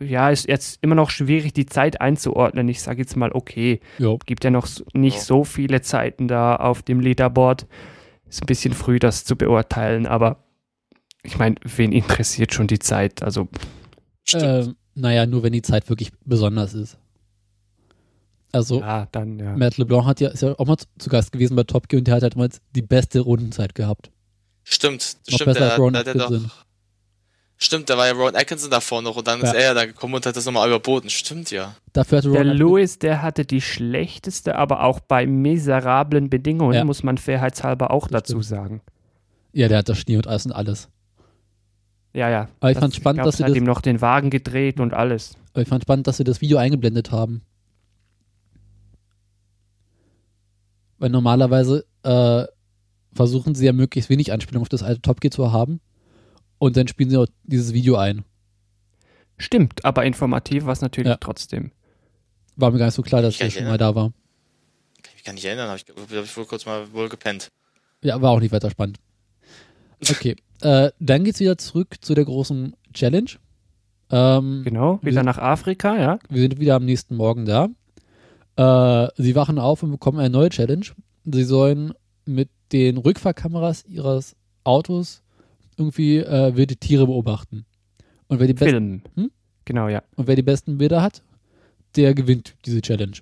ja, 0.01 0.29
ist 0.29 0.47
jetzt 0.47 0.79
immer 0.81 0.95
noch 0.95 1.09
schwierig, 1.09 1.53
die 1.53 1.65
Zeit 1.65 2.01
einzuordnen. 2.01 2.67
Ich 2.67 2.81
sage 2.81 2.99
jetzt 3.01 3.15
mal, 3.15 3.31
okay, 3.31 3.79
Jo. 3.97 4.17
gibt 4.25 4.43
ja 4.43 4.51
noch 4.51 4.67
nicht 4.93 5.21
so 5.21 5.43
viele 5.43 5.81
Zeiten 5.81 6.27
da 6.27 6.55
auf 6.57 6.81
dem 6.83 6.99
Leaderboard. 6.99 7.65
Ist 8.27 8.43
ein 8.43 8.47
bisschen 8.47 8.73
früh, 8.73 8.99
das 8.99 9.23
zu 9.23 9.35
beurteilen, 9.35 10.05
aber 10.07 10.43
ich 11.23 11.37
meine, 11.37 11.55
wen 11.63 11.91
interessiert 11.91 12.53
schon 12.53 12.67
die 12.67 12.79
Zeit? 12.79 13.23
Also. 13.23 13.47
Ähm, 14.33 14.75
naja, 14.95 15.25
nur 15.25 15.43
wenn 15.43 15.53
die 15.53 15.61
Zeit 15.61 15.87
wirklich 15.89 16.11
besonders 16.25 16.73
ist. 16.73 16.97
Also, 18.51 18.79
ja, 18.79 19.07
dann, 19.11 19.37
ja. 19.39 19.55
Matt 19.57 19.77
LeBlanc 19.77 20.05
hat 20.05 20.21
ja, 20.21 20.29
ist 20.29 20.41
ja 20.41 20.57
auch 20.57 20.65
mal 20.65 20.77
zu- 20.77 21.09
Gast 21.09 21.31
gewesen 21.31 21.55
bei 21.55 21.63
Top 21.63 21.89
Gear 21.89 21.99
und 21.99 22.07
der 22.07 22.15
hat 22.15 22.23
halt 22.23 22.35
mal 22.37 22.49
die 22.75 22.81
beste 22.81 23.19
Rundenzeit 23.19 23.75
gehabt. 23.75 24.11
stimmt, 24.63 25.17
Noch 25.29 25.35
stimmt, 25.35 25.45
besser 25.53 25.59
der, 25.59 25.69
als 25.71 25.79
Ron 25.79 25.93
der, 25.93 26.03
der 26.05 26.13
doch, 26.13 26.25
Atkinson. 26.25 26.51
Stimmt, 27.57 27.89
da 27.89 27.97
war 27.97 28.07
ja 28.07 28.13
Ron 28.13 28.35
Atkinson 28.35 28.69
davor 28.69 29.01
noch 29.01 29.15
und 29.15 29.27
dann 29.27 29.39
Ja. 29.41 29.47
ist 29.47 29.53
er 29.55 29.61
ja 29.61 29.73
da 29.73 29.85
gekommen 29.85 30.13
und 30.15 30.25
hat 30.25 30.35
das 30.35 30.45
nochmal 30.45 30.67
überboten. 30.67 31.09
Stimmt, 31.09 31.51
ja. 31.51 31.75
Dafür 31.93 32.17
hatte 32.19 32.29
Der 32.31 32.41
Ron 32.41 32.47
Atkinson- 32.49 32.57
Louis, 32.67 32.99
der 32.99 33.21
hatte 33.21 33.45
die 33.45 33.61
schlechteste, 33.61 34.55
aber 34.55 34.83
auch 34.83 34.99
bei 34.99 35.25
miserablen 35.25 36.29
Bedingungen, 36.29 36.73
Ja. 36.73 36.83
muss 36.85 37.03
man 37.03 37.17
fairheitshalber 37.17 37.91
auch 37.91 38.07
Das 38.07 38.23
dazu 38.23 38.41
stimmt. 38.41 38.45
sagen. 38.45 38.81
Ja, 39.53 39.67
der 39.69 39.77
hat 39.79 39.89
das 39.89 39.97
Schnee 39.99 40.17
und 40.17 40.27
Eis 40.27 40.45
und 40.45 40.51
alles. 40.51 40.89
Ja, 42.13 42.29
ja. 42.29 42.47
Aber 42.59 42.71
ich 42.71 42.75
Das- 42.75 42.81
fand 42.81 42.95
spannend, 42.95 43.17
glaub, 43.19 43.25
dass 43.27 43.37
sie 43.37 43.43
hat 43.43 43.49
das- 43.51 43.57
ihm 43.57 43.63
noch 43.63 43.81
den 43.81 43.99
Wagen 44.01 44.29
gedreht 44.29 44.79
und 44.79 44.93
alles. 44.93 45.35
Aber 45.53 45.61
ich 45.61 45.67
fand 45.67 45.83
spannend, 45.83 46.07
dass 46.07 46.17
sie 46.17 46.23
das 46.23 46.41
Video 46.41 46.57
eingeblendet 46.57 47.11
haben. 47.11 47.41
Weil 50.97 51.09
normalerweise 51.09 51.85
äh, 52.03 52.45
versuchen 53.13 53.55
sie 53.55 53.65
ja 53.65 53.73
möglichst 53.73 54.09
wenig 54.09 54.31
Anspielung 54.31 54.61
auf 54.61 54.69
das 54.69 54.83
alte 54.83 55.01
Top 55.01 55.19
Gear 55.21 55.31
zu 55.31 55.51
haben. 55.51 55.79
Und 56.65 56.75
dann 56.77 56.87
spielen 56.87 57.11
sie 57.11 57.17
auch 57.17 57.27
dieses 57.43 57.73
Video 57.73 57.95
ein. 57.95 58.23
Stimmt, 59.37 59.85
aber 59.85 60.03
informativ 60.05 60.65
war 60.65 60.73
es 60.73 60.81
natürlich 60.81 61.09
Ja. 61.11 61.17
trotzdem. 61.17 61.71
War 62.55 62.71
mir 62.71 62.79
gar 62.79 62.85
nicht 62.85 62.95
so 62.95 63.03
klar, 63.03 63.21
dass 63.21 63.33
Ich 63.35 63.37
der 63.39 63.49
schon 63.51 63.63
mich 63.63 63.69
mal 63.69 63.77
da 63.77 63.93
war. 63.93 64.05
Kann 65.03 65.09
ich 65.09 65.13
mich 65.15 65.23
gar 65.25 65.33
nicht 65.33 65.45
erinnern, 65.45 65.67
habe 65.69 65.77
ich, 65.79 65.85
hab 66.17 66.23
ich 66.23 66.37
wohl 66.37 66.45
kurz 66.45 66.65
mal 66.65 66.91
wohl 66.93 67.07
gepennt. 67.09 67.51
Ja, 68.01 68.19
war 68.21 68.31
auch 68.31 68.39
nicht 68.39 68.51
weiter 68.51 68.71
spannend. 68.71 68.97
Okay. 70.09 70.35
äh, 70.61 70.89
dann 70.99 71.23
geht's 71.23 71.39
wieder 71.39 71.57
zurück 71.57 71.97
zu 72.01 72.15
der 72.15 72.25
großen 72.25 72.75
Challenge. 72.93 73.29
Ähm, 74.09 74.61
Genau, 74.63 74.99
wieder 75.03 75.15
sind- 75.15 75.25
nach 75.25 75.37
Afrika, 75.37 75.97
ja. 75.99 76.17
Wir 76.29 76.41
sind 76.41 76.59
wieder 76.59 76.75
am 76.75 76.85
nächsten 76.85 77.15
Morgen 77.15 77.45
da. 77.45 77.67
Äh, 78.57 79.09
sie 79.21 79.35
wachen 79.35 79.59
auf 79.59 79.83
und 79.83 79.91
bekommen 79.91 80.17
eine 80.19 80.29
neue 80.31 80.49
Challenge. 80.49 80.85
Sie 81.25 81.43
sollen 81.43 81.93
mit 82.25 82.49
den 82.71 82.97
Rückfahrkameras 82.97 83.83
ihres 83.85 84.35
Autos 84.63 85.21
irgendwie 85.77 86.17
äh, 86.17 86.55
wilde 86.55 86.75
Tiere 86.77 87.05
beobachten. 87.05 87.65
Und 88.27 88.39
wer, 88.39 88.47
die 88.47 88.53
besten, 88.53 88.69
Film. 88.69 89.01
Hm? 89.15 89.31
Genau, 89.65 89.87
ja. 89.87 90.03
und 90.15 90.27
wer 90.27 90.35
die 90.35 90.41
besten 90.41 90.77
Bilder 90.77 91.01
hat, 91.01 91.21
der 91.95 92.13
gewinnt 92.13 92.55
diese 92.65 92.81
Challenge. 92.81 93.17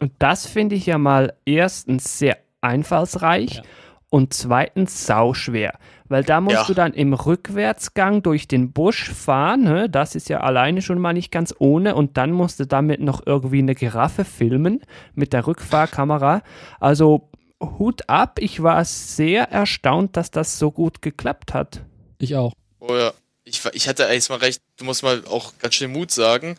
Und 0.00 0.12
das 0.18 0.46
finde 0.46 0.76
ich 0.76 0.86
ja 0.86 0.98
mal 0.98 1.34
erstens 1.44 2.18
sehr 2.18 2.38
einfallsreich 2.60 3.54
Ja. 3.56 3.62
und 4.10 4.32
zweitens 4.32 5.06
sauschwer. 5.06 5.78
Weil 6.10 6.24
da 6.24 6.40
musst 6.40 6.56
Ja. 6.56 6.64
du 6.66 6.74
dann 6.74 6.94
im 6.94 7.12
Rückwärtsgang 7.12 8.22
durch 8.22 8.48
den 8.48 8.72
Busch 8.72 9.10
fahren. 9.10 9.64
Ne? 9.64 9.90
Das 9.90 10.14
ist 10.14 10.28
ja 10.30 10.40
alleine 10.40 10.80
schon 10.80 10.98
mal 10.98 11.12
nicht 11.12 11.30
ganz 11.30 11.54
ohne. 11.58 11.94
Und 11.94 12.16
dann 12.16 12.30
musst 12.32 12.60
du 12.60 12.66
damit 12.66 13.00
noch 13.00 13.26
irgendwie 13.26 13.58
eine 13.58 13.74
Giraffe 13.74 14.24
filmen 14.24 14.80
mit 15.14 15.32
der 15.34 15.46
Rückfahrkamera. 15.46 16.42
Also 16.80 17.27
Hut 17.60 18.08
ab. 18.08 18.38
Ich 18.40 18.62
war 18.62 18.84
sehr 18.84 19.50
erstaunt, 19.50 20.16
dass 20.16 20.30
das 20.30 20.58
so 20.58 20.70
gut 20.70 21.02
geklappt 21.02 21.54
hat. 21.54 21.82
Ich 22.18 22.34
auch. 22.36 22.52
Oh 22.80 22.94
ja, 22.94 23.12
ich, 23.44 23.64
war- 23.64 23.74
ich 23.74 23.88
hatte 23.88 24.06
eigentlich 24.06 24.28
mal 24.28 24.36
recht, 24.38 24.60
du 24.76 24.84
musst 24.84 25.02
mal 25.02 25.22
auch 25.30 25.52
ganz 25.58 25.74
schön 25.74 25.92
Mut 25.92 26.10
sagen, 26.10 26.56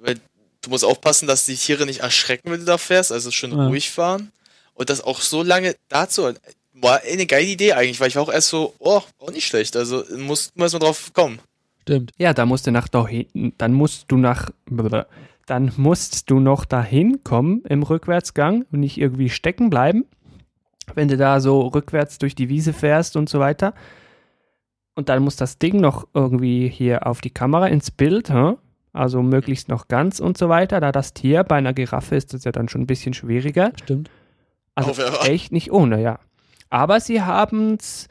weil 0.00 0.16
du 0.62 0.70
musst 0.70 0.84
aufpassen, 0.84 1.26
dass 1.26 1.46
die 1.46 1.56
Tiere 1.56 1.86
nicht 1.86 2.00
erschrecken, 2.00 2.50
wenn 2.50 2.60
du 2.60 2.66
da 2.66 2.78
fährst, 2.78 3.12
also 3.12 3.30
schön 3.30 3.52
Ja. 3.52 3.68
ruhig 3.68 3.90
fahren. 3.90 4.30
Und 4.74 4.90
das 4.90 5.00
auch 5.02 5.20
so 5.20 5.42
lange 5.42 5.74
dazu, 5.88 6.32
war 6.74 7.00
eine 7.02 7.26
geile 7.26 7.46
Idee 7.46 7.72
eigentlich, 7.74 8.00
weil 8.00 8.08
ich 8.08 8.16
war 8.16 8.22
auch 8.22 8.32
erst 8.32 8.48
so, 8.48 8.74
oh, 8.78 9.02
auch 9.18 9.30
nicht 9.30 9.46
schlecht, 9.46 9.76
also 9.76 10.04
musst 10.16 10.52
du 10.56 10.62
erst 10.62 10.72
mal 10.74 10.78
drauf 10.78 11.12
kommen. 11.12 11.38
Stimmt. 11.82 12.12
Ja, 12.16 12.32
da 12.32 12.46
musst 12.46 12.66
du 12.66 12.70
nach 12.70 12.88
dahin, 12.88 13.52
dann 13.58 13.72
musst 13.72 14.04
du 14.08 14.16
nach, 14.16 14.50
dann 15.46 15.72
musst 15.76 16.30
du 16.30 16.40
noch 16.40 16.64
dahin 16.64 17.22
kommen 17.24 17.62
im 17.68 17.82
Rückwärtsgang 17.82 18.64
und 18.72 18.80
nicht 18.80 18.98
irgendwie 18.98 19.28
stecken 19.30 19.68
bleiben, 19.68 20.04
wenn 20.94 21.08
du 21.08 21.16
da 21.16 21.40
so 21.40 21.60
rückwärts 21.60 22.18
durch 22.18 22.34
die 22.34 22.48
Wiese 22.48 22.72
fährst 22.72 23.16
und 23.16 23.28
so 23.28 23.40
weiter. 23.40 23.74
Und 24.94 25.08
dann 25.08 25.22
muss 25.22 25.36
das 25.36 25.58
Ding 25.58 25.80
noch 25.80 26.06
irgendwie 26.14 26.68
hier 26.68 27.06
auf 27.06 27.20
die 27.20 27.30
Kamera 27.30 27.66
ins 27.66 27.90
Bild, 27.90 28.30
hä? 28.30 28.54
also 28.92 29.22
möglichst 29.22 29.68
noch 29.68 29.88
ganz 29.88 30.20
und 30.20 30.36
so 30.36 30.48
weiter. 30.48 30.80
Da 30.80 30.92
das 30.92 31.14
Tier 31.14 31.44
bei 31.44 31.56
einer 31.56 31.72
Giraffe 31.72 32.16
ist 32.16 32.34
das 32.34 32.44
ja 32.44 32.52
dann 32.52 32.68
schon 32.68 32.82
ein 32.82 32.86
bisschen 32.86 33.14
schwieriger. 33.14 33.72
Stimmt. 33.82 34.10
Also 34.74 35.02
echt 35.26 35.52
nicht 35.52 35.72
ohne, 35.72 36.00
ja. 36.00 36.18
Aber 36.70 37.00
sie 37.00 37.22
haben 37.22 37.74
es, 37.74 38.08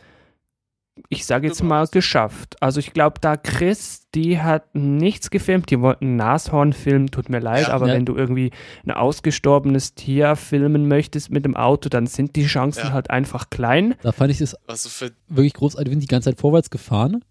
ich 1.10 1.26
sage 1.26 1.48
jetzt 1.48 1.64
mal, 1.64 1.88
geschafft. 1.88 2.62
Also 2.62 2.80
ich 2.80 2.94
glaube, 2.94 3.16
da 3.22 3.38
Chris, 3.38 4.08
die 4.14 4.40
hat 4.40 4.76
nichts 4.76 5.30
gefilmt, 5.30 5.70
die 5.72 5.80
wollten 5.80 6.14
ein 6.14 6.16
Nashorn 6.18 6.74
filmen, 6.74 7.08
tut 7.08 7.30
mir 7.30 7.40
leid, 7.40 7.68
Ja. 7.68 7.74
aber 7.74 7.88
Ja. 7.88 7.94
wenn 7.94 8.06
du 8.06 8.16
irgendwie 8.16 8.52
ein 8.86 8.92
ausgestorbenes 8.92 9.96
Tier 9.96 10.36
filmen 10.36 10.88
möchtest 10.88 11.32
mit 11.32 11.46
dem 11.46 11.56
Auto, 11.56 11.90
dann 11.90 12.08
sind 12.08 12.36
die 12.36 12.46
Chancen 12.46 12.88
Ja. 12.88 12.92
halt 12.94 13.10
einfach 13.10 13.50
klein. 13.50 13.96
Da 14.04 14.12
fand 14.12 14.32
ich 14.32 14.40
das 14.40 14.56
Was 14.68 14.84
so 14.84 14.90
für, 14.90 15.12
wirklich 15.28 15.54
großartig. 15.54 15.88
Wir 15.88 15.94
sind 15.94 16.04
die 16.04 16.08
ganze 16.08 16.30
Zeit 16.32 16.40
vorwärts 16.40 16.70
gefahren. 16.70 17.24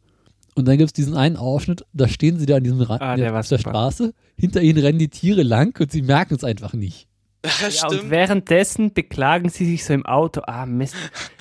Und 0.56 0.66
dann 0.66 0.76
gibt 0.78 0.88
es 0.88 0.92
diesen 0.92 1.14
einen 1.14 1.36
Ausschnitt, 1.36 1.84
da 1.92 2.08
stehen 2.08 2.38
sie 2.38 2.46
da 2.46 2.56
an 2.56 2.64
diesem 2.64 2.80
Rand 2.80 3.00
Ah, 3.02 3.14
der, 3.16 3.30
der. 3.40 3.58
Straße. 3.58 4.12
Hinter 4.36 4.62
ihnen 4.62 4.78
rennen 4.80 4.98
die 4.98 5.08
Tiere 5.08 5.42
lang 5.42 5.78
und 5.80 5.92
sie 5.92 6.02
merken 6.02 6.34
es 6.34 6.44
einfach 6.44 6.72
nicht. 6.72 7.06
Ja, 7.42 7.88
und 7.88 8.10
währenddessen 8.10 8.92
beklagen 8.92 9.48
sie 9.48 9.64
sich 9.64 9.84
so 9.84 9.94
im 9.94 10.04
Auto, 10.04 10.42
ah 10.46 10.66
Mist, 10.66 10.94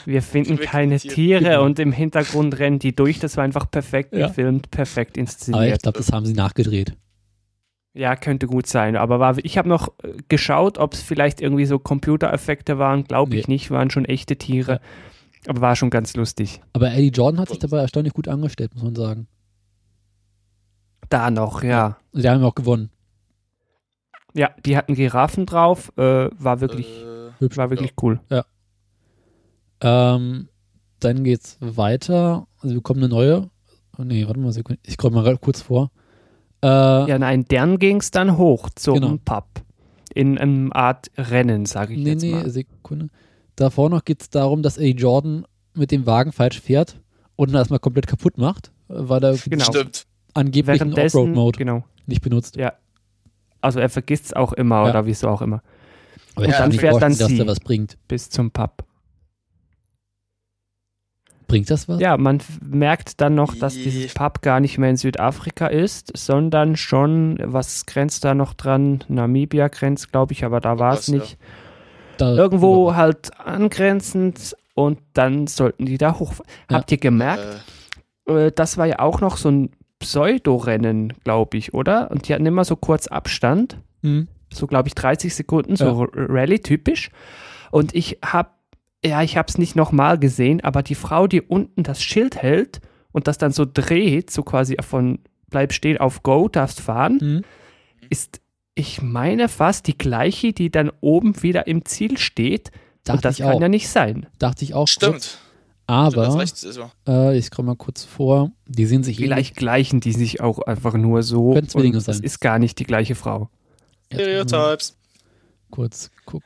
wir 0.05 0.21
finden 0.21 0.57
keine 0.57 0.97
Tiere 0.97 1.41
Genau. 1.43 1.65
und 1.65 1.77
im 1.79 1.91
Hintergrund 1.91 2.57
rennen 2.59 2.79
die 2.79 2.95
durch. 2.95 3.19
Das 3.19 3.35
war 3.35 3.43
einfach 3.43 3.69
perfekt 3.69 4.15
Ja. 4.15 4.27
gefilmt, 4.27 4.71
perfekt 4.71 5.17
Aber 5.17 5.23
ich 5.23 5.29
inszeniert. 5.33 5.83
glaube, 5.83 5.97
das 5.97 6.11
haben 6.13 6.25
sie 6.25 6.33
nachgedreht. 6.33 6.95
Ja, 7.93 8.15
könnte 8.15 8.47
gut 8.47 8.65
sein. 8.67 8.95
Aber 8.95 9.19
war, 9.19 9.37
ich 9.43 9.57
habe 9.57 9.67
noch 9.67 9.89
äh, 10.03 10.13
geschaut, 10.29 10.77
ob 10.77 10.93
es 10.93 11.01
vielleicht 11.01 11.41
irgendwie 11.41 11.65
so 11.65 11.79
Computereffekte 11.79 12.77
waren. 12.79 13.03
Glaube 13.03 13.35
ich 13.35 13.47
Nee. 13.47 13.55
nicht, 13.55 13.71
waren 13.71 13.89
schon 13.89 14.05
echte 14.05 14.37
Tiere. 14.37 14.79
Aber 15.47 15.59
war 15.61 15.75
schon 15.75 15.89
ganz 15.89 16.15
lustig. 16.15 16.61
Aber 16.73 16.91
Eddie 16.93 17.09
Jordan 17.09 17.41
hat 17.41 17.49
sich 17.49 17.59
dabei 17.59 17.79
erstaunlich 17.79 18.13
gut 18.13 18.27
angestellt, 18.27 18.73
muss 18.75 18.83
man 18.83 18.95
sagen. 18.95 19.27
Da 21.09 21.31
noch, 21.31 21.63
ja. 21.63 21.97
Sie 22.13 22.29
haben 22.29 22.43
auch 22.43 22.55
gewonnen. 22.55 22.89
Ja, 24.33 24.51
die 24.65 24.77
hatten 24.77 24.93
Giraffen 24.95 25.45
drauf, 25.45 25.91
äh, 25.97 26.29
war 26.37 26.61
wirklich, 26.61 26.87
Äh, 26.87 27.31
Hübsch. 27.39 27.57
war 27.57 27.69
wirklich 27.69 27.93
cool. 28.01 28.19
Ähm, 29.81 30.49
dann 30.99 31.23
geht's 31.23 31.57
weiter. 31.61 32.47
Also 32.57 32.69
wir 32.75 32.75
bekommen 32.81 32.99
eine 33.01 33.09
neue. 33.09 33.49
Oh, 33.97 34.03
nee, 34.03 34.25
warte 34.27 34.39
mal, 34.39 34.51
Sekunde. 34.51 34.79
Ich 34.85 34.97
komme 34.97 35.15
mal 35.15 35.23
gerade 35.23 35.37
kurz 35.37 35.61
vor. 35.61 35.91
Äh, 36.61 36.67
Ja, 36.67 37.17
nein, 37.19 37.45
dann 37.47 37.79
ging 37.79 37.97
es 37.97 38.11
dann 38.11 38.37
hoch 38.37 38.69
zum 38.75 38.95
Genau. 38.95 39.17
Pub. 39.23 39.45
In 40.13 40.37
einer 40.37 40.75
Art 40.75 41.07
Rennen, 41.17 41.65
sage 41.65 41.93
ich 41.93 41.99
nee, 41.99 42.09
jetzt 42.11 42.21
nee, 42.23 42.31
mal. 42.31 42.49
Sekunde. 42.49 43.09
Davor 43.55 43.89
noch 43.89 44.03
geht's 44.03 44.29
darum, 44.29 44.61
dass 44.63 44.77
A. 44.77 44.81
Jordan 44.83 45.45
mit 45.73 45.91
dem 45.91 46.05
Wagen 46.05 46.31
falsch 46.31 46.59
fährt 46.59 46.99
und 47.35 47.49
ihn 47.49 47.55
erstmal 47.55 47.79
komplett 47.79 48.07
kaputt 48.07 48.37
macht, 48.37 48.71
weil 48.87 49.23
er 49.23 49.37
Genau. 49.37 49.65
Angeblich 50.33 50.81
einen 50.81 50.91
Währenddessen, 50.91 51.17
Offroad-Mode 51.17 51.57
genau. 51.57 51.83
nicht 52.05 52.21
benutzt. 52.21 52.55
Also 53.61 53.79
er 53.79 53.89
vergisst 53.89 54.25
es 54.27 54.33
auch 54.33 54.53
immer 54.53 54.83
Ja. 54.83 54.89
oder 54.89 55.05
wieso 55.05 55.27
auch 55.29 55.41
immer. 55.41 55.61
Aber 56.35 56.45
Und 56.45 56.53
dann 56.53 56.71
fährt 56.71 57.01
dann 57.01 57.17
dass 57.17 57.27
sie. 57.29 57.45
was 57.47 57.59
bringt. 57.59 57.97
Bis 58.07 58.29
zum 58.29 58.51
Pub. 58.51 58.83
Bringt 61.47 61.69
das 61.71 61.89
was? 61.89 61.99
Ja, 61.99 62.15
man 62.17 62.39
merkt 62.61 63.19
dann 63.21 63.33
noch, 63.33 63.55
dass 63.55 63.73
Die- 63.73 63.83
dieses 63.83 64.13
Pub 64.13 64.41
gar 64.43 64.59
nicht 64.59 64.77
mehr 64.77 64.91
in 64.91 64.97
Südafrika 64.97 65.65
ist, 65.67 66.15
sondern 66.15 66.75
schon, 66.75 67.39
was 67.43 67.87
grenzt 67.87 68.23
da 68.23 68.35
noch 68.35 68.53
dran? 68.53 69.03
Namibia 69.07 69.67
grenzt, 69.67 70.11
glaube 70.11 70.33
ich, 70.33 70.45
aber 70.45 70.59
da 70.61 70.77
war 70.77 70.93
es 70.93 71.07
ja. 71.07 71.15
nicht. 71.15 71.37
Da- 72.17 72.35
Irgendwo 72.35 72.93
halt 72.93 73.31
angrenzend 73.39 74.55
und 74.75 74.99
dann 75.13 75.47
sollten 75.47 75.85
die 75.87 75.97
da 75.97 76.19
hoch. 76.19 76.33
Ja. 76.69 76.77
Habt 76.77 76.91
ihr 76.91 76.97
gemerkt, 76.99 77.63
Äh, 78.27 78.47
äh, 78.47 78.51
das 78.51 78.77
war 78.77 78.85
ja 78.85 78.99
auch 78.99 79.19
noch 79.19 79.37
so 79.37 79.49
ein 79.49 79.71
Pseudo-Rennen, 79.99 81.13
glaube 81.23 81.57
ich, 81.57 81.73
oder? 81.73 82.11
Und 82.11 82.27
die 82.27 82.33
hatten 82.33 82.45
immer 82.45 82.65
so 82.65 82.75
kurz 82.75 83.07
Abstand, 83.07 83.77
Hm. 84.01 84.27
so 84.51 84.67
glaube 84.67 84.87
ich 84.87 84.95
30 84.95 85.33
Sekunden, 85.35 85.75
so 85.75 86.03
R- 86.05 86.09
Rallye-typisch. 86.13 87.09
Und 87.71 87.93
ich 87.95 88.17
habe, 88.25 88.49
ja, 89.05 89.21
ich 89.23 89.37
habe 89.37 89.47
es 89.49 89.57
nicht 89.57 89.75
nochmal 89.75 90.17
gesehen, 90.17 90.61
aber 90.63 90.83
die 90.83 90.95
Frau, 90.95 91.27
die 91.27 91.41
unten 91.41 91.83
das 91.83 92.01
Schild 92.01 92.41
hält 92.41 92.81
und 93.11 93.27
das 93.27 93.37
dann 93.37 93.51
so 93.51 93.65
dreht, 93.71 94.29
so 94.31 94.43
quasi 94.43 94.75
von 94.81 95.19
bleib 95.49 95.73
stehen 95.73 95.97
auf 95.97 96.23
Go, 96.23 96.47
darfst 96.47 96.79
fahren, 96.79 97.19
Hm. 97.19 97.41
ist, 98.09 98.41
ich 98.75 99.01
meine 99.01 99.49
fast 99.49 99.87
die 99.87 99.97
gleiche, 99.97 100.53
die 100.53 100.69
dann 100.71 100.91
oben 101.01 101.41
wieder 101.43 101.67
im 101.67 101.83
Ziel 101.85 102.17
steht. 102.17 102.71
Dachte 103.03 103.17
und 103.17 103.25
das 103.25 103.39
ich 103.39 103.45
kann 103.45 103.55
auch. 103.55 103.61
ja 103.61 103.67
nicht 103.69 103.89
sein. 103.89 104.27
Dachte 104.37 104.63
ich 104.63 104.73
auch. 104.73 104.87
Stimmt. 104.87 105.39
Aber, 105.89 106.27
hast 106.27 106.37
recht, 106.37 106.63
ist 106.63 106.75
so. 106.75 106.91
äh, 107.07 107.37
ich 107.37 107.45
scroll 107.45 107.65
mal 107.65 107.75
kurz 107.75 108.03
vor. 108.03 108.51
Die 108.67 108.85
sehen 108.85 109.03
sich 109.03 109.17
Vielleicht 109.17 109.55
gleichen 109.55 109.99
die 109.99 110.13
sich 110.13 110.39
auch 110.41 110.59
einfach 110.59 110.93
nur 110.93 111.23
so. 111.23 111.53
Können 111.53 111.67
Zwillinge 111.69 111.97
und 111.97 112.07
Das 112.07 112.17
sein. 112.17 112.23
ist 112.25 112.39
gar 112.41 112.59
nicht 112.59 112.77
die 112.79 112.83
gleiche 112.85 113.15
Frau. 113.15 113.49
ähnlich. 114.11 114.27
Jetzt 114.27 114.49
Stereotypes. 114.49 114.95
kurz 115.71 116.11
gucken. 116.25 116.45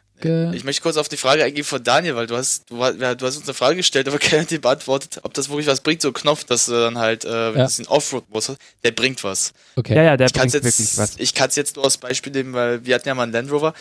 Ich 0.53 0.63
möchte 0.63 0.81
kurz 0.81 0.95
auf 0.95 1.09
die 1.09 1.17
Frage 1.17 1.43
eingehen 1.43 1.65
von 1.65 1.83
Daniel, 1.83 2.15
weil 2.15 2.27
du 2.27 2.37
hast, 2.37 2.69
du, 2.69 2.75
du 2.77 2.79
hast 3.25 3.35
uns 3.35 3.43
eine 3.43 3.53
Frage 3.53 3.75
gestellt, 3.75 4.07
aber 4.07 4.19
keiner 4.19 4.43
hat 4.43 4.51
die 4.51 4.57
beantwortet, 4.59 5.19
ob 5.23 5.33
das 5.33 5.49
wirklich 5.49 5.67
was 5.67 5.81
bringt, 5.81 6.01
so 6.01 6.07
ein 6.09 6.13
Knopf, 6.13 6.45
dass 6.45 6.67
du 6.67 6.71
dann 6.71 6.97
halt, 6.97 7.25
äh, 7.25 7.53
wenn 7.53 7.59
Ja. 7.59 7.67
du 7.67 7.73
den 7.75 7.87
Offroad-Modus 7.87 8.49
hast, 8.49 8.57
der 8.83 8.91
bringt 8.91 9.21
was. 9.25 9.51
Okay. 9.75 9.95
Ja, 9.95 10.03
ja, 10.03 10.17
der 10.17 10.27
ich 10.27 10.33
kann 10.33 10.43
bringt 10.49 10.55
es 10.55 10.63
wirklich 10.77 10.97
was. 10.97 11.09
jetzt, 11.09 11.19
ich 11.19 11.33
kann 11.33 11.49
es 11.49 11.57
jetzt 11.57 11.75
nur 11.75 11.83
als 11.83 11.97
Beispiel 11.97 12.31
nehmen, 12.31 12.53
weil 12.53 12.85
wir 12.85 12.95
hatten 12.95 13.07
ja 13.09 13.15
mal 13.15 13.23
einen 13.23 13.33
Land 13.33 13.51
Rover. 13.51 13.73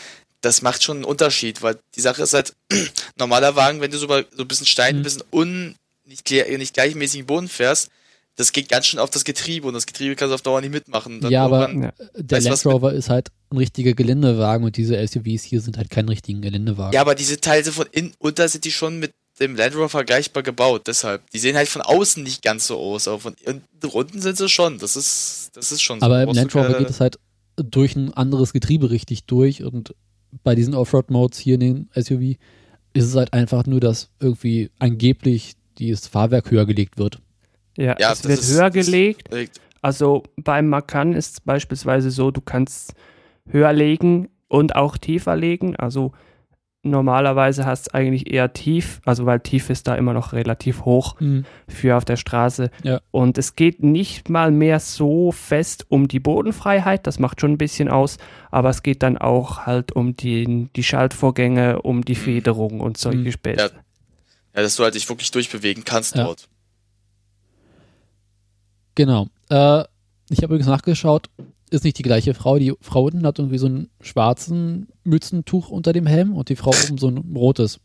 Das 0.42 0.60
macht 0.60 0.82
schon 0.82 0.98
einen 0.98 1.04
Unterschied, 1.04 1.62
weil 1.62 1.78
die 1.96 2.00
Sache 2.00 2.22
ist 2.22 2.34
halt, 2.34 2.52
normaler 3.18 3.56
Wagen, 3.56 3.80
wenn 3.80 3.90
du 3.90 3.96
so, 3.98 4.06
mal, 4.06 4.26
so 4.36 4.42
ein 4.42 4.48
bisschen 4.48 4.66
Stein, 4.66 4.96
Mhm. 4.96 5.00
ein 5.00 5.02
bisschen 5.04 5.22
un, 5.32 5.74
nicht, 6.04 6.30
nicht 6.30 6.74
gleichmäßigen 6.74 7.26
Boden 7.26 7.48
fährst, 7.48 7.88
das 8.36 8.52
geht 8.52 8.68
ganz 8.68 8.86
schön 8.86 8.98
auf 8.98 9.10
das 9.10 9.24
Getriebe 9.24 9.68
und 9.68 9.74
das 9.74 9.86
Getriebe 9.86 10.16
kannst 10.16 10.30
du 10.30 10.34
auf 10.34 10.42
Dauer 10.42 10.60
nicht 10.60 10.72
mitmachen. 10.72 11.20
Dann 11.20 11.30
Ja, 11.30 11.44
aber- 11.44 11.70
Ja. 11.70 11.92
Der 12.16 12.40
Land 12.40 12.64
Rover 12.66 12.92
ist 12.92 13.08
halt 13.10 13.28
ein 13.50 13.58
richtiger 13.58 13.92
Geländewagen 13.92 14.64
und 14.64 14.76
diese 14.76 14.96
SUVs 15.06 15.42
hier 15.44 15.60
sind 15.60 15.76
halt 15.76 15.90
kein 15.90 16.08
richtigen 16.08 16.40
Geländewagen. 16.40 16.92
Ja, 16.94 17.02
aber 17.02 17.14
diese 17.14 17.40
Teile 17.40 17.70
von 17.70 17.86
innen 17.92 18.12
unter 18.18 18.48
sind 18.48 18.64
die 18.64 18.72
schon 18.72 18.98
mit 18.98 19.12
dem 19.38 19.54
Land 19.54 19.74
Rover 19.74 19.90
vergleichbar 19.90 20.42
gebaut, 20.42 20.82
deshalb. 20.86 21.28
Die 21.30 21.38
sehen 21.38 21.56
halt 21.56 21.68
von 21.68 21.82
außen 21.82 22.22
nicht 22.22 22.42
ganz 22.42 22.66
so 22.66 22.78
aus, 22.78 23.06
aber 23.06 23.18
von 23.20 23.34
unten 23.92 24.20
sind 24.20 24.38
sie 24.38 24.48
schon. 24.48 24.78
Das 24.78 24.96
ist, 24.96 25.50
das 25.54 25.70
ist 25.72 25.82
schon 25.82 26.00
so. 26.00 26.06
aber 26.06 26.22
im 26.22 26.32
Land 26.32 26.54
Rover 26.54 26.78
geht 26.78 26.90
es 26.90 27.00
halt 27.00 27.18
durch 27.56 27.94
ein 27.96 28.14
anderes 28.14 28.52
Getriebe 28.54 28.90
richtig 28.90 29.24
durch 29.24 29.62
und 29.62 29.94
bei 30.44 30.54
diesen 30.54 30.74
Offroad-Modes 30.74 31.38
hier 31.38 31.54
in 31.54 31.60
den 31.60 31.88
SUV 31.94 32.36
ist 32.94 33.04
es 33.06 33.14
halt 33.16 33.32
einfach 33.32 33.66
nur, 33.66 33.80
dass 33.80 34.10
irgendwie 34.20 34.70
angeblich 34.78 35.54
dieses 35.78 36.06
Fahrwerk 36.06 36.50
höher 36.50 36.66
gelegt 36.66 36.98
wird. 36.98 37.20
Ja, 37.76 37.96
Ja, 37.98 38.12
es 38.12 38.20
das 38.22 38.28
wird 38.28 38.40
ist- 38.40 38.52
höher 38.54 38.70
gelegt. 38.70 39.28
Also 39.80 40.22
beim 40.36 40.68
Macan 40.68 41.12
ist 41.14 41.32
es 41.34 41.40
beispielsweise 41.40 42.10
so, 42.10 42.30
du 42.30 42.40
kannst 42.40 42.94
höher 43.48 43.72
legen 43.72 44.28
und 44.48 44.76
auch 44.76 44.96
tiefer 44.98 45.34
legen. 45.36 45.74
Also 45.76 46.12
normalerweise 46.84 47.64
hast 47.64 47.86
du 47.88 47.94
eigentlich 47.94 48.30
eher 48.32 48.52
tief, 48.52 49.00
also 49.04 49.24
weil 49.24 49.40
tief 49.40 49.70
ist 49.70 49.86
da 49.86 49.94
immer 49.94 50.12
noch 50.12 50.32
relativ 50.32 50.84
hoch 50.84 51.16
für 51.68 51.96
auf 51.96 52.04
der 52.04 52.16
Straße. 52.16 52.70
Ja. 52.82 53.00
Und 53.12 53.38
es 53.38 53.54
geht 53.54 53.82
nicht 53.82 54.28
mal 54.28 54.50
mehr 54.50 54.80
so 54.80 55.30
fest 55.30 55.86
um 55.88 56.08
die 56.08 56.18
Bodenfreiheit, 56.20 57.06
das 57.06 57.18
macht 57.20 57.40
schon 57.40 57.52
ein 57.52 57.58
bisschen 57.58 57.88
aus, 57.88 58.18
aber 58.50 58.68
es 58.70 58.82
geht 58.82 59.02
dann 59.04 59.16
auch 59.16 59.60
halt 59.66 59.92
um 59.92 60.16
die, 60.16 60.68
die 60.74 60.82
Schaltvorgänge, 60.82 61.82
um 61.82 62.04
die 62.04 62.16
Federung 62.16 62.80
und 62.80 62.98
solche 62.98 63.18
Mhm. 63.18 63.32
Späße. 63.32 63.70
Ja, 64.54 64.62
dass 64.62 64.76
du 64.76 64.82
halt 64.82 64.94
dich 64.96 65.08
wirklich 65.08 65.30
durchbewegen 65.30 65.84
kannst 65.84 66.16
Ja. 66.16 66.24
dort. 66.24 66.48
Genau. 68.94 69.28
Äh, 69.48 69.84
ich 70.30 70.38
habe 70.38 70.46
übrigens 70.54 70.66
nachgeschaut, 70.66 71.30
ist 71.70 71.84
nicht 71.84 71.98
die 71.98 72.02
gleiche 72.02 72.34
Frau. 72.34 72.58
Die 72.58 72.74
Frau 72.80 73.04
unten 73.04 73.24
hat 73.26 73.38
irgendwie 73.38 73.58
so 73.58 73.66
ein 73.68 73.88
schwarzen 74.00 74.88
Mützentuch 75.04 75.68
unter 75.70 75.92
dem 75.92 76.06
Helm 76.06 76.34
und 76.34 76.48
die 76.48 76.56
Frau 76.56 76.70
oben 76.70 76.98
so 76.98 77.08
ein 77.08 77.18
rotes 77.36 77.80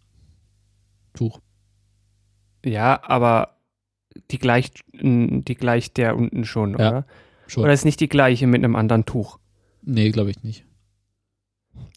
Tuch. 1.13 1.39
Ja, 2.65 3.01
aber 3.03 3.57
die 4.31 4.39
gleicht, 4.39 4.81
die 4.93 5.55
gleicht 5.55 5.97
der 5.97 6.15
unten 6.15 6.45
schon, 6.45 6.71
Ja, 6.71 6.75
oder? 6.89 7.05
Schon. 7.47 7.63
Oder 7.63 7.73
ist 7.73 7.85
nicht 7.85 7.99
die 7.99 8.09
gleiche 8.09 8.45
mit 8.47 8.63
einem 8.63 8.75
anderen 8.75 9.05
Tuch? 9.05 9.39
nee, 9.81 10.09
glaube 10.11 10.31
ich 10.31 10.43
nicht. 10.43 10.65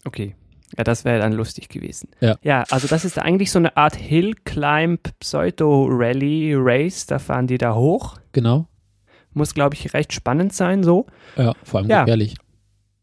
Okay. 0.05 0.35
Ja, 0.77 0.85
das 0.85 1.03
wäre 1.03 1.19
dann 1.19 1.33
lustig 1.33 1.67
gewesen. 1.67 2.07
Ja. 2.21 2.37
ja, 2.41 2.63
also 2.69 2.87
das 2.87 3.03
ist 3.03 3.19
eigentlich 3.19 3.51
so 3.51 3.59
eine 3.59 3.75
Art 3.75 3.95
Hill 3.97 4.35
Climb 4.45 5.01
Pseudo 5.19 5.87
Rally 5.89 6.53
Race. 6.55 7.05
Da 7.05 7.19
fahren 7.19 7.47
die 7.47 7.57
da 7.57 7.75
hoch. 7.75 8.17
Genau. 8.31 8.67
Muss, 9.33 9.53
glaube 9.53 9.75
ich, 9.75 9.93
recht 9.93 10.13
spannend 10.13 10.53
sein 10.53 10.83
so. 10.83 11.07
Ja, 11.35 11.53
vor 11.63 11.81
allem 11.81 11.89
Ja. 11.89 12.01
gefährlich. 12.05 12.35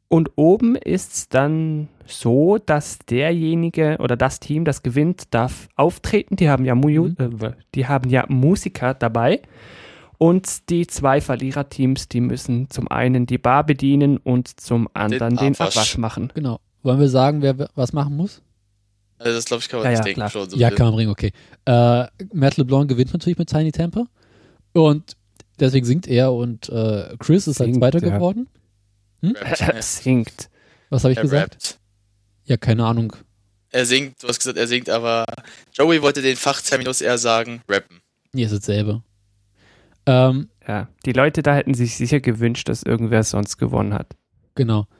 Und 0.08 0.30
oben 0.36 0.76
ist 0.76 1.12
es 1.12 1.28
dann 1.28 1.88
so, 2.08 2.58
dass 2.58 2.98
derjenige 3.00 3.96
oder 4.00 4.16
das 4.16 4.40
Team, 4.40 4.64
das 4.64 4.82
gewinnt, 4.82 5.34
darf 5.34 5.68
auftreten. 5.76 6.36
Die 6.36 6.48
haben 6.48 6.64
ja, 6.64 6.74
Mu 6.74 6.88
Mhm. 6.88 7.16
äh, 7.18 7.52
die 7.74 7.86
haben 7.86 8.10
ja 8.10 8.24
Musiker 8.28 8.94
dabei. 8.94 9.40
Und 10.18 10.68
die 10.70 10.86
zwei 10.88 11.20
Verliererteams, 11.20 12.08
die 12.08 12.20
müssen 12.20 12.68
zum 12.70 12.88
einen 12.88 13.26
die 13.26 13.38
Bar 13.38 13.64
bedienen 13.64 14.16
und 14.16 14.60
zum 14.60 14.88
anderen 14.92 15.36
den, 15.36 15.54
Abwasch. 15.54 15.76
Abwasch 15.76 15.98
machen. 15.98 16.32
Genau. 16.34 16.58
Wollen 16.82 16.98
wir 16.98 17.08
sagen, 17.08 17.40
wer 17.42 17.68
was 17.76 17.92
machen 17.92 18.16
muss? 18.16 18.42
Also 19.18 19.34
das 19.36 19.44
glaube 19.44 19.62
ich 19.62 19.68
kann 19.68 19.80
man 19.80 19.84
Ja, 19.84 19.90
nicht 19.90 19.98
ja, 19.98 20.04
denken 20.04 20.18
klar. 20.20 20.30
schon. 20.30 20.50
So 20.50 20.56
ja, 20.56 20.70
kann 20.70 20.86
man 20.86 20.94
bringen, 20.96 21.10
okay. 21.10 21.32
Äh, 21.66 22.06
Matt 22.32 22.56
LeBlanc 22.56 22.88
gewinnt 22.88 23.12
natürlich 23.12 23.38
mit 23.38 23.48
Tiny 23.48 23.70
Temper. 23.72 24.06
Und 24.72 25.16
deswegen 25.60 25.86
singt 25.86 26.06
er 26.08 26.32
und 26.32 26.68
äh, 26.68 27.14
Chris 27.18 27.46
ist 27.46 27.60
halt 27.60 27.68
Singt, 27.72 27.78
Zweiter 27.82 28.04
ja. 28.04 28.14
geworden. 28.16 28.48
Rappt. 29.22 29.82
Singt. 29.82 30.50
Was 30.90 31.04
habe 31.04 31.12
ich 31.12 31.18
Er 31.18 31.22
gesagt? 31.22 31.54
rappt. 31.54 31.77
Ja, 32.48 32.56
keine 32.56 32.84
Ahnung. 32.84 33.14
Er 33.70 33.84
singt, 33.86 34.22
du 34.22 34.28
hast 34.28 34.38
gesagt, 34.38 34.56
er 34.58 34.66
singt, 34.66 34.88
aber 34.90 35.24
Joey 35.74 36.00
wollte 36.02 36.22
den 36.22 36.36
Fachterminus 36.36 37.00
eher 37.02 37.18
sagen, 37.18 37.60
rappen. 37.68 38.00
Nee, 38.32 38.44
ist 38.44 38.52
dasselbe. 38.54 39.02
Ähm, 40.06 40.48
Ja, 40.66 40.88
die 41.04 41.12
Leute 41.12 41.42
da 41.42 41.54
hätten 41.54 41.74
sich 41.74 41.96
sicher 41.96 42.20
gewünscht, 42.20 42.68
dass 42.68 42.82
irgendwer 42.82 43.22
sonst 43.22 43.58
gewonnen 43.58 43.92
hat. 43.94 44.14
genau. 44.54 44.86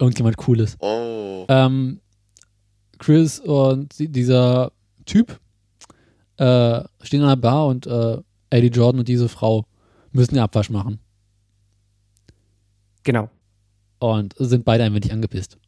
Irgendjemand 0.00 0.36
Cooles. 0.36 0.76
Oh. 0.80 1.44
Ähm, 1.48 2.00
Chris 2.98 3.40
und 3.40 3.98
die- 3.98 4.08
dieser 4.10 4.70
Typ 5.06 5.40
äh, 6.36 6.82
stehen 7.02 7.22
an 7.22 7.28
der 7.30 7.36
Bar 7.36 7.66
und 7.66 7.86
äh, 7.86 8.18
Eddie 8.50 8.68
Jordan 8.68 9.00
und 9.00 9.08
diese 9.08 9.28
Frau 9.28 9.66
müssen 10.12 10.34
den 10.34 10.42
Abwasch 10.42 10.70
machen. 10.70 11.00
Genau. 13.02 13.28
Und 14.00 14.34
sind 14.38 14.64
beide 14.64 14.84
ein 14.84 14.94
wenig 14.94 15.12
angepisst. 15.12 15.58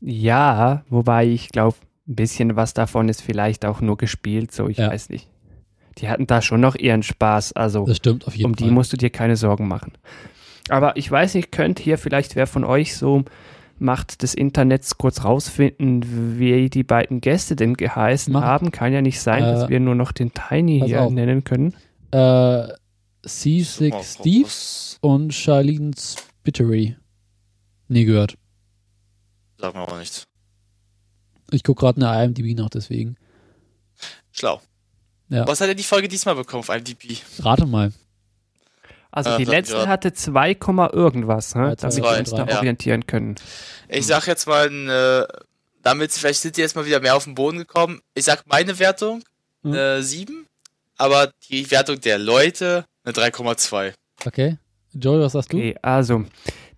Ja, 0.00 0.84
wobei 0.88 1.26
ich 1.26 1.48
glaube, 1.50 1.76
ein 2.08 2.14
bisschen 2.14 2.56
was 2.56 2.72
davon 2.74 3.08
ist 3.08 3.20
vielleicht 3.20 3.64
auch 3.66 3.80
nur 3.80 3.96
gespielt, 3.96 4.52
so 4.52 4.68
ich 4.68 4.78
Ja. 4.78 4.90
weiß 4.90 5.10
nicht. 5.10 5.28
Die 5.98 6.08
hatten 6.08 6.26
da 6.28 6.40
schon 6.40 6.60
noch 6.60 6.76
ihren 6.76 7.02
Spaß, 7.02 7.52
also 7.54 7.84
Das 7.84 7.96
stimmt 7.96 8.26
auf 8.26 8.34
jeden 8.36 8.50
um 8.50 8.56
die 8.56 8.64
Fall. 8.64 8.72
musst 8.72 8.92
du 8.92 8.96
dir 8.96 9.10
keine 9.10 9.36
Sorgen 9.36 9.66
machen. 9.66 9.92
Aber 10.68 10.96
ich 10.96 11.10
weiß 11.10 11.34
nicht, 11.34 11.50
könnt 11.50 11.80
hier 11.80 11.98
vielleicht 11.98 12.36
wer 12.36 12.46
von 12.46 12.64
euch 12.64 12.96
so 12.96 13.24
Macht 13.80 14.22
des 14.22 14.34
Internets 14.34 14.98
kurz 14.98 15.24
rausfinden, 15.24 16.38
wie 16.38 16.68
die 16.68 16.82
beiden 16.82 17.20
Gäste 17.20 17.54
denn 17.56 17.74
geheißen 17.74 18.32
Mach- 18.32 18.42
haben. 18.42 18.72
Kann 18.72 18.92
ja 18.92 19.02
nicht 19.02 19.20
sein, 19.20 19.42
dass 19.44 19.64
Äh, 19.64 19.68
wir 19.68 19.80
nur 19.80 19.94
noch 19.94 20.10
den 20.12 20.32
Tiny 20.32 20.82
hier 20.84 21.02
auf. 21.02 21.12
nennen 21.12 21.44
können. 21.44 21.74
äh, 22.10 22.68
Seasick 23.24 23.92
Mal 23.94 24.02
Steve 24.04 24.44
raus. 24.44 24.98
und 25.00 25.32
Charlene 25.34 25.92
Spittery. 25.98 26.96
Nie 27.88 28.04
gehört. 28.04 28.36
Sag 29.58 29.74
mir 29.74 29.80
aber 29.80 29.98
nichts. 29.98 30.26
Ich 31.50 31.62
gucke 31.64 31.80
gerade 31.80 32.06
eine 32.06 32.24
IMDb 32.24 32.54
nach, 32.56 32.68
deswegen. 32.70 33.16
Schlau. 34.32 34.60
Ja. 35.30 35.46
Was 35.46 35.60
hat 35.60 35.68
denn 35.68 35.76
die 35.76 35.82
Folge 35.82 36.08
diesmal 36.08 36.34
bekommen 36.34 36.60
auf 36.60 36.68
IMDb? 36.68 37.18
Rate 37.40 37.66
mal. 37.66 37.92
Also 39.10 39.30
Äh, 39.30 39.38
die 39.38 39.44
letzte 39.44 39.88
hatte 39.88 40.12
2, 40.12 40.54
Komma 40.54 40.90
irgendwas, 40.92 41.54
Ja, 41.54 41.68
ne? 41.68 41.76
damit 41.76 41.96
wir 41.96 42.18
uns 42.18 42.30
da 42.30 42.46
ja. 42.46 42.58
orientieren 42.58 43.06
können. 43.06 43.36
Ich 43.88 44.06
sag 44.06 44.26
jetzt 44.26 44.46
mal, 44.46 44.68
äh, 44.70 45.26
damit 45.82 46.12
vielleicht 46.12 46.40
sind 46.40 46.56
die 46.56 46.60
jetzt 46.60 46.76
mal 46.76 46.84
wieder 46.86 47.00
mehr 47.00 47.16
auf 47.16 47.24
den 47.24 47.34
Boden 47.34 47.58
gekommen. 47.58 48.00
Ich 48.14 48.24
sag 48.26 48.46
meine 48.46 48.78
Wertung 48.78 49.24
Mhm. 49.62 49.74
äh, 49.74 50.02
7, 50.02 50.46
aber 50.96 51.32
die 51.48 51.68
Wertung 51.70 52.00
der 52.00 52.18
Leute 52.18 52.84
eine 53.16 53.28
3,2. 53.28 53.92
Okay. 54.26 54.58
Joey, 54.94 55.20
was 55.20 55.32
sagst 55.32 55.52
du? 55.52 55.58
Okay, 55.58 55.76
also, 55.82 56.24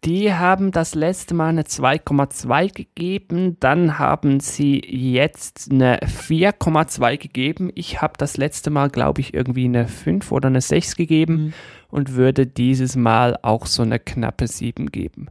die 0.04 0.32
haben 0.34 0.72
das 0.72 0.94
letzte 0.94 1.34
Mal 1.34 1.48
eine 1.50 1.62
2,2 1.62 2.72
gegeben, 2.72 3.56
dann 3.60 3.98
haben 3.98 4.40
sie 4.40 4.80
jetzt 4.84 5.70
eine 5.70 6.00
4,2 6.00 7.18
gegeben. 7.18 7.70
Ich 7.74 8.02
habe 8.02 8.14
das 8.18 8.36
letzte 8.36 8.70
Mal, 8.70 8.90
glaube 8.90 9.20
ich, 9.20 9.32
irgendwie 9.32 9.64
eine 9.66 9.86
5 9.86 10.32
oder 10.32 10.48
eine 10.48 10.60
6 10.60 10.96
gegeben 10.96 11.34
Mhm. 11.36 11.52
und 11.88 12.14
würde 12.14 12.46
dieses 12.46 12.96
Mal 12.96 13.38
auch 13.42 13.66
so 13.66 13.82
eine 13.82 13.98
knappe 14.00 14.48
7 14.48 14.90
geben. 14.90 15.28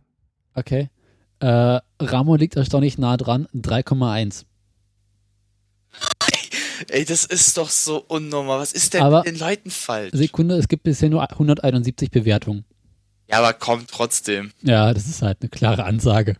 Okay. 0.55 0.89
Äh, 1.39 1.79
Ramon 2.01 2.39
liegt 2.39 2.55
erstaunlich 2.55 2.97
nah 2.97 3.17
dran. 3.17 3.47
3,1. 3.53 4.45
Ey, 6.87 7.05
das 7.05 7.25
ist 7.25 7.57
doch 7.57 7.69
so 7.69 8.03
unnormal. 8.07 8.59
Was 8.59 8.71
ist 8.73 8.93
denn 8.93 9.01
Aber- 9.03 9.19
mit 9.19 9.27
den 9.27 9.39
Leuten 9.39 9.69
falsch? 9.71 10.11
Sekunde, 10.13 10.55
es 10.55 10.67
gibt 10.67 10.83
bisher 10.83 11.09
nur 11.09 11.21
171 11.29 12.11
Bewertungen. 12.11 12.65
Ja, 13.29 13.39
aber 13.39 13.53
komm 13.53 13.85
trotzdem. 13.87 14.51
Ja, 14.61 14.93
das 14.93 15.07
ist 15.07 15.21
halt 15.21 15.37
eine 15.41 15.49
klare 15.49 15.83
Ansage. 15.83 16.35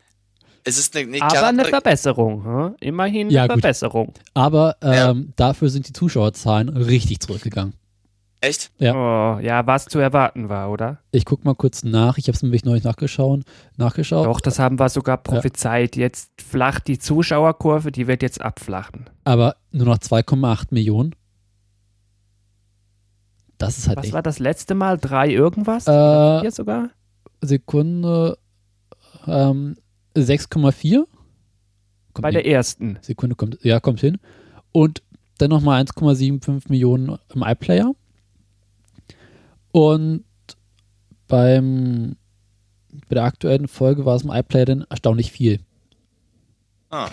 Es 0.63 0.77
ist 0.77 0.95
eine, 0.95 1.07
eine 1.07 1.21
Aber 1.21 1.47
eine 1.47 1.65
Verbesserung, 1.65 2.43
hm? 2.43 2.75
immerhin 2.79 3.27
eine 3.27 3.33
Ja, 3.33 3.43
gut. 3.47 3.61
Verbesserung. 3.61 4.13
Aber 4.33 4.75
Ja. 4.83 5.11
ähm, 5.11 5.31
dafür 5.35 5.69
sind 5.69 5.87
die 5.87 5.93
Zuschauerzahlen 5.93 6.69
richtig 6.69 7.19
zurückgegangen. 7.21 7.73
Echt? 8.41 8.71
Ja. 8.77 8.93
Oh, 9.35 9.39
ja, 9.39 9.67
was 9.67 9.85
zu 9.85 9.99
erwarten 9.99 10.47
war, 10.47 10.71
oder? 10.71 10.99
Ich 11.11 11.25
gucke 11.25 11.43
mal 11.45 11.55
kurz 11.55 11.83
nach. 11.83 12.17
Ich 12.17 12.27
habe 12.27 12.35
es 12.35 12.41
nämlich 12.43 12.63
neulich 12.63 12.85
nachgeschaut. 12.85 13.41
nachgeschaut. 13.75 14.25
Doch, 14.25 14.39
das 14.39 14.59
haben 14.59 14.79
wir 14.79 14.87
sogar 14.87 15.17
prophezeit. 15.17 15.97
Jetzt 15.97 16.31
flacht 16.41 16.87
die 16.87 16.99
Zuschauerkurve, 16.99 17.91
die 17.91 18.07
wird 18.07 18.21
jetzt 18.21 18.39
abflachen. 18.39 19.09
Aber 19.25 19.57
nur 19.71 19.87
noch 19.87 19.97
2,8 19.97 20.67
Millionen. 20.71 21.15
Das 23.57 23.77
ist 23.77 23.89
halt 23.89 23.97
Was 23.97 24.05
echt. 24.05 24.13
war 24.13 24.21
das 24.21 24.39
letzte 24.39 24.73
Mal? 24.73 24.97
Drei 24.97 25.29
irgendwas? 25.29 25.85
Äh, 25.85 26.39
Hier 26.41 26.51
sogar? 26.51 26.89
Sekunde 27.41 28.37
ähm, 29.27 29.75
6,4. 30.15 31.03
Kommt 32.13 32.23
Bei 32.23 32.29
hin. 32.29 32.35
der 32.35 32.45
ersten. 32.47 32.99
Sekunde 33.01 33.35
kommt, 33.35 33.57
ja, 33.63 33.81
kommt 33.81 33.99
hin. 33.99 34.17
Und 34.71 35.03
dann 35.39 35.49
nochmal 35.49 35.83
1,75 35.83 36.69
Millionen 36.69 37.17
im 37.33 37.43
iPlayer. 37.45 37.93
Und 39.71 40.23
beim, 41.27 42.15
bei 43.07 43.15
der 43.15 43.23
aktuellen 43.23 43.67
Folge 43.67 44.05
war 44.05 44.15
es 44.15 44.23
im 44.23 44.31
iPlayer 44.31 44.65
dann 44.65 44.85
erstaunlich 44.89 45.31
viel. 45.31 45.59
Ah, 46.89 47.09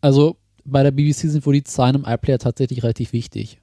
Also 0.00 0.36
bei 0.64 0.82
der 0.82 0.92
BBC 0.92 1.28
sind 1.28 1.44
wohl 1.44 1.54
die 1.54 1.64
Zahlen 1.64 1.96
im 1.96 2.04
iPlayer 2.06 2.38
tatsächlich 2.38 2.82
relativ 2.82 3.12
wichtig. 3.12 3.58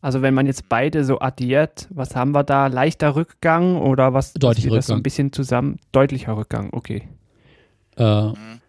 Also 0.00 0.22
wenn 0.22 0.32
man 0.34 0.46
jetzt 0.46 0.68
beide 0.68 1.04
so 1.04 1.18
addiert, 1.18 1.88
was 1.90 2.14
haben 2.14 2.30
wir 2.32 2.44
da? 2.44 2.68
Leichter 2.68 3.16
Rückgang 3.16 3.76
oder 3.80 4.14
was? 4.14 4.32
Deutlicher 4.34 4.70
wir 4.70 4.76
Das 4.76 4.86
so 4.86 4.92
Rückgang. 4.92 5.00
ein 5.00 5.02
bisschen 5.02 5.32
zusammen. 5.32 5.80
Deutlicher 5.90 6.36
Rückgang, 6.36 6.68
okay. 6.72 7.08
Äh, 7.96 8.28
mhm. 8.28 8.60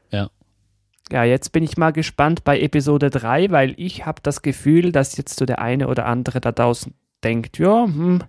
Ja, 1.12 1.24
jetzt 1.24 1.52
bin 1.54 1.64
ich 1.64 1.76
mal 1.76 1.90
gespannt 1.92 2.44
bei 2.44 2.60
Episode 2.60 3.10
3, 3.10 3.50
weil 3.50 3.74
ich 3.78 4.06
habe 4.06 4.22
das 4.22 4.44
Gefühl, 4.44 4.92
dass 4.92 5.18
jetzt 5.18 5.40
so 5.40 5.46
der 5.48 5.58
eine 5.58 5.88
oder 5.88 6.06
andere 6.06 6.40
da 6.40 6.52
draußen 6.52 6.94
denkt, 7.24 7.58
ja, 7.60 7.86
hm, 7.86 8.24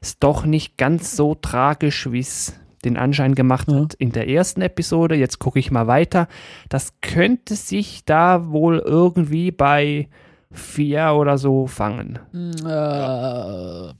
ist 0.00 0.22
doch 0.22 0.44
nicht 0.44 0.76
ganz 0.76 1.16
so 1.16 1.34
tragisch, 1.34 2.10
wie 2.12 2.20
es 2.20 2.54
den 2.84 2.96
Anschein 2.96 3.34
gemacht 3.34 3.68
Ja. 3.70 3.80
hat 3.80 3.94
in 3.94 4.12
der 4.12 4.28
ersten 4.28 4.62
Episode. 4.62 5.16
Jetzt 5.16 5.38
gucke 5.40 5.58
ich 5.58 5.70
mal 5.70 5.86
weiter. 5.88 6.28
Das 6.68 6.92
könnte 7.00 7.56
sich 7.56 8.04
da 8.04 8.50
wohl 8.50 8.78
irgendwie 8.78 9.50
bei 9.50 10.08
vier 10.52 11.14
oder 11.16 11.36
so 11.38 11.66
fangen. 11.66 12.18
äh, 12.32 13.92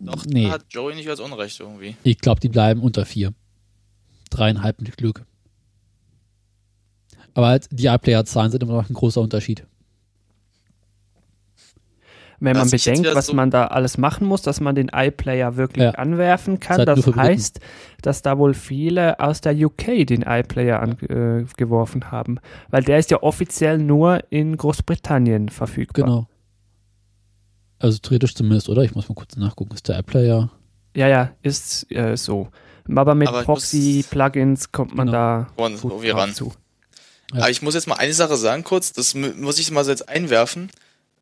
Doch, 0.00 0.26
nee, 0.26 0.50
hat 0.50 0.66
Joey 0.68 0.94
nicht 0.94 1.08
als 1.08 1.20
Unrecht 1.20 1.58
irgendwie. 1.60 1.96
ich 2.04 2.18
glaube, 2.18 2.40
die 2.40 2.48
bleiben 2.50 2.80
unter 2.82 3.06
vier. 3.06 3.32
Dreieinhalb 4.28 4.80
mit 4.82 4.96
Glück. 4.98 5.24
Aber 7.34 7.48
halt, 7.48 7.68
die 7.72 7.86
iPlayer-Zahlen 7.86 8.50
sind 8.50 8.62
immer 8.62 8.74
noch 8.74 8.88
ein 8.90 8.94
großer 8.94 9.20
Unterschied. 9.20 9.66
Wenn 12.42 12.56
man 12.56 12.62
Was 12.66 12.72
ich 12.72 12.86
jetzt 12.86 12.96
bedenkt, 12.98 13.16
was 13.16 13.26
so- 13.26 13.34
man 13.34 13.50
da 13.50 13.66
alles 13.66 13.98
machen 13.98 14.26
muss, 14.26 14.40
dass 14.40 14.60
man 14.60 14.74
den 14.74 14.88
iPlayer 14.94 15.56
wirklich 15.56 15.84
Ja. 15.84 15.90
anwerfen 15.90 16.58
kann, 16.58 16.86
das 16.86 17.02
Briten. 17.02 17.20
heißt, 17.20 17.60
dass 18.00 18.22
da 18.22 18.38
wohl 18.38 18.54
viele 18.54 19.20
aus 19.20 19.42
der 19.42 19.54
UK 19.54 20.06
den 20.06 20.22
iPlayer 20.22 20.80
angeworfen 20.80 22.10
haben. 22.10 22.38
Weil 22.70 22.82
der 22.82 22.98
ist 22.98 23.10
ja 23.10 23.22
offiziell 23.22 23.76
nur 23.76 24.24
in 24.30 24.56
Großbritannien 24.56 25.50
verfügbar. 25.50 26.04
Genau. 26.06 26.26
Also 27.78 27.98
theoretisch 27.98 28.34
zumindest, 28.34 28.68
oder? 28.68 28.82
Ich 28.84 28.94
muss 28.94 29.08
mal 29.08 29.14
kurz 29.14 29.36
nachgucken. 29.36 29.74
Ist 29.74 29.88
der 29.88 29.98
iPlayer? 29.98 30.50
Ja, 30.96 31.08
ja, 31.08 31.30
ist 31.42 31.90
äh, 31.92 32.16
so. 32.16 32.48
Aber 32.94 33.14
mit 33.14 33.28
Aber 33.28 33.42
Proxy-Plugins 33.44 34.72
kommt 34.72 34.94
man 34.94 35.06
Genau. 35.06 35.18
da 35.18 35.46
gut 35.80 36.04
ran. 36.14 36.34
zu. 36.34 36.52
Ja. 37.32 37.42
Aber 37.42 37.50
ich 37.50 37.62
muss 37.62 37.74
jetzt 37.74 37.86
mal 37.86 37.94
eine 37.96 38.12
Sache 38.12 38.36
sagen 38.36 38.64
kurz, 38.64 38.92
das 38.92 39.14
mu- 39.14 39.32
muss 39.38 39.58
ich 39.58 39.70
mal 39.70 39.84
so 39.84 39.90
jetzt 39.90 40.08
einwerfen. 40.08 40.70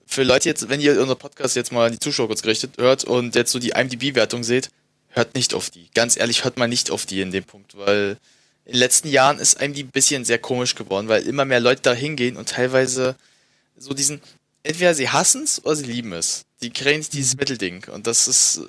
Für 0.09 0.23
Leute 0.23 0.49
jetzt, 0.49 0.69
wenn 0.71 0.81
ihr 0.81 1.01
unser 1.01 1.15
Podcast 1.17 1.55
jetzt 1.55 1.71
mal 1.71 1.87
an 1.87 1.93
die 1.93 1.99
Zuschauer 1.99 2.29
kurz 2.29 2.41
gerichtet 2.43 2.73
hört 2.79 3.05
und 3.05 3.35
jetzt 3.35 3.53
so 3.53 3.59
die 3.59 3.71
IMDb-Wertung 3.71 4.43
seht, 4.43 4.71
hört 5.11 5.35
nicht 5.35 5.53
auf 5.53 5.69
die. 5.69 5.89
Ganz 5.95 6.17
ehrlich, 6.17 6.45
hört 6.45 6.57
mal 6.57 6.67
nicht 6.67 6.91
auf 6.91 7.05
die 7.05 7.21
in 7.21 7.31
dem 7.31 7.45
Punkt, 7.45 7.77
weil 7.77 8.17
in 8.65 8.73
den 8.73 8.79
letzten 8.79 9.09
Jahren 9.09 9.39
ist 9.39 9.61
IMDb 9.61 9.87
ein 9.89 9.91
bisschen 9.91 10.25
sehr 10.25 10.39
komisch 10.39 10.75
geworden, 10.75 11.09
weil 11.09 11.23
immer 11.25 11.45
mehr 11.45 11.61
Leute 11.61 11.83
da 11.83 11.93
hingehen 11.93 12.37
und 12.39 12.49
teilweise 12.49 13.17
so 13.77 13.93
diesen, 13.93 14.23
entweder 14.63 14.95
sie 14.95 15.11
hassen 15.11 15.43
es 15.45 15.63
oder 15.65 15.77
sie 15.77 15.85
lieben 15.85 16.13
es. 16.15 16.45
Die 16.63 16.71
nicht 16.71 17.13
dieses 17.13 17.37
Mittelding 17.37 17.85
und 17.93 18.07
das 18.07 18.27
ist, 18.29 18.63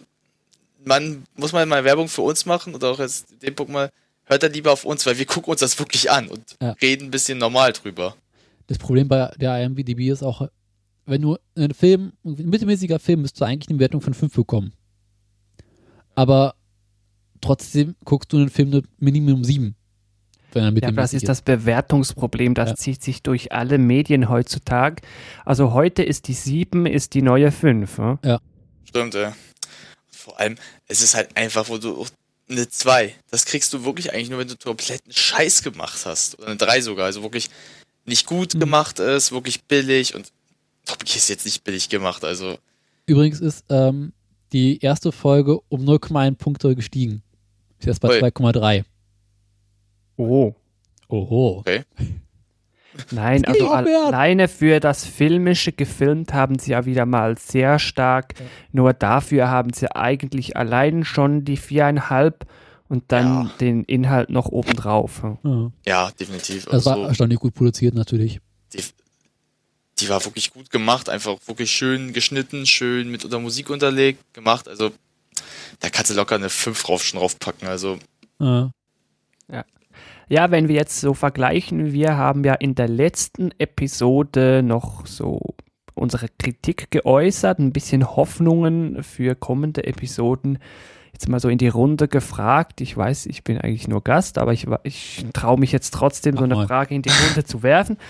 man 0.84 1.24
muss 1.36 1.54
mal 1.54 1.66
mal 1.66 1.84
Werbung 1.86 2.10
für 2.10 2.22
uns 2.22 2.46
machen 2.46 2.76
oder 2.76 2.90
auch 2.92 3.00
jetzt 3.00 3.32
in 3.32 3.40
dem 3.40 3.56
Punkt 3.56 3.72
mal, 3.72 3.90
hört 4.26 4.44
dann 4.44 4.54
lieber 4.54 4.74
auf 4.74 4.84
uns, 4.86 5.06
weil 5.06 5.18
wir 5.18 5.26
gucken 5.26 5.52
uns 5.52 5.62
das 5.62 5.80
wirklich 5.80 6.12
an 6.12 6.28
und 6.28 6.44
Ja. 6.62 6.72
reden 6.82 7.08
ein 7.08 7.12
bisschen 7.12 7.38
normal 7.38 7.72
drüber. 7.74 8.16
Das 8.68 8.78
Problem 8.78 9.08
bei 9.08 9.32
der 9.38 9.64
IMDb 9.64 10.12
ist 10.12 10.22
auch, 10.22 10.48
wenn 11.10 11.22
du 11.22 11.38
einen 11.56 11.74
Film, 11.74 12.14
ein 12.24 12.50
mittelmäßiger 12.50 13.00
Film, 13.00 13.22
müsstest 13.22 13.42
du 13.42 13.46
eigentlich 13.46 13.70
eine 13.70 13.80
Wertung 13.80 14.02
von 14.02 14.14
5 14.14 14.34
bekommen. 14.34 14.74
Aber 16.16 16.56
trotzdem 17.42 17.96
guckst 18.06 18.32
du 18.34 18.38
einen 18.38 18.50
Film 18.50 18.70
mit 18.70 18.86
Minimum 19.00 19.44
7. 19.44 19.76
Wenn 20.52 20.64
er 20.64 20.82
Ja, 20.82 20.92
das 20.92 21.14
ist 21.14 21.28
das 21.28 21.42
Bewertungsproblem, 21.42 22.54
das 22.56 22.70
Ja. 22.72 22.76
zieht 22.76 23.04
sich 23.04 23.22
durch 23.22 23.52
alle 23.52 23.78
Medien 23.78 24.30
heutzutage. 24.30 25.02
Also 25.46 25.74
heute 25.74 26.04
ist 26.04 26.28
die 26.28 26.34
7, 26.34 26.86
ist 26.86 27.14
die 27.14 27.22
neue 27.22 27.52
5. 27.52 27.98
Ja? 28.24 28.40
Stimmt, 28.84 29.14
ja. 29.14 29.36
Vor 30.12 30.40
allem, 30.40 30.56
es 30.88 31.02
ist 31.02 31.16
halt 31.16 31.36
einfach, 31.38 31.70
wo 31.70 31.78
du 31.78 32.02
auch 32.02 32.10
eine 32.50 32.68
2, 32.68 33.14
das 33.30 33.46
kriegst 33.46 33.72
du 33.74 33.86
wirklich 33.86 34.12
eigentlich 34.12 34.32
nur, 34.32 34.40
wenn 34.40 34.48
du 34.48 34.58
kompletten 34.58 35.14
Scheiß 35.14 35.62
gemacht 35.62 36.06
hast. 36.06 36.40
Oder 36.40 36.48
eine 36.48 36.58
3 36.58 36.82
sogar, 36.82 37.06
also 37.06 37.22
wirklich 37.22 37.50
nicht 38.06 38.26
gut 38.26 38.56
Mhm. 38.56 38.60
gemacht 38.60 39.00
ist, 39.00 39.32
wirklich 39.32 39.64
billig 39.66 40.16
und 40.16 40.32
Topic 40.90 41.16
ist 41.18 41.30
jetzt 41.30 41.46
nicht 41.46 41.64
billig 41.64 41.90
gemacht, 41.90 42.24
also 42.24 42.58
Übrigens 43.06 43.40
ist 43.40 43.66
ähm, 43.70 44.14
die 44.54 44.80
erste 44.80 45.12
Folge 45.12 45.60
um 45.70 45.82
0,1 45.82 46.36
Punkte 46.36 46.76
gestiegen. 46.76 47.24
Ist 47.80 47.86
jetzt 47.88 48.02
bei 48.02 48.10
Ui. 48.10 48.16
2,3. 48.22 48.84
Oh. 50.18 50.54
Oho. 51.08 51.64
Nein, 53.12 53.44
Das 53.44 53.54
geht 53.54 53.64
also 53.64 54.06
alleine 54.08 54.48
für 54.48 54.80
das 54.80 55.06
Filmische 55.06 55.72
gefilmt 55.72 56.34
haben 56.34 56.60
sie 56.60 56.72
ja 56.72 56.86
wieder 56.86 57.06
mal 57.06 57.38
sehr 57.38 57.80
stark. 57.80 58.34
Ja. 58.40 58.46
Nur 58.74 58.94
dafür 58.94 59.50
haben 59.50 59.72
sie 59.74 59.96
eigentlich 59.96 60.58
allein 60.58 61.06
schon 61.06 61.46
die 61.46 61.58
viereinhalb 61.58 62.46
und 62.90 63.04
dann 63.08 63.26
Ja. 63.46 63.52
den 63.62 63.84
Inhalt 63.86 64.30
noch 64.30 64.48
obendrauf. 64.48 65.24
ja. 65.44 65.72
Ja. 65.86 66.12
definitiv. 66.20 66.66
Das 66.66 66.86
war 66.86 66.94
Also, 66.96 67.06
erstaunlich 67.08 67.40
gut 67.40 67.54
produziert 67.54 67.96
natürlich. 67.96 68.40
Die, 70.02 70.10
war 70.10 70.24
wirklich 70.26 70.52
gut 70.52 70.70
gemacht, 70.70 71.10
einfach 71.10 71.38
wirklich 71.46 71.72
schön 71.72 72.14
geschnitten, 72.14 72.66
schön 72.66 73.10
mit 73.10 73.26
unter 73.26 73.40
Musik 73.40 73.70
unterlegt, 73.70 74.34
gemacht, 74.34 74.68
also 74.68 74.92
da 75.80 75.90
kannst 75.90 76.12
du 76.12 76.16
locker 76.16 76.36
eine 76.36 76.50
5 76.50 76.84
drauf 76.84 77.04
schon 77.04 77.20
draufpacken, 77.20 77.68
also 77.68 78.00
Ja. 79.52 79.66
Ja, 80.32 80.52
wenn 80.52 80.68
wir 80.68 80.76
jetzt 80.76 81.00
so 81.02 81.16
vergleichen, 81.16 81.92
wir 81.92 82.16
haben 82.16 82.44
ja 82.44 82.54
in 82.54 82.76
der 82.76 82.88
letzten 82.88 83.52
Episode 83.58 84.62
noch 84.64 85.08
so 85.08 85.56
unsere 85.96 86.28
Kritik 86.38 86.92
geäußert, 86.92 87.58
ein 87.58 87.74
bisschen 87.74 88.16
Hoffnungen 88.16 89.04
für 89.04 89.36
kommende 89.36 89.86
Episoden 89.86 90.60
jetzt 91.20 91.28
mal 91.28 91.40
so 91.40 91.50
in 91.50 91.58
die 91.58 91.68
Runde 91.68 92.08
gefragt. 92.08 92.80
Ich 92.80 92.96
weiß, 92.96 93.26
ich 93.26 93.44
bin 93.44 93.58
eigentlich 93.58 93.88
nur 93.88 94.04
Gast, 94.04 94.38
aber 94.38 94.54
ich, 94.54 94.68
ich 94.84 95.26
traue 95.34 95.60
mich 95.60 95.72
jetzt 95.72 95.94
trotzdem, 95.94 96.38
so 96.38 96.46
eine 96.46 96.66
Frage 96.66 96.96
in 96.96 97.02
die 97.02 97.10
Runde 97.10 97.44
zu 97.44 97.62
werfen. 97.64 97.98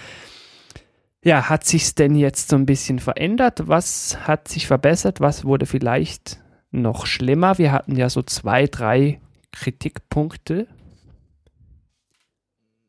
Ja, 1.23 1.49
hat 1.49 1.65
sich 1.65 1.95
denn 1.95 2.15
jetzt 2.15 2.49
so 2.49 2.55
ein 2.55 2.65
bisschen 2.65 2.99
verändert? 2.99 3.67
Was 3.67 4.17
hat 4.21 4.47
sich 4.47 4.67
verbessert? 4.67 5.19
Was 5.19 5.43
wurde 5.43 5.65
vielleicht 5.65 6.39
noch 6.71 7.05
schlimmer? 7.05 7.57
Wir 7.57 7.71
hatten 7.71 7.95
ja 7.97 8.09
so 8.09 8.21
zwei, 8.21 8.67
drei 8.67 9.19
Kritikpunkte. 9.51 10.67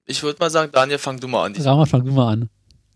Ich 0.06 0.22
würde 0.22 0.38
mal 0.40 0.50
sagen, 0.50 0.70
Daniel, 0.72 0.98
fang 0.98 1.18
du 1.18 1.26
mal 1.26 1.46
an. 1.46 1.56
Rama, 1.56 1.86
fang 1.86 2.04
du 2.04 2.12
mal 2.12 2.32
an. 2.32 2.50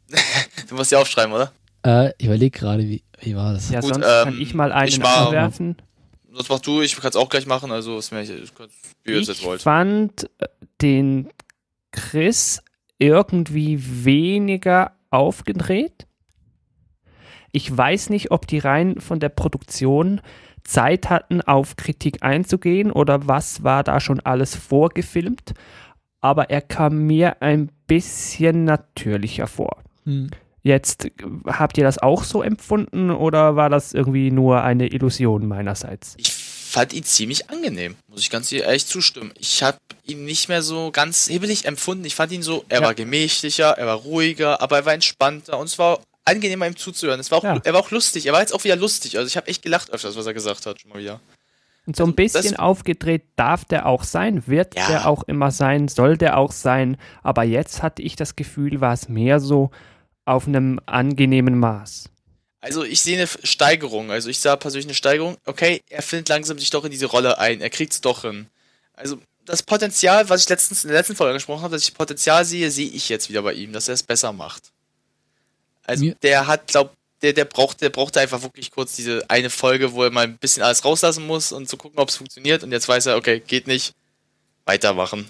du 0.69 0.75
musst 0.77 0.93
ja 0.93 0.99
aufschreiben, 0.99 1.33
oder? 1.33 1.53
Äh, 1.85 2.13
ich 2.19 2.27
überlege 2.27 2.57
gerade, 2.57 2.85
wie, 2.85 3.03
wie 3.21 3.35
war 3.35 3.55
das? 3.55 3.71
Ja, 3.71 3.81
Gut, 3.81 3.95
sonst 3.95 4.07
ähm, 4.07 4.25
kann 4.25 4.41
ich 4.41 4.55
mal 4.55 4.73
einen 4.73 4.89
ich 4.89 4.99
mal, 4.99 5.27
anwerfen. 5.27 5.77
Das 6.37 6.49
machst 6.49 6.67
du, 6.67 6.81
ich 6.81 6.97
kann 6.97 7.11
es 7.11 7.17
auch 7.17 7.29
gleich 7.29 7.47
machen, 7.47 7.71
also 7.71 7.99
ist 7.99 8.13
mir, 8.13 8.23
ich, 8.23 8.31
wie 9.05 9.13
ihr 9.13 9.21
es 9.21 9.29
jetzt 9.29 9.45
wollt. 9.45 9.61
Ich 9.61 9.65
fand 9.65 10.25
äh, 10.39 10.47
den 10.81 11.31
Chris 11.93 12.61
irgendwie 12.99 14.05
weniger 14.05 14.93
aufgedreht. 15.15 16.07
Ich 17.53 17.75
weiß 17.75 18.11
nicht, 18.11 18.33
ob 18.33 18.47
die 18.47 18.59
rein 18.59 19.01
von 19.01 19.21
der 19.21 19.29
Produktion 19.29 20.21
Zeit 20.65 21.09
hatten, 21.09 21.41
auf 21.41 21.77
Kritik 21.77 22.23
einzugehen 22.23 22.91
oder 22.91 23.29
was 23.29 23.63
war 23.63 23.85
da 23.85 24.01
schon 24.01 24.21
alles 24.21 24.57
vorgefilmt. 24.57 25.55
Aber 26.21 26.51
er 26.51 26.63
kam 26.63 27.07
mir 27.07 27.43
ein 27.43 27.71
bisschen 27.87 28.65
natürlicher 28.65 29.47
vor. 29.47 29.83
Hm. 30.05 30.31
Jetzt 30.63 31.11
habt 31.47 31.77
ihr 31.77 31.85
das 31.85 31.99
auch 31.99 32.25
so 32.25 32.43
empfunden 32.43 33.11
oder 33.11 33.55
war 33.55 33.69
das 33.69 33.93
irgendwie 33.93 34.31
nur 34.31 34.63
eine 34.63 34.87
Illusion 34.89 35.47
meinerseits? 35.47 36.15
Ich 36.17 36.33
fand 36.75 36.93
ihn 36.93 37.05
ziemlich 37.05 37.51
angenehm, 37.51 37.95
muss 38.09 38.21
ich 38.21 38.31
ganz 38.31 38.51
ehrlich 38.51 38.87
zustimmen. 38.87 39.33
Ich 39.39 39.63
habe 39.63 39.79
ihn 40.05 40.25
nicht 40.25 40.49
mehr 40.49 40.61
so 40.61 40.91
ganz 40.91 41.29
hebelig 41.29 41.67
empfunden. 41.67 42.05
Ich 42.05 42.17
fand 42.17 42.33
ihn 42.33 42.43
so, 42.43 42.65
er 42.69 42.81
ja. 42.81 42.87
war 42.87 42.95
gemächlicher, 42.95 43.79
er 43.79 43.87
war 43.87 43.95
ruhiger, 43.95 44.61
aber 44.61 44.79
er 44.79 44.85
war 44.85 44.93
entspannter 44.93 45.57
und 45.57 45.67
es 45.67 45.79
war 45.79 46.01
angenehmer 46.25 46.67
ihm 46.67 46.77
zuzuhören. 46.77 47.21
Es 47.21 47.31
war 47.31 47.39
auch, 47.39 47.45
ja. 47.45 47.61
Er 47.63 47.73
war 47.75 47.81
auch 47.81 47.93
lustig, 47.93 48.27
er 48.27 48.33
war 48.33 48.41
jetzt 48.41 48.53
auch 48.53 48.65
wieder 48.65 48.75
lustig. 48.75 49.17
Also 49.17 49.29
ich 49.29 49.37
habe 49.37 49.47
echt 49.47 49.63
gelacht 49.63 49.91
öfters, 49.93 50.17
was 50.17 50.27
er 50.27 50.35
gesagt 50.35 50.67
hat, 50.67 50.81
schon 50.81 50.91
mal 50.91 50.99
wieder. 50.99 51.21
Und 51.87 51.95
so 51.95 52.05
ein 52.05 52.15
bisschen 52.15 52.53
das, 52.53 52.59
aufgedreht 52.59 53.23
darf 53.37 53.65
der 53.65 53.87
auch 53.87 54.03
sein, 54.03 54.47
wird 54.49 54.75
ja. 54.75 54.89
der 54.89 55.07
auch 55.07 55.23
immer 55.25 55.53
sein, 55.53 55.87
soll 55.87 56.17
der 56.17 56.39
auch 56.39 56.51
sein. 56.51 56.97
Aber 57.23 57.45
jetzt 57.45 57.85
hatte 57.85 58.03
ich 58.03 58.17
das 58.17 58.35
Gefühl, 58.35 58.81
war 58.81 58.95
es 58.95 59.09
mehr 59.09 59.39
so, 59.39 59.71
auf 60.25 60.49
einem 60.49 60.81
angenehmen 60.87 61.59
Maß? 61.59 62.11
Also 62.65 62.83
ich 62.83 63.03
sehe 63.03 63.19
eine 63.19 63.27
Steigerung. 63.27 64.11
Also 64.11 64.31
ich 64.31 64.39
sah 64.41 64.57
persönlich 64.57 64.87
eine 64.87 64.95
Steigerung. 64.95 65.37
Okay, 65.45 65.83
er 65.91 66.01
findet 66.01 66.31
langsam 66.31 66.59
sich 66.59 66.71
doch 66.71 66.83
in 66.87 66.91
diese 66.91 67.05
Rolle 67.05 67.39
ein. 67.39 67.61
Er 67.61 67.69
kriegt 67.69 67.93
es 67.93 68.01
doch 68.01 68.23
hin. 68.23 68.47
Also 68.95 69.19
das 69.45 69.63
Potenzial, 69.63 70.31
was 70.31 70.45
ich 70.45 70.49
letztens 70.49 70.83
in 70.83 70.89
der 70.89 70.99
letzten 70.99 71.15
Folge 71.15 71.35
gesprochen 71.35 71.61
habe, 71.61 71.75
dass 71.75 71.83
ich 71.83 71.93
Potenzial 71.93 72.43
sehe, 72.47 72.71
sehe 72.71 72.89
ich 72.89 73.11
jetzt 73.11 73.29
wieder 73.29 73.43
bei 73.43 73.53
ihm, 73.53 73.75
dass 73.75 73.89
er 73.89 73.95
es 73.95 74.03
besser 74.03 74.33
macht. 74.33 74.73
Also 75.85 76.07
Mir 76.07 76.15
der 76.23 76.47
hat, 76.47 76.69
glaub, 76.69 76.95
der, 77.21 77.35
der 77.35 77.45
braucht, 77.45 77.83
der 77.83 77.91
brauchte 77.91 78.19
einfach 78.19 78.41
wirklich 78.43 78.71
kurz 78.71 78.97
diese 78.97 79.29
eine 79.29 79.51
Folge, 79.51 79.93
wo 79.93 80.03
er 80.03 80.11
mal 80.11 80.25
ein 80.25 80.39
bisschen 80.39 80.63
alles 80.63 80.87
rauslassen 80.87 81.27
muss 81.27 81.53
und 81.53 81.69
zu 81.69 81.77
gucken, 81.77 81.99
ob 81.99 82.09
es 82.09 82.17
funktioniert. 82.17 82.63
Und 82.63 82.73
jetzt 82.73 82.89
weiß 82.89 83.05
er, 83.05 83.19
okay, 83.19 83.43
geht 83.47 83.67
nicht, 83.67 83.93
weitermachen. 84.65 85.27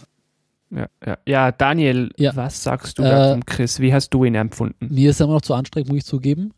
Ja, 0.71 0.87
ja. 1.05 1.19
ja 1.27 1.51
Daniel, 1.51 2.11
ja. 2.17 2.37
was 2.37 2.63
sagst 2.63 2.97
du 2.97 3.03
äh, 3.03 3.11
da 3.11 3.33
zum 3.33 3.45
Chris? 3.45 3.81
Wie 3.81 3.93
hast 3.93 4.11
du 4.11 4.23
ihn 4.23 4.37
empfunden? 4.37 4.87
Mir 4.89 5.11
ist 5.11 5.21
er 5.21 5.25
immer 5.25 5.35
noch 5.35 5.43
zu 5.43 5.55
anstrengend, 5.55 5.89
muss 5.89 5.99
ich 5.99 6.05
zugeben. 6.05 6.55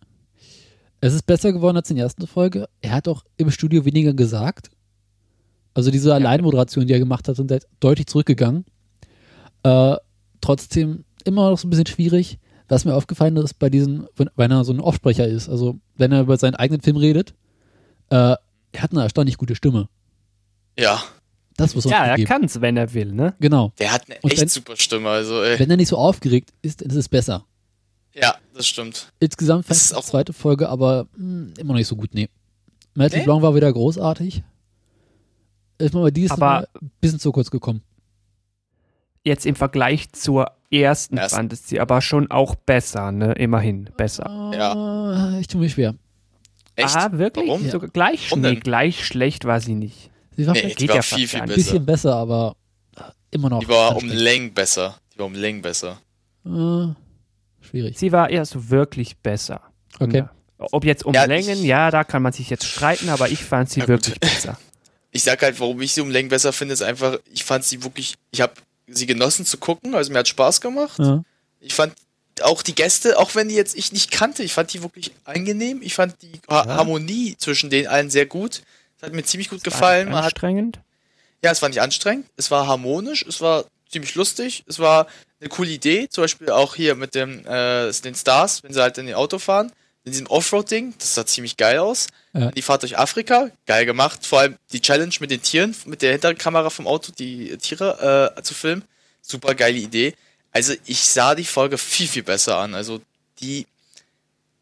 Es 1.00 1.14
ist 1.14 1.26
besser 1.26 1.52
geworden 1.52 1.76
als 1.76 1.90
in 1.90 1.96
der 1.96 2.04
ersten 2.04 2.26
Folge. 2.26 2.68
Er 2.80 2.92
hat 2.92 3.08
auch 3.08 3.24
im 3.36 3.50
Studio 3.50 3.84
weniger 3.84 4.14
gesagt. 4.14 4.70
Also 5.74 5.90
diese 5.90 6.08
ja. 6.08 6.14
Alleinmoderation, 6.14 6.86
die 6.86 6.92
er 6.92 6.98
gemacht 6.98 7.28
hat, 7.28 7.36
sind 7.36 7.50
halt 7.50 7.66
deutlich 7.80 8.06
zurückgegangen. 8.06 8.64
Äh, 9.62 9.96
trotzdem 10.40 11.04
immer 11.24 11.50
noch 11.50 11.58
so 11.58 11.66
ein 11.66 11.70
bisschen 11.70 11.86
schwierig. 11.86 12.38
Was 12.68 12.84
mir 12.84 12.94
aufgefallen 12.94 13.36
ist, 13.36 13.54
bei 13.58 13.70
diesen, 13.70 14.08
wenn 14.16 14.50
er 14.50 14.64
so 14.64 14.72
ein 14.72 14.80
Offsprecher 14.80 15.26
ist, 15.26 15.48
also 15.48 15.78
wenn 15.96 16.10
er 16.10 16.22
über 16.22 16.36
seinen 16.36 16.56
eigenen 16.56 16.80
Film 16.80 16.96
redet, 16.96 17.34
äh, 18.10 18.34
er 18.72 18.82
hat 18.82 18.90
eine 18.90 19.02
erstaunlich 19.02 19.36
gute 19.36 19.54
Stimme. 19.54 19.88
Ja. 20.78 21.02
Das 21.56 21.74
muss 21.74 21.84
Ja, 21.84 22.04
er 22.04 22.24
kann 22.24 22.44
es, 22.44 22.60
wenn 22.60 22.76
er 22.76 22.92
will, 22.92 23.12
ne? 23.12 23.34
Genau. 23.40 23.72
Der 23.78 23.92
hat 23.92 24.06
eine 24.06 24.22
echt 24.22 24.40
wenn, 24.40 24.48
super 24.48 24.76
Stimme, 24.76 25.08
also 25.08 25.42
ey. 25.42 25.58
Wenn 25.58 25.70
er 25.70 25.76
nicht 25.76 25.88
so 25.88 25.96
aufgeregt 25.96 26.52
ist, 26.60 26.80
dann 26.80 26.90
ist 26.90 26.96
es 26.96 27.08
besser. 27.08 27.46
Ja, 28.20 28.36
das 28.54 28.66
stimmt. 28.66 29.12
Insgesamt 29.20 29.66
fand 29.66 29.80
ich 29.80 29.88
die 29.88 30.02
zweite 30.02 30.32
Folge 30.32 30.68
aber 30.68 31.06
mh, 31.16 31.18
hm, 31.18 31.54
immer 31.58 31.72
noch 31.72 31.78
nicht 31.78 31.88
so 31.88 31.96
gut, 31.96 32.14
nee. 32.14 32.28
Matthew 32.94 33.18
nee? 33.18 33.24
Blanc 33.24 33.42
war 33.42 33.54
wieder 33.54 33.72
großartig. 33.72 34.42
Ist 35.78 35.94
mir 35.94 36.00
bei 36.00 36.10
dieses 36.10 36.36
Mal 36.38 36.66
ein 36.80 36.90
bisschen 37.00 37.20
zu 37.20 37.32
kurz 37.32 37.50
gekommen. 37.50 37.82
Jetzt 39.22 39.44
im 39.44 39.54
Vergleich 39.54 40.10
zur 40.12 40.52
ersten 40.70 41.18
Erst. 41.18 41.34
fand 41.34 41.52
es 41.52 41.68
sie 41.68 41.80
aber 41.80 42.00
schon 42.00 42.30
auch 42.30 42.54
besser, 42.54 43.12
ne? 43.12 43.32
Immerhin 43.32 43.90
besser. 43.96 44.52
Ja. 44.54 45.38
Ich 45.38 45.48
tue 45.48 45.60
mich 45.60 45.72
schwer. 45.72 45.94
Echt? 46.76 46.96
Ah, 46.96 47.10
wirklich? 47.12 47.48
Warum? 47.48 47.68
Sogar 47.68 47.90
gleich, 47.90 48.34
nee, 48.34 48.56
gleich 48.56 49.04
schlecht 49.04 49.44
war 49.44 49.60
sie 49.60 49.74
nicht. 49.74 50.10
Sie 50.36 50.46
war, 50.46 50.54
nee, 50.54 50.74
geht 50.74 50.88
war 50.88 50.96
ja 50.96 51.02
viel, 51.02 51.26
viel 51.26 51.40
besser. 51.40 51.42
Ein 51.42 51.54
bisschen 51.54 51.86
besser, 51.86 52.14
aber 52.14 52.56
immer 53.30 53.50
noch. 53.50 53.60
Die 53.60 53.68
war 53.68 53.96
um 53.96 54.06
Längen 54.06 54.52
besser. 54.52 54.98
Die 55.14 55.18
war 55.18 55.26
um 55.26 55.34
Längen 55.34 55.62
besser. 55.62 55.98
Äh, 56.44 56.88
schwierig. 57.76 57.98
Sie 57.98 58.12
war 58.12 58.30
erst 58.30 58.70
wirklich 58.70 59.18
besser. 59.18 59.60
Okay. 59.98 60.18
Ja. 60.18 60.30
Ob 60.58 60.84
jetzt 60.84 61.04
um 61.04 61.12
ja, 61.14 61.24
Längen, 61.24 61.62
ja, 61.64 61.90
da 61.90 62.04
kann 62.04 62.22
man 62.22 62.32
sich 62.32 62.48
jetzt 62.48 62.64
streiten, 62.64 63.10
aber 63.10 63.28
ich 63.28 63.44
fand 63.44 63.70
sie 63.70 63.86
wirklich 63.86 64.18
besser. 64.20 64.58
Ich 65.12 65.22
sag 65.22 65.40
halt, 65.40 65.58
warum 65.60 65.80
ich 65.80 65.94
sie 65.94 66.02
um 66.02 66.10
Längen 66.10 66.28
besser 66.28 66.52
finde, 66.52 66.74
ist 66.74 66.82
einfach, 66.82 67.18
ich 67.32 67.42
fand 67.42 67.64
sie 67.64 67.82
wirklich, 67.82 68.16
ich 68.32 68.42
habe 68.42 68.52
sie 68.86 69.06
genossen 69.06 69.46
zu 69.46 69.56
gucken, 69.56 69.94
also 69.94 70.12
mir 70.12 70.18
hat 70.18 70.28
Spaß 70.28 70.60
gemacht. 70.60 70.98
Ja. 70.98 71.22
Ich 71.58 71.72
fand 71.72 71.94
auch 72.42 72.60
die 72.60 72.74
Gäste, 72.74 73.18
auch 73.18 73.34
wenn 73.34 73.48
die 73.48 73.54
jetzt 73.54 73.74
ich 73.78 73.92
nicht 73.92 74.10
kannte, 74.10 74.42
ich 74.42 74.52
fand 74.52 74.74
die 74.74 74.82
wirklich 74.82 75.12
angenehm. 75.24 75.80
Ich 75.80 75.94
fand 75.94 76.20
die 76.20 76.32
ja. 76.50 76.66
Harmonie 76.66 77.34
zwischen 77.38 77.70
den 77.70 77.86
allen 77.86 78.10
sehr 78.10 78.26
gut. 78.26 78.60
Das 78.98 79.08
hat 79.08 79.14
mir 79.14 79.22
ziemlich 79.22 79.48
gut 79.48 79.64
gefallen. 79.64 80.12
War 80.12 80.24
anstrengend? 80.24 80.76
Hat, 80.76 80.84
ja, 81.44 81.50
es 81.50 81.62
war 81.62 81.70
nicht 81.70 81.80
anstrengend. 81.80 82.26
Es 82.36 82.50
war 82.50 82.66
harmonisch. 82.66 83.24
Es 83.26 83.40
war 83.40 83.64
ziemlich 83.96 84.14
lustig. 84.14 84.62
Es 84.66 84.78
war 84.78 85.06
eine 85.40 85.48
coole 85.48 85.70
Idee. 85.70 86.08
Zum 86.10 86.24
Beispiel 86.24 86.50
auch 86.50 86.74
hier 86.74 86.94
mit 86.94 87.14
dem, 87.14 87.46
äh, 87.46 87.90
den 87.92 88.14
Stars, 88.14 88.62
wenn 88.62 88.74
sie 88.74 88.82
halt 88.82 88.98
in 88.98 89.06
den 89.06 89.14
Auto 89.14 89.38
fahren. 89.38 89.72
In 90.04 90.12
diesem 90.12 90.26
Offroad-Ding. 90.26 90.94
Das 90.98 91.14
sah 91.14 91.26
ziemlich 91.26 91.56
geil 91.56 91.78
aus. 91.78 92.08
Ja. 92.32 92.50
Die 92.52 92.62
Fahrt 92.62 92.82
durch 92.82 92.98
Afrika. 92.98 93.50
Geil 93.64 93.86
gemacht. 93.86 94.24
Vor 94.26 94.40
allem 94.40 94.56
die 94.72 94.80
Challenge 94.80 95.14
mit 95.18 95.30
den 95.30 95.42
Tieren, 95.42 95.74
mit 95.86 96.02
der 96.02 96.12
Hinterkamera 96.12 96.70
vom 96.70 96.86
Auto, 96.86 97.10
die 97.18 97.56
Tiere 97.56 98.34
äh, 98.36 98.42
zu 98.42 98.54
filmen. 98.54 98.84
Super 99.22 99.54
geile 99.54 99.78
Idee. 99.78 100.14
Also 100.52 100.74
ich 100.84 101.00
sah 101.00 101.34
die 101.34 101.44
Folge 101.44 101.78
viel, 101.78 102.06
viel 102.06 102.22
besser 102.22 102.58
an. 102.58 102.74
Also 102.74 103.00
die 103.40 103.66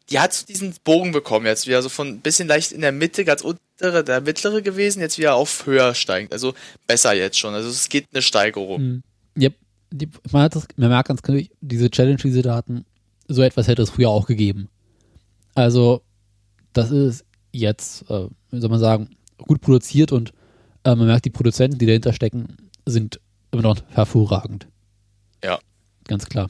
die 0.09 0.19
hat 0.19 0.33
so 0.33 0.45
diesen 0.45 0.75
Bogen 0.83 1.11
bekommen 1.11 1.47
jetzt 1.47 1.65
wieder, 1.65 1.81
so 1.81 1.89
von 1.89 2.07
ein 2.07 2.21
bisschen 2.21 2.47
leicht 2.47 2.71
in 2.71 2.81
der 2.81 2.91
Mitte, 2.91 3.25
ganz 3.25 3.41
untere, 3.41 4.03
der 4.03 4.21
mittlere 4.21 4.61
gewesen, 4.61 4.99
jetzt 4.99 5.17
wieder 5.17 5.33
auf 5.33 5.65
höher 5.65 5.95
steigend. 5.95 6.31
Also 6.31 6.53
besser 6.85 7.13
jetzt 7.13 7.39
schon. 7.39 7.55
Also 7.55 7.69
es 7.69 7.89
geht 7.89 8.05
eine 8.13 8.21
Steigerung. 8.21 8.81
Mhm. 8.81 9.03
Die, 9.91 10.09
man, 10.31 10.43
hat 10.43 10.55
das, 10.55 10.67
man 10.75 10.89
merkt 10.89 11.07
ganz 11.07 11.21
klar, 11.21 11.39
diese 11.61 11.89
Challenge, 11.89 12.17
die 12.17 12.31
sie 12.31 12.41
da 12.41 12.55
hatten, 12.55 12.85
so 13.27 13.41
etwas 13.41 13.67
hätte 13.67 13.81
es 13.81 13.89
früher 13.89 14.09
auch 14.09 14.27
gegeben. 14.27 14.69
Also, 15.53 16.01
das 16.73 16.91
ist 16.91 17.25
jetzt, 17.51 18.09
äh, 18.09 18.27
wie 18.51 18.59
soll 18.59 18.69
man 18.69 18.79
sagen, 18.79 19.15
gut 19.37 19.61
produziert 19.61 20.11
und 20.11 20.33
äh, 20.83 20.95
man 20.95 21.07
merkt, 21.07 21.25
die 21.25 21.29
Produzenten, 21.29 21.77
die 21.77 21.85
dahinter 21.85 22.13
stecken, 22.13 22.57
sind 22.85 23.19
immer 23.51 23.63
noch 23.63 23.77
hervorragend. 23.89 24.67
Ja. 25.43 25.59
Ganz 26.07 26.25
klar. 26.25 26.49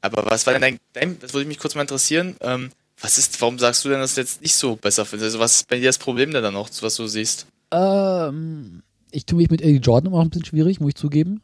Aber 0.00 0.24
was 0.24 0.46
war 0.46 0.54
denn 0.54 0.62
dein, 0.62 0.78
dein 0.92 1.18
das 1.18 1.34
würde 1.34 1.46
mich 1.46 1.58
kurz 1.58 1.74
mal 1.74 1.82
interessieren, 1.82 2.36
ähm, 2.40 2.70
was 3.00 3.18
ist, 3.18 3.40
warum 3.40 3.58
sagst 3.58 3.84
du 3.84 3.88
denn, 3.88 4.00
dass 4.00 4.14
du 4.14 4.20
jetzt 4.20 4.40
nicht 4.40 4.54
so 4.54 4.76
besser 4.76 5.04
findest? 5.04 5.26
Also 5.34 5.38
was 5.38 5.56
ist 5.56 5.68
bei 5.68 5.76
dir 5.76 5.86
das 5.86 5.98
Problem 5.98 6.32
denn 6.32 6.42
dann 6.42 6.54
noch, 6.54 6.70
was 6.80 6.96
du 6.96 7.06
siehst? 7.06 7.46
Ähm, 7.70 8.82
ich 9.10 9.26
tue 9.26 9.38
mich 9.38 9.50
mit 9.50 9.62
Eddie 9.62 9.78
Jordan 9.78 10.06
immer 10.06 10.18
noch 10.18 10.24
ein 10.24 10.30
bisschen 10.30 10.46
schwierig, 10.46 10.80
muss 10.80 10.90
ich 10.90 10.94
zugeben. 10.96 11.42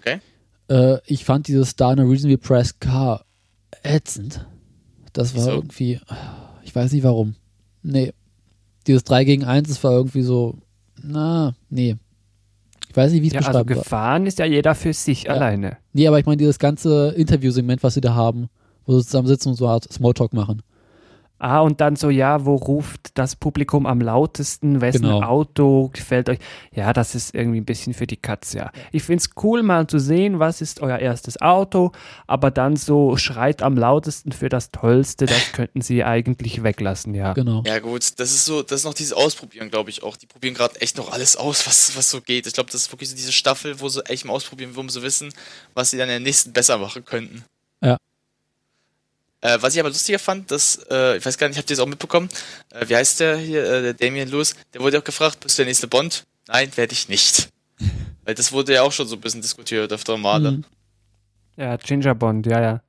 Okay. 0.00 0.20
Äh, 0.70 0.98
ich 1.04 1.24
fand 1.24 1.48
dieses 1.48 1.70
Star 1.70 1.92
in 1.92 2.00
a 2.00 2.04
Reasonably 2.04 2.36
Pressed 2.36 2.80
Car 2.80 3.24
ätzend. 3.82 4.46
Das 5.12 5.34
war 5.34 5.42
Wieso? 5.42 5.50
irgendwie, 5.56 6.00
ich 6.62 6.74
weiß 6.74 6.92
nicht 6.92 7.02
warum. 7.02 7.34
Nee. 7.82 8.12
Dieses 8.86 9.04
3 9.04 9.24
gegen 9.24 9.44
1, 9.44 9.68
das 9.68 9.82
war 9.82 9.92
irgendwie 9.92 10.22
so, 10.22 10.56
na, 11.02 11.54
nee. 11.68 11.96
Ich 12.88 12.96
weiß 12.96 13.12
nicht, 13.12 13.22
wie 13.22 13.26
es 13.26 13.32
ja, 13.32 13.40
beschreiben 13.40 13.68
also 13.68 13.80
gefahren 13.80 14.22
war. 14.22 14.28
ist 14.28 14.38
ja 14.38 14.46
jeder 14.46 14.74
für 14.74 14.92
sich 14.92 15.24
ja. 15.24 15.32
alleine. 15.32 15.76
Nee, 15.92 16.06
aber 16.06 16.18
ich 16.18 16.26
meine, 16.26 16.38
dieses 16.38 16.58
ganze 16.58 17.10
Interviewsegment, 17.16 17.82
was 17.82 17.94
sie 17.94 18.00
da 18.00 18.14
haben, 18.14 18.48
wo 18.86 18.98
sie 18.98 19.04
zusammen 19.04 19.28
sitzen 19.28 19.50
und 19.50 19.54
so 19.56 19.68
Art 19.68 19.92
Smalltalk 19.92 20.32
machen. 20.32 20.62
Ah, 21.42 21.60
und 21.60 21.80
dann 21.80 21.96
so, 21.96 22.10
ja, 22.10 22.44
wo 22.44 22.54
ruft 22.54 23.16
das 23.18 23.34
Publikum 23.34 23.86
am 23.86 24.02
lautesten? 24.02 24.82
Wessen 24.82 25.02
Genau. 25.02 25.22
Auto 25.22 25.88
gefällt 25.92 26.28
euch? 26.28 26.38
Ja, 26.70 26.92
das 26.92 27.14
ist 27.14 27.34
irgendwie 27.34 27.62
ein 27.62 27.64
bisschen 27.64 27.94
für 27.94 28.06
die 28.06 28.18
Katze, 28.18 28.58
ja. 28.58 28.72
Ich 28.92 29.04
finde 29.04 29.22
es 29.22 29.30
cool, 29.42 29.62
mal 29.62 29.86
zu 29.86 29.98
sehen, 29.98 30.38
was 30.38 30.60
ist 30.60 30.80
euer 30.80 30.98
erstes 30.98 31.40
Auto, 31.40 31.92
aber 32.26 32.50
dann 32.50 32.76
so 32.76 33.16
schreit 33.16 33.62
am 33.62 33.78
lautesten 33.78 34.32
für 34.32 34.50
das 34.50 34.70
Tollste, 34.70 35.24
das 35.24 35.52
könnten 35.52 35.80
sie 35.80 36.04
eigentlich 36.04 36.62
weglassen, 36.62 37.14
ja. 37.14 37.32
Genau. 37.32 37.62
Ja 37.66 37.78
gut, 37.78 38.20
das 38.20 38.32
ist 38.32 38.44
so, 38.44 38.62
das 38.62 38.80
ist 38.80 38.84
noch 38.84 38.94
dieses 38.94 39.14
Ausprobieren, 39.14 39.70
glaube 39.70 39.88
ich 39.88 40.02
auch. 40.02 40.18
Die 40.18 40.26
probieren 40.26 40.52
gerade 40.52 40.78
echt 40.82 40.98
noch 40.98 41.10
alles 41.10 41.36
aus, 41.36 41.66
was, 41.66 41.96
was 41.96 42.10
so 42.10 42.20
geht. 42.20 42.46
Ich 42.46 42.52
glaube, 42.52 42.70
das 42.70 42.82
ist 42.82 42.92
wirklich 42.92 43.08
so 43.08 43.16
diese 43.16 43.32
Staffel, 43.32 43.80
wo 43.80 43.88
sie 43.88 44.04
echt 44.04 44.26
mal 44.26 44.34
ausprobieren, 44.34 44.72
wo 44.74 44.86
sie 44.88 45.02
wissen, 45.02 45.32
was 45.72 45.90
sie 45.90 45.96
dann 45.96 46.08
in 46.10 46.14
der 46.16 46.20
nächsten 46.20 46.52
besser 46.52 46.76
machen 46.76 47.02
könnten. 47.06 47.44
Äh, 49.42 49.58
was 49.60 49.74
ich 49.74 49.80
aber 49.80 49.88
lustiger 49.88 50.18
fand, 50.18 50.50
dass, 50.50 50.80
äh, 50.90 51.16
ich 51.16 51.24
weiß 51.24 51.38
gar 51.38 51.48
nicht, 51.48 51.56
habt 51.56 51.70
ihr 51.70 51.76
das 51.76 51.82
auch 51.82 51.88
mitbekommen? 51.88 52.28
Äh, 52.72 52.88
wie 52.88 52.96
heißt 52.96 53.20
der 53.20 53.36
hier, 53.38 53.64
äh, 53.64 53.82
der 53.82 53.94
Damien 53.94 54.28
Lewis? 54.28 54.54
Der 54.74 54.82
wurde 54.82 54.98
auch 54.98 55.04
gefragt, 55.04 55.40
bist 55.40 55.58
du 55.58 55.62
der 55.62 55.66
nächste 55.66 55.88
Bond? 55.88 56.24
Nein, 56.46 56.70
werde 56.76 56.92
ich 56.92 57.08
nicht. 57.08 57.48
Weil 58.24 58.34
das 58.34 58.52
wurde 58.52 58.74
ja 58.74 58.82
auch 58.82 58.92
schon 58.92 59.08
so 59.08 59.16
ein 59.16 59.20
bisschen 59.20 59.40
diskutiert 59.40 59.90
öfter 59.92 60.16
Male. 60.18 60.52
Mhm. 60.52 60.64
Ja, 61.56 61.76
Ginger 61.76 62.14
Bond, 62.14 62.46
ja, 62.46 62.60
ja. 62.60 62.82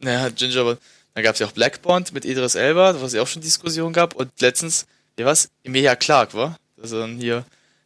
Naja, 0.00 0.28
Ginger 0.30 0.64
Bond. 0.64 0.80
Dann 1.14 1.24
gab 1.24 1.34
es 1.34 1.38
ja 1.38 1.46
auch 1.46 1.52
Black 1.52 1.80
Bond 1.82 2.12
mit 2.12 2.24
Idris 2.24 2.56
Elba, 2.56 3.00
was 3.00 3.14
ja 3.14 3.22
auch 3.22 3.26
schon 3.26 3.40
Diskussionen 3.40 3.92
gab. 3.92 4.14
Und 4.14 4.30
letztens, 4.40 4.86
wie 5.16 5.24
was? 5.24 5.48
Emilia 5.64 5.96
Clark, 5.96 6.34
war? 6.34 6.58
Das 6.76 6.92
ist 6.92 6.98
dann 6.98 7.16
hier 7.16 7.44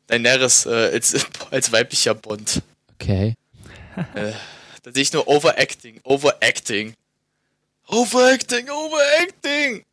Daenerys 0.09 0.66
äh, 0.66 0.90
als, 0.92 1.14
als 1.51 1.70
weiblicher 1.70 2.14
Bond. 2.14 2.62
Okay. 2.94 3.36
Äh, 4.14 4.32
da 4.82 4.92
sehe 4.92 5.03
ich 5.03 5.12
nur 5.12 5.28
Overacting, 5.28 6.01
Overacting. 6.03 6.94
Overacting, 7.91 8.68
Overacting! 8.68 9.84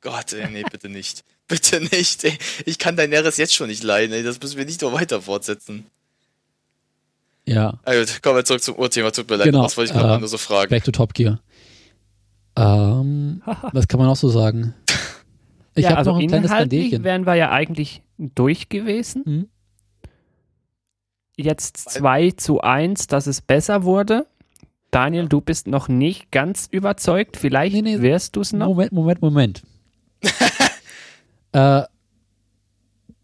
Gott, 0.00 0.32
ey, 0.32 0.48
nee, 0.50 0.64
bitte 0.70 0.88
nicht. 0.88 1.24
Bitte 1.50 1.80
nicht, 1.80 2.22
ey. 2.24 2.38
Ich 2.64 2.78
kann 2.78 2.94
Daenerys 2.94 3.36
jetzt 3.36 3.54
schon 3.54 3.66
nicht 3.66 3.82
leiden, 3.82 4.12
ey. 4.12 4.22
Das 4.22 4.40
müssen 4.40 4.56
wir 4.56 4.64
nicht 4.64 4.80
noch 4.82 4.92
weiter 4.92 5.20
fortsetzen. 5.20 5.84
Ja. 7.44 7.80
Na 7.84 7.98
gut, 7.98 8.22
kommen 8.22 8.36
wir 8.36 8.44
zurück 8.44 8.62
zum 8.62 8.76
Urthema. 8.76 9.10
Tut 9.10 9.28
mir 9.28 9.34
leid, 9.36 9.46
Genau, 9.46 9.64
was 9.64 9.76
wollte 9.76 9.90
ich 9.90 9.96
gerade 9.96 10.06
äh, 10.06 10.12
mal 10.12 10.20
nur 10.20 10.28
so 10.28 10.38
fragen. 10.38 10.70
Back 10.70 10.84
to 10.84 10.92
Top 10.92 11.12
Gear. 11.12 11.40
Ähm, 12.54 13.42
was 13.72 13.88
kann 13.88 13.98
man 13.98 14.08
auch 14.08 14.16
so 14.16 14.28
sagen? 14.28 14.74
Ich 15.74 15.82
ja, 15.82 15.90
habe 15.90 15.98
also 15.98 16.12
noch 16.12 16.20
ein 16.20 16.28
kleines 16.28 16.50
inhaltlich 16.50 16.80
Kandelchen. 16.82 17.04
wären 17.04 17.26
wir 17.26 17.34
ja 17.34 17.50
eigentlich 17.50 18.02
durch 18.18 18.68
gewesen. 18.68 19.22
Mhm. 19.26 19.48
Jetzt 21.36 21.78
2 21.90 22.32
zu 22.32 22.60
1, 22.60 23.08
dass 23.08 23.26
es 23.26 23.40
besser 23.40 23.82
wurde. 23.82 24.26
Daniel, 24.90 25.28
du 25.28 25.40
bist 25.40 25.66
noch 25.66 25.88
nicht 25.88 26.30
ganz 26.30 26.68
überzeugt. 26.70 27.36
Vielleicht 27.36 27.74
Nee, 27.74 27.82
nee. 27.82 28.02
wärst 28.02 28.36
du 28.36 28.40
es 28.40 28.52
noch. 28.52 28.68
Moment, 28.68 28.92
Moment, 28.92 29.22
Moment. 29.22 29.62
äh, 31.52 31.82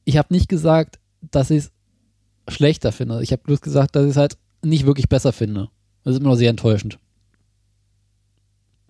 ich 0.04 0.16
habe 0.16 0.32
nicht 0.32 0.48
gesagt, 0.48 0.98
dass 1.20 1.50
ich 1.50 1.64
es 1.64 1.72
schlechter 2.54 2.92
finde. 2.92 3.22
Ich 3.22 3.32
habe 3.32 3.42
bloß 3.42 3.60
gesagt, 3.60 3.96
dass 3.96 4.04
ich 4.04 4.10
es 4.10 4.16
halt 4.16 4.38
nicht 4.62 4.86
wirklich 4.86 5.08
besser 5.08 5.32
finde. 5.32 5.68
Das 6.04 6.14
ist 6.14 6.20
immer 6.20 6.30
noch 6.30 6.36
sehr 6.36 6.50
enttäuschend. 6.50 6.98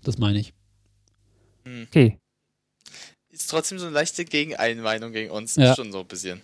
Das 0.02 0.18
meine 0.18 0.38
ich. 0.38 0.52
Okay. 1.64 2.18
Ist 3.30 3.50
trotzdem 3.50 3.78
so 3.78 3.86
eine 3.86 3.94
leichte 3.94 4.24
Gegeneinmeinung 4.24 5.12
gegen 5.12 5.30
uns. 5.30 5.56
Ja. 5.56 5.70
Ist 5.70 5.76
schon 5.76 5.92
so 5.92 6.00
ein 6.00 6.06
bisschen. 6.06 6.42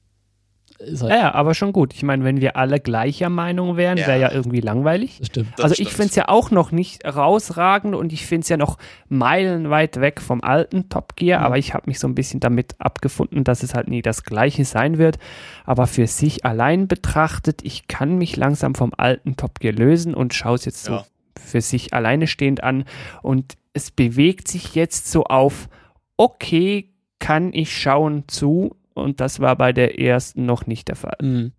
Ist 0.83 1.03
halt, 1.03 1.13
Ja, 1.13 1.19
ja, 1.19 1.35
aber 1.35 1.55
schon 1.55 1.73
gut. 1.73 1.95
Ich 1.95 2.03
meine, 2.03 2.25
wenn 2.25 2.41
wir 2.41 2.57
alle 2.57 2.81
gleicher 2.81 3.29
Meinung 3.29 3.77
wären, 3.77 3.99
Ja. 3.99 4.07
wäre 4.09 4.21
ja 4.21 4.33
irgendwie 4.33 4.61
langweilig. 4.61 5.19
das 5.19 5.29
stimmt. 5.29 5.49
Das 5.57 5.65
also 5.65 5.83
ich 5.83 5.91
finde 5.91 6.09
es 6.11 6.17
ja 6.17 6.29
auch 6.29 6.51
noch 6.51 6.73
nicht 6.73 7.05
rausragend 7.05 7.95
und 7.95 8.13
ich 8.13 8.27
finde 8.27 8.43
es 8.43 8.49
ja 8.49 8.57
noch 8.57 8.79
meilenweit 9.09 10.01
weg 10.01 10.21
vom 10.21 10.43
alten 10.43 10.89
Top 10.89 11.17
Gear, 11.17 11.41
Mhm. 11.41 11.47
aber 11.47 11.59
ich 11.59 11.75
habe 11.75 11.85
mich 11.87 11.99
so 11.99 12.07
ein 12.09 12.15
bisschen 12.15 12.41
damit 12.41 12.75
abgefunden, 12.81 13.45
dass 13.45 13.63
es 13.63 13.75
halt 13.75 13.89
nie 13.89 14.03
das 14.03 14.25
gleiche 14.25 14.65
sein 14.65 14.99
wird. 14.99 15.19
Aber 15.65 15.87
für 15.87 16.07
sich 16.07 16.45
allein 16.45 16.89
betrachtet, 16.89 17.61
ich 17.63 17.87
kann 17.89 18.19
mich 18.19 18.37
langsam 18.37 18.75
vom 18.75 18.93
alten 18.97 19.37
Top 19.37 19.61
Gear 19.61 19.75
lösen 19.75 20.15
und 20.15 20.35
schaue 20.35 20.57
es 20.57 20.65
jetzt 20.65 20.85
so 20.85 20.93
Ja. 20.93 21.05
für 21.41 21.61
sich 21.61 21.95
alleine 21.95 22.27
stehend 22.27 22.63
an 22.63 22.85
und 23.23 23.55
es 23.75 23.91
bewegt 23.91 24.49
sich 24.49 24.75
jetzt 24.75 25.11
so 25.11 25.25
auf, 25.25 25.69
okay, 26.17 26.91
kann 27.19 27.53
ich 27.53 27.73
schauen 27.77 28.25
zu 28.27 28.77
und 28.95 29.21
das 29.21 29.41
war 29.41 29.57
bei 29.57 29.73
der 29.73 29.99
ersten 30.01 30.47
noch 30.47 30.67
nicht 30.67 30.89
der 30.89 30.97
Fall. 30.97 31.17
Mhm. 31.21 31.53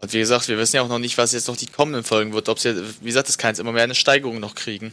Und 0.00 0.12
wie 0.12 0.18
gesagt, 0.20 0.46
wir 0.48 0.58
wissen 0.58 0.76
ja 0.76 0.82
auch 0.82 0.88
noch 0.88 1.00
nicht, 1.00 1.18
was 1.18 1.32
jetzt 1.32 1.48
noch 1.48 1.56
die 1.56 1.66
kommenden 1.66 2.04
Folgen 2.04 2.32
wird. 2.32 2.48
Ob 2.48 2.58
sie, 2.58 2.76
wie 3.00 3.06
gesagt, 3.06 3.28
es 3.28 3.38
kann 3.38 3.50
jetzt 3.50 3.58
immer 3.58 3.72
mehr 3.72 3.82
eine 3.84 3.94
Steigerung 3.96 4.38
noch 4.38 4.54
kriegen. 4.54 4.92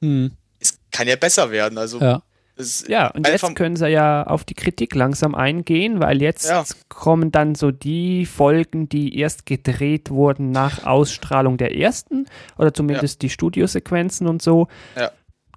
Mhm. 0.00 0.32
Es 0.60 0.78
kann 0.90 1.06
ja 1.08 1.16
besser 1.16 1.50
werden. 1.50 1.76
Also, 1.76 2.00
Ja. 2.00 2.22
es, 2.56 2.86
Ja, 2.88 3.08
und 3.08 3.28
jetzt 3.28 3.54
können 3.54 3.76
sie 3.76 3.88
ja 3.88 4.22
auf 4.26 4.44
die 4.44 4.54
Kritik 4.54 4.94
langsam 4.94 5.34
eingehen, 5.34 6.00
weil 6.00 6.22
jetzt 6.22 6.46
Ja. 6.48 6.64
kommen 6.88 7.32
dann 7.32 7.54
so 7.54 7.70
die 7.70 8.24
Folgen, 8.24 8.88
die 8.88 9.18
erst 9.18 9.44
gedreht 9.44 10.10
wurden 10.10 10.50
nach 10.52 10.84
Ausstrahlung 10.84 11.58
der 11.58 11.76
ersten 11.76 12.26
oder 12.56 12.72
zumindest 12.72 13.20
die 13.20 13.28
Studiosequenzen 13.28 14.26
und 14.26 14.40
so. 14.40 14.68
Ja. 14.96 15.10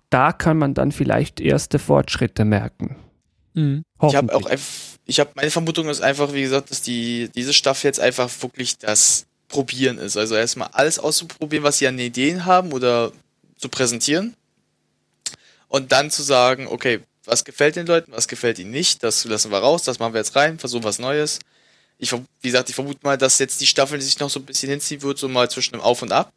Da 0.09 0.33
kann 0.33 0.57
man 0.57 0.73
dann 0.73 0.91
vielleicht 0.91 1.39
erste 1.39 1.79
Fortschritte 1.79 2.43
merken. 2.43 2.97
Mhm. 3.53 3.83
ich 4.07 4.15
habe 4.15 4.35
auch 4.35 4.45
einfach, 4.45 4.96
ich 5.07 5.21
habe 5.21 5.31
meine 5.35 5.49
Vermutung 5.49 5.87
ist 5.87 6.01
einfach, 6.01 6.33
wie 6.33 6.41
gesagt, 6.41 6.69
dass 6.69 6.81
die 6.81 7.29
diese 7.33 7.53
Staffel 7.53 7.87
jetzt 7.87 7.99
einfach 7.99 8.29
wirklich 8.41 8.77
das 8.77 9.25
Probieren 9.47 9.97
ist. 9.97 10.17
Also 10.17 10.35
erstmal 10.35 10.67
alles 10.73 10.99
auszuprobieren, 10.99 11.63
was 11.63 11.77
sie 11.77 11.87
an 11.87 11.97
Ideen 11.97 12.43
haben 12.45 12.73
oder 12.73 13.13
zu 13.57 13.69
präsentieren. 13.69 14.35
Und 15.69 15.93
dann 15.93 16.11
zu 16.11 16.23
sagen, 16.23 16.67
okay, 16.67 16.99
was 17.23 17.45
gefällt 17.45 17.77
den 17.77 17.87
Leuten, 17.87 18.11
was 18.11 18.27
gefällt 18.27 18.59
ihnen 18.59 18.71
nicht, 18.71 19.03
das 19.03 19.23
lassen 19.25 19.51
wir 19.51 19.59
raus, 19.59 19.83
das 19.83 19.99
machen 19.99 20.13
wir 20.13 20.19
jetzt 20.19 20.35
rein, 20.35 20.59
versuchen 20.59 20.83
was 20.83 20.99
Neues. 20.99 21.39
Ich, 21.97 22.11
wie 22.11 22.19
gesagt, 22.41 22.69
ich 22.69 22.75
vermute 22.75 22.99
mal, 23.03 23.17
dass 23.17 23.39
jetzt 23.39 23.59
die 23.61 23.67
Staffel 23.67 23.99
sich 24.01 24.19
noch 24.19 24.29
so 24.29 24.39
ein 24.39 24.45
bisschen 24.45 24.69
hinziehen 24.69 25.01
wird, 25.01 25.17
so 25.17 25.29
mal 25.29 25.49
zwischen 25.49 25.73
dem 25.73 25.81
Auf 25.81 26.01
und 26.01 26.11
Ab. 26.11 26.31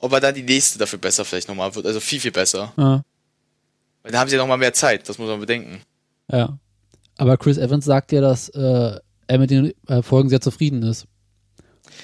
Aber 0.00 0.20
dann 0.20 0.34
die 0.34 0.42
nächste 0.42 0.78
dafür 0.78 0.98
besser 0.98 1.24
vielleicht 1.24 1.48
nochmal 1.48 1.74
wird, 1.74 1.86
also 1.86 2.00
viel, 2.00 2.20
viel 2.20 2.30
besser. 2.32 2.72
Ja. 2.76 3.02
Weil 4.02 4.12
dann 4.12 4.20
haben 4.20 4.28
sie 4.28 4.36
ja 4.36 4.42
nochmal 4.42 4.58
mehr 4.58 4.74
Zeit, 4.74 5.08
das 5.08 5.18
muss 5.18 5.28
man 5.28 5.40
bedenken. 5.40 5.82
ja. 6.30 6.58
Aber 7.18 7.36
Chris 7.36 7.58
Evans 7.58 7.84
sagt 7.84 8.12
ja, 8.12 8.20
dass 8.22 8.48
äh, 8.50 8.98
er 9.26 9.38
mit 9.38 9.50
den 9.50 9.72
äh, 9.86 10.02
Folgen 10.02 10.28
sehr 10.30 10.40
zufrieden 10.40 10.82
ist. 10.82 11.06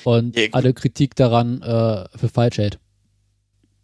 Und 0.05 0.37
Ja, 0.37 0.49
alle 0.53 0.75
Kritik 0.75 1.15
daran 1.17 1.63
äh, 1.63 2.05
für 2.19 2.29
falsch 2.29 2.59
hält. 2.59 2.79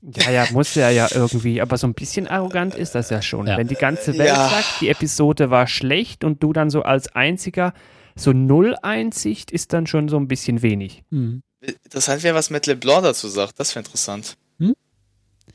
Ja, 0.02 0.30
ja, 0.30 0.46
muss 0.52 0.76
er 0.76 0.90
ja 0.90 1.08
irgendwie, 1.12 1.60
aber 1.60 1.76
so 1.76 1.86
ein 1.86 1.92
bisschen 1.94 2.26
arrogant 2.26 2.74
ist 2.74 2.94
das 2.94 3.10
ja 3.10 3.20
schon. 3.20 3.46
Ja. 3.46 3.56
Wenn 3.58 3.68
die 3.68 3.74
ganze 3.74 4.16
Welt 4.18 4.28
Ja. 4.28 4.48
sagt, 4.48 4.80
die 4.80 4.88
Episode 4.88 5.50
war 5.50 5.66
schlecht 5.66 6.24
und 6.24 6.42
du 6.42 6.52
dann 6.54 6.70
so 6.70 6.82
als 6.82 7.14
einziger 7.14 7.74
so 8.16 8.32
null 8.32 8.74
Einsicht 8.82 9.50
ist 9.50 9.72
dann 9.72 9.86
schon 9.86 10.08
so 10.08 10.16
ein 10.16 10.26
bisschen 10.26 10.62
wenig. 10.62 11.04
Mhm. 11.10 11.42
Interessant 11.84 12.22
wäre, 12.22 12.34
was 12.34 12.48
Matt 12.50 12.66
LeBlanc 12.66 13.02
dazu 13.02 13.28
sagt. 13.28 13.60
Das 13.60 13.74
wäre 13.74 13.84
interessant. 13.84 14.36
Hm? 14.58 14.74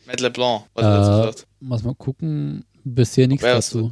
Matt 0.05 0.21
LeBlanc, 0.21 0.63
was 0.75 0.83
er 0.85 0.97
dazu 0.99 1.11
Äh, 1.11 1.23
sagt. 1.25 1.47
muss 1.59 1.83
mal 1.83 1.95
gucken. 1.95 2.63
Bisher 2.83 3.27
nichts 3.27 3.43
das 3.43 3.69
dazu. 3.71 3.91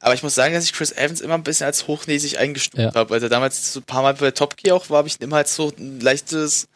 Aber 0.00 0.14
ich 0.14 0.22
muss 0.22 0.34
sagen, 0.34 0.54
dass 0.54 0.64
ich 0.64 0.72
Chris 0.72 0.92
Evans 0.92 1.20
immer 1.20 1.34
ein 1.34 1.42
bisschen 1.42 1.66
als 1.66 1.86
hochnäsig 1.88 2.38
eingestuft 2.38 2.78
Ja. 2.78 2.94
habe. 2.94 3.10
Weil 3.10 3.22
er 3.22 3.28
damals 3.28 3.72
so 3.72 3.80
ein 3.80 3.84
paar 3.84 4.02
Mal 4.02 4.14
bei 4.14 4.30
Top 4.30 4.56
Gear 4.56 4.76
auch 4.76 4.90
war, 4.90 4.98
habe 4.98 5.08
ich 5.08 5.16
ihn 5.20 5.24
immer 5.24 5.38
als 5.38 5.54
so 5.56 5.72
ein 5.76 6.00
leichtes 6.00 6.68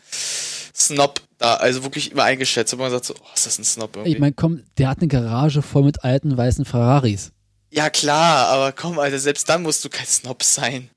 Snob 0.74 1.20
da, 1.38 1.54
also 1.54 1.82
wirklich 1.84 2.10
immer 2.12 2.24
eingeschätzt. 2.24 2.72
Aber 2.72 2.82
man 2.84 2.90
sagt 2.92 3.04
so, 3.04 3.14
oh, 3.14 3.26
ist 3.34 3.46
das 3.46 3.58
ein 3.58 3.64
Snob 3.64 3.94
irgendwie? 3.94 4.12
Ich 4.14 4.18
meine, 4.18 4.32
komm, 4.32 4.62
der 4.78 4.88
hat 4.88 4.98
eine 4.98 5.08
Garage 5.08 5.62
voll 5.62 5.84
mit 5.84 6.02
alten 6.04 6.36
weißen 6.36 6.64
Ferraris. 6.64 7.30
ja 7.70 7.90
klar, 7.90 8.48
aber 8.48 8.72
komm, 8.72 8.98
Alter, 8.98 9.18
selbst 9.18 9.48
dann 9.48 9.62
musst 9.62 9.84
du 9.84 9.88
kein 9.88 10.06
Snob 10.06 10.42
sein. 10.42 10.90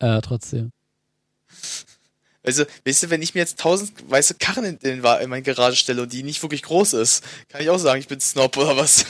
Äh, 0.00 0.20
trotzdem. 0.20 0.70
Also, 2.44 2.64
weißt 2.86 3.02
du, 3.04 3.10
wenn 3.10 3.20
ich 3.22 3.34
mir 3.34 3.40
jetzt 3.40 3.58
tausend 3.58 3.92
weiße 4.08 4.34
Karren 4.34 4.64
in, 4.64 4.76
in, 4.78 5.04
in 5.04 5.30
meine 5.30 5.42
Garage 5.42 5.76
stelle 5.76 6.02
und 6.02 6.12
die 6.12 6.22
nicht 6.22 6.42
wirklich 6.42 6.62
groß 6.62 6.92
ist, 6.94 7.22
kann 7.48 7.60
ich 7.60 7.68
auch 7.68 7.78
sagen, 7.78 8.00
ich 8.00 8.08
bin 8.08 8.20
Snob 8.20 8.56
oder 8.56 8.76
was? 8.76 9.04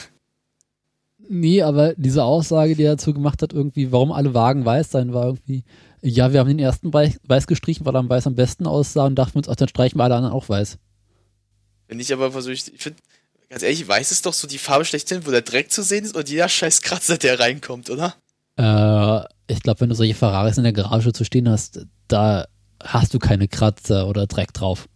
Nee, 1.27 1.61
aber 1.61 1.93
diese 1.95 2.23
Aussage, 2.23 2.75
die 2.75 2.83
er 2.83 2.93
dazu 2.93 3.13
gemacht 3.13 3.41
hat, 3.41 3.53
irgendwie, 3.53 3.91
warum 3.91 4.11
alle 4.11 4.33
Wagen 4.33 4.65
weiß 4.65 4.91
sein, 4.91 5.13
war 5.13 5.25
irgendwie, 5.25 5.63
ja, 6.01 6.31
wir 6.31 6.39
haben 6.39 6.47
den 6.47 6.59
ersten 6.59 6.93
weiß, 6.93 7.47
gestrichen, 7.47 7.85
weil 7.85 7.95
er 7.95 7.99
am 7.99 8.09
Weiß 8.09 8.25
am 8.25 8.35
besten 8.35 8.65
aussah 8.65 9.05
und 9.05 9.15
dachten 9.15 9.35
wir 9.35 9.39
uns, 9.39 9.49
ach, 9.49 9.55
dann 9.55 9.67
streichen 9.67 9.99
wir 9.99 10.05
alle 10.05 10.15
anderen 10.15 10.35
auch 10.35 10.49
weiß. 10.49 10.77
Wenn 11.87 11.99
ich 11.99 12.13
aber 12.13 12.31
versuche, 12.31 12.53
ich 12.53 12.63
finde, 12.77 12.99
ganz 13.49 13.63
ehrlich, 13.63 13.87
weiß 13.87 14.11
ist 14.11 14.25
doch 14.25 14.33
so 14.33 14.47
die 14.47 14.57
Farbe 14.57 14.85
schlechthin, 14.85 15.25
wo 15.25 15.31
der 15.31 15.41
Dreck 15.41 15.71
zu 15.71 15.83
sehen 15.83 16.05
ist 16.05 16.15
und 16.15 16.29
jeder 16.29 16.47
scheiß 16.47 16.81
Kratzer, 16.81 17.17
der 17.17 17.39
reinkommt, 17.39 17.89
oder? 17.89 18.15
Äh, 18.57 19.25
ich 19.51 19.61
glaube, 19.61 19.81
wenn 19.81 19.89
du 19.89 19.95
solche 19.95 20.15
Ferraris 20.15 20.57
in 20.57 20.63
der 20.63 20.73
Garage 20.73 21.13
zu 21.13 21.25
stehen 21.25 21.49
hast, 21.49 21.85
da 22.07 22.47
hast 22.81 23.13
du 23.13 23.19
keine 23.19 23.47
Kratzer 23.47 24.07
oder 24.07 24.27
Dreck 24.27 24.53
drauf. 24.53 24.87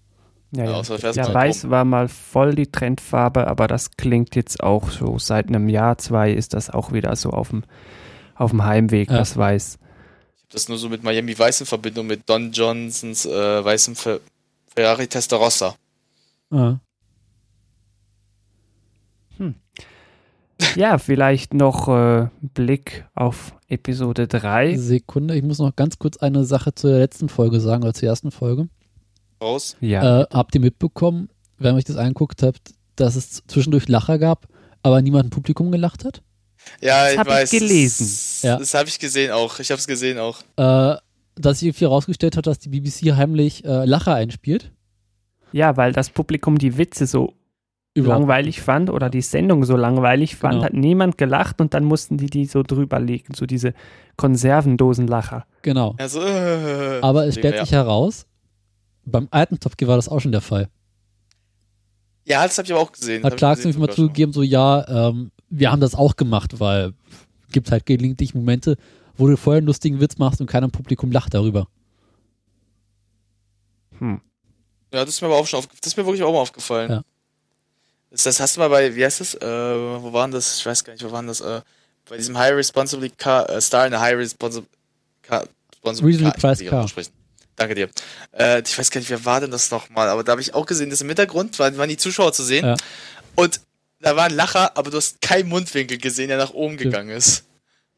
Ja, 0.55 0.65
Ja, 0.65 0.71
ja. 0.71 0.77
außer 0.77 0.97
ja 1.13 1.23
mal 1.27 1.33
weiß 1.33 1.63
rum. 1.65 1.71
war 1.71 1.85
mal 1.85 2.07
voll 2.07 2.53
die 2.55 2.67
Trendfarbe, 2.71 3.47
aber 3.47 3.67
das 3.67 3.91
klingt 3.91 4.35
jetzt 4.35 4.61
auch 4.63 4.89
so. 4.91 5.17
Seit 5.19 5.47
einem 5.47 5.67
Jahr, 5.69 5.97
zwei 5.97 6.31
ist 6.31 6.53
das 6.53 6.69
auch 6.69 6.91
wieder 6.93 7.15
so 7.15 7.31
auf 7.31 7.49
dem, 7.49 7.63
auf 8.35 8.51
dem 8.51 8.63
Heimweg, 8.63 9.09
Ja. 9.09 9.17
das 9.17 9.35
Weiß. 9.37 9.77
Ich 10.35 10.41
habe 10.43 10.53
das 10.53 10.69
nur 10.69 10.77
so 10.77 10.89
mit 10.89 11.03
Miami 11.03 11.37
Weiß 11.37 11.61
in 11.61 11.65
Verbindung 11.65 12.05
mit 12.07 12.29
Don 12.29 12.51
Johnsons 12.51 13.25
äh, 13.25 13.65
weißem 13.65 13.95
Fer 13.95 14.19
Ferrari 14.75 15.07
Testarossa. 15.07 15.75
Ah. 16.51 16.75
Ja, 20.75 20.97
vielleicht 20.97 21.53
noch 21.53 21.87
äh, 21.87 22.27
Blick 22.41 23.05
auf 23.15 23.55
Episode 23.67 24.27
3. 24.27 24.77
Sekunde, 24.77 25.35
ich 25.35 25.43
muss 25.43 25.59
noch 25.59 25.75
ganz 25.75 25.97
kurz 25.99 26.17
eine 26.17 26.43
Sache 26.45 26.73
zur 26.75 26.91
letzten 26.91 27.29
Folge 27.29 27.59
sagen, 27.59 27.83
oder 27.83 27.93
zur 27.93 28.09
ersten 28.09 28.31
Folge. 28.31 28.67
Raus. 29.43 29.75
Ja. 29.81 30.21
Äh, 30.21 30.25
habt 30.33 30.55
ihr 30.55 30.61
mitbekommen, 30.61 31.29
wenn 31.59 31.75
ihr 31.75 31.77
euch 31.77 31.83
das 31.83 31.97
angeguckt 31.97 32.41
habt, 32.43 32.73
dass 32.95 33.15
es 33.15 33.43
zwischendurch 33.47 33.87
Lacher 33.87 34.17
gab, 34.17 34.47
aber 34.81 35.01
niemand 35.01 35.25
im 35.25 35.29
Publikum 35.29 35.71
gelacht 35.71 36.03
hat? 36.05 36.21
Ja, 36.81 37.03
Das 37.03 37.13
ich 37.13 37.19
hab 37.19 37.27
ich 37.27 37.33
weiß. 37.33 37.51
gelesen. 37.51 38.03
Das, 38.05 38.41
Ja. 38.43 38.57
das 38.57 38.73
habe 38.73 38.87
ich 38.89 38.97
gesehen 38.99 39.31
auch. 39.31 39.59
Ich 39.59 39.69
habe 39.71 39.79
es 39.79 39.87
gesehen 39.87 40.17
auch. 40.17 40.39
Äh, 40.57 40.97
dass 41.35 41.59
sich 41.59 41.67
irgendwie 41.69 41.85
herausgestellt 41.85 42.37
hat, 42.37 42.47
dass 42.47 42.59
die 42.59 42.69
BBC 42.69 43.13
heimlich 43.15 43.65
äh, 43.65 43.85
Lacher 43.85 44.13
einspielt. 44.15 44.71
ja, 45.51 45.75
weil 45.77 45.91
das 45.93 46.09
Publikum 46.09 46.57
die 46.57 46.77
Witze 46.77 47.05
so 47.05 47.33
langweilig 47.95 48.59
fand 48.61 48.89
oder 48.89 49.09
die 49.11 49.21
Sendung 49.21 49.65
so 49.65 49.75
langweilig 49.77 50.35
fand, 50.35 50.53
Genau. 50.53 50.65
hat 50.65 50.73
niemand 50.73 51.17
gelacht 51.19 51.61
und 51.61 51.75
dann 51.75 51.83
mussten 51.83 52.17
die 52.17 52.25
die 52.25 52.45
so 52.45 52.63
drüber 52.63 52.99
legen, 52.99 53.33
so 53.35 53.45
diese 53.45 53.73
Konservendosenlacher. 54.17 55.45
Genau. 55.61 55.95
Also, 55.97 56.21
äh, 56.21 56.99
Aber 57.01 57.25
es 57.27 57.35
stellt 57.35 57.55
ja. 57.55 57.65
sich 57.65 57.71
heraus, 57.73 58.25
beim 59.05 59.27
alten 59.31 59.59
Top 59.59 59.77
Gear 59.77 59.89
war 59.89 59.95
das 59.95 60.09
auch 60.09 60.19
schon 60.19 60.31
der 60.31 60.41
Fall. 60.41 60.69
Ja, 62.25 62.43
das 62.43 62.57
habe 62.57 62.65
ich 62.65 62.71
aber 62.71 62.81
auch 62.81 62.91
gesehen. 62.91 63.23
Hat 63.23 63.35
Clarkson 63.37 63.71
irgendwie 63.71 63.87
mal 63.87 63.93
zugegeben, 63.93 64.31
so 64.31 64.43
ja, 64.43 64.87
ähm, 64.87 65.31
wir 65.49 65.71
haben 65.71 65.81
das 65.81 65.93
auch 65.93 66.15
gemacht, 66.15 66.59
weil 66.59 66.93
gibt 67.51 67.71
halt 67.71 67.85
gelegentlich 67.85 68.33
Momente, 68.33 68.77
wo 69.15 69.27
du 69.27 69.37
vorher 69.37 69.59
einen 69.59 69.67
lustigen 69.67 69.99
Witz 69.99 70.17
machst 70.17 70.41
und 70.41 70.47
keiner 70.47 70.65
im 70.65 70.71
Publikum 70.71 71.11
lacht 71.11 71.33
darüber. 71.33 71.67
Hm. 73.99 74.21
Ja, 74.91 75.05
das 75.05 75.15
ist 75.15 75.21
mir 75.21 75.27
aber 75.27 75.37
auch 75.37 75.47
schon 75.47 75.59
aufgefallen. 75.59 75.79
Das 75.81 75.93
ist 75.93 75.97
mir 75.97 76.05
wirklich 76.05 76.23
auch 76.23 76.33
mal 76.33 76.39
aufgefallen. 76.39 76.91
Ja. 76.91 77.03
Das, 78.09 78.23
das 78.23 78.39
hast 78.39 78.55
du 78.55 78.59
mal 78.59 78.69
bei, 78.69 78.95
wie 78.95 79.03
heißt 79.03 79.21
das? 79.21 79.35
Äh, 79.35 79.41
wo 79.41 80.13
waren 80.13 80.31
das? 80.31 80.57
Ich 80.57 80.65
weiß 80.65 80.83
gar 80.83 80.93
nicht, 80.93 81.03
wo 81.03 81.11
waren 81.11 81.27
das? 81.27 81.41
Äh, 81.41 81.61
bei 82.09 82.17
diesem 82.17 82.37
High 82.37 82.53
Responsibly 82.53 83.09
Car, 83.09 83.49
äh, 83.49 83.61
Star 83.61 83.87
in 83.87 83.93
a 83.93 83.99
High 83.99 84.15
Responsible 84.15 84.67
Car, 85.21 85.45
Reasonably 85.83 86.31
Priced 86.31 86.67
Car. 86.67 86.87
Danke 87.55 87.75
dir. 87.75 87.89
Äh, 88.37 88.61
ich 88.61 88.77
weiß 88.77 88.89
gar 88.91 88.99
nicht, 88.99 89.09
wer 89.09 89.25
war 89.25 89.41
denn 89.41 89.51
das 89.51 89.69
nochmal? 89.71 90.09
Aber 90.09 90.23
da 90.23 90.31
habe 90.31 90.41
ich 90.41 90.53
auch 90.53 90.65
gesehen, 90.65 90.89
dass 90.89 91.01
im 91.01 91.07
Hintergrund 91.07 91.57
waren, 91.59 91.77
waren 91.77 91.89
die 91.89 91.97
Zuschauer 91.97 92.33
zu 92.33 92.43
sehen. 92.43 92.65
Ja. 92.65 92.75
Und 93.35 93.61
da 94.01 94.15
war 94.15 94.25
ein 94.25 94.33
Lacher, 94.33 94.75
aber 94.77 94.89
du 94.91 94.97
hast 94.97 95.21
keinen 95.21 95.49
Mundwinkel 95.49 95.97
gesehen, 95.97 96.27
der 96.29 96.37
nach 96.37 96.51
oben 96.51 96.77
gegangen 96.77 97.09
ist. 97.09 97.43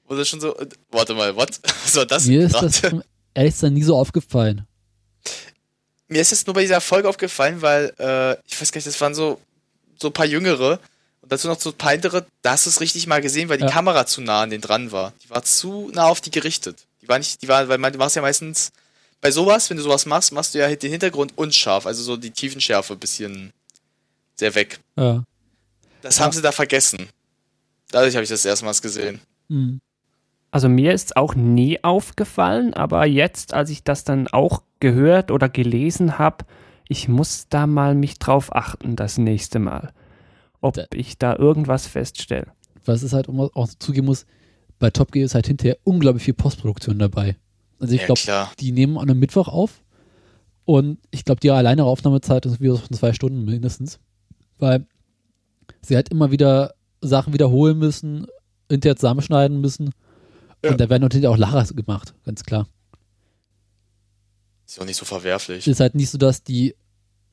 Wo 0.08 0.16
das 0.16 0.28
schon 0.28 0.40
so, 0.42 0.56
äh, 0.58 0.68
warte 0.92 1.14
mal, 1.14 1.36
what? 1.36 1.60
Was 1.84 1.96
war 1.96 2.06
das 2.06 2.26
Mir 2.26 2.42
ist 2.46 2.52
grad? 2.54 2.64
das 2.64 2.84
um 2.92 3.02
ehrlich 3.34 3.54
gesagt 3.54 3.74
nie 3.74 3.84
so 3.84 3.98
aufgefallen. 3.98 4.68
Mir 6.08 6.22
ist 6.22 6.32
es 6.32 6.46
nur 6.46 6.54
bei 6.54 6.62
dieser 6.62 6.82
Folge 6.82 7.10
aufgefallen, 7.10 7.62
weil, 7.62 7.92
äh, 7.98 8.34
ich 8.48 8.60
weiß 8.62 8.72
gar 8.72 8.78
nicht, 8.78 8.88
das 8.88 9.02
waren 9.02 9.16
so, 9.16 9.40
so 10.00 10.08
ein 10.10 10.14
paar 10.14 10.28
Jüngere 10.28 10.80
und 11.22 11.32
dazu 11.32 11.48
noch 11.48 11.60
so 11.60 11.72
ein 11.72 11.78
paar 11.78 11.94
ältere, 11.94 12.28
da 12.44 12.52
hast 12.52 12.68
du 12.68 12.70
es 12.70 12.80
richtig 12.80 13.08
mal 13.08 13.22
gesehen, 13.22 13.50
weil 13.50 13.58
die 13.58 13.64
Ja. 13.64 13.72
Kamera 13.72 14.06
zu 14.06 14.22
nah 14.22 14.42
an 14.44 14.52
den 14.52 14.62
dran 14.62 14.92
war. 14.92 15.14
Die 15.24 15.30
war 15.32 15.42
zu 15.44 15.90
nah 15.94 16.04
auf 16.06 16.22
die 16.22 16.30
gerichtet. 16.30 16.86
Die 17.02 17.08
war 17.08 17.18
nicht, 17.18 17.42
die 17.42 17.48
war, 17.48 17.68
weil 17.68 17.80
man, 17.80 17.92
du 17.92 17.98
machst 17.98 18.16
ja 18.16 18.22
meistens, 18.22 18.72
bei 19.22 19.32
sowas, 19.32 19.70
wenn 19.70 19.78
du 19.78 19.84
sowas 19.84 20.06
machst, 20.06 20.32
machst 20.32 20.54
du 20.54 20.60
ja 20.60 20.74
den 20.76 20.92
Hintergrund 20.92 21.38
unscharf, 21.38 21.86
also 21.86 22.04
so 22.04 22.18
die 22.18 22.32
Tiefenschärfe 22.32 22.94
ein 22.94 23.00
bisschen 23.00 23.54
sehr 24.36 24.54
weg. 24.56 24.80
Ja. 24.98 25.24
Das 26.02 26.18
Ja. 26.20 26.26
haben 26.26 26.34
sie 26.34 26.42
da 26.42 26.52
vergessen. 26.52 27.08
Dadurch 27.92 28.16
habe 28.16 28.24
ich 28.24 28.30
das 28.30 28.46
erstmals 28.46 28.82
gesehen. 28.82 29.20
Hm. 29.50 29.80
Also 30.52 30.70
mir 30.70 30.94
ist 30.94 31.08
es 31.08 31.16
auch 31.16 31.36
nie 31.36 31.84
aufgefallen, 31.84 32.74
aber 32.74 33.06
jetzt, 33.06 33.54
als 33.54 33.70
ich 33.70 33.84
das 33.84 34.04
dann 34.04 34.28
auch 34.28 34.62
gehört 34.80 35.32
oder 35.32 35.50
gelesen 35.50 36.18
habe, 36.18 36.46
ich 36.88 37.08
muss 37.08 37.48
da 37.50 37.68
mal 37.68 37.96
mich 37.96 38.20
drauf 38.20 38.56
achten 38.56 38.96
das 38.96 39.18
nächste 39.18 39.60
Mal, 39.60 39.92
ob 40.62 40.76
Da- 40.76 40.86
ich 40.94 41.18
da 41.18 41.36
irgendwas 41.36 41.88
feststelle. 41.88 42.48
Was 42.86 43.02
es 43.02 43.14
halt 43.14 43.28
auch 43.28 43.52
auch 43.56 43.68
zugeben 43.80 44.06
muss, 44.06 44.26
bei 44.78 44.92
Top 44.92 45.12
Gear 45.12 45.26
ist 45.26 45.34
halt 45.36 45.48
hinterher 45.48 45.78
unglaublich 45.84 46.24
viel 46.24 46.34
Postproduktion 46.36 47.00
dabei. 47.00 47.36
Also 47.80 47.94
ich 47.94 48.02
ja, 48.02 48.08
glaube, 48.08 48.50
die 48.60 48.72
nehmen 48.72 48.98
an 48.98 49.10
einem 49.10 49.20
Mittwoch 49.20 49.48
auf 49.48 49.84
und 50.66 50.98
ich 51.12 51.26
glaube, 51.26 51.40
die 51.42 51.52
alleine 51.52 51.84
Aufnahmezeit 51.84 52.46
ist 52.46 52.60
wieder 52.60 52.76
so 52.76 52.88
zwei 52.88 53.14
Stunden 53.14 53.44
mindestens, 53.46 54.00
weil 54.58 54.86
sie 55.82 55.96
halt 55.96 56.10
immer 56.10 56.32
wieder 56.32 56.74
Sachen 57.02 57.34
wiederholen 57.34 57.78
müssen, 57.78 58.28
hinterher 58.70 58.96
zusammenschneiden 58.96 59.60
müssen 59.62 59.92
Ja. 60.64 60.72
und 60.72 60.80
da 60.80 60.90
werden 60.90 61.02
natürlich 61.04 61.28
auch 61.28 61.38
Lacher 61.38 61.74
gemacht, 61.74 62.16
ganz 62.24 62.44
klar. 62.44 62.68
Ist 64.68 64.82
auch 64.82 64.86
nicht 64.86 64.98
so 64.98 65.06
verwerflich. 65.06 65.68
Ist 65.68 65.80
halt 65.80 65.96
nicht 65.96 66.10
so, 66.10 66.18
dass 66.18 66.44
die 66.44 66.76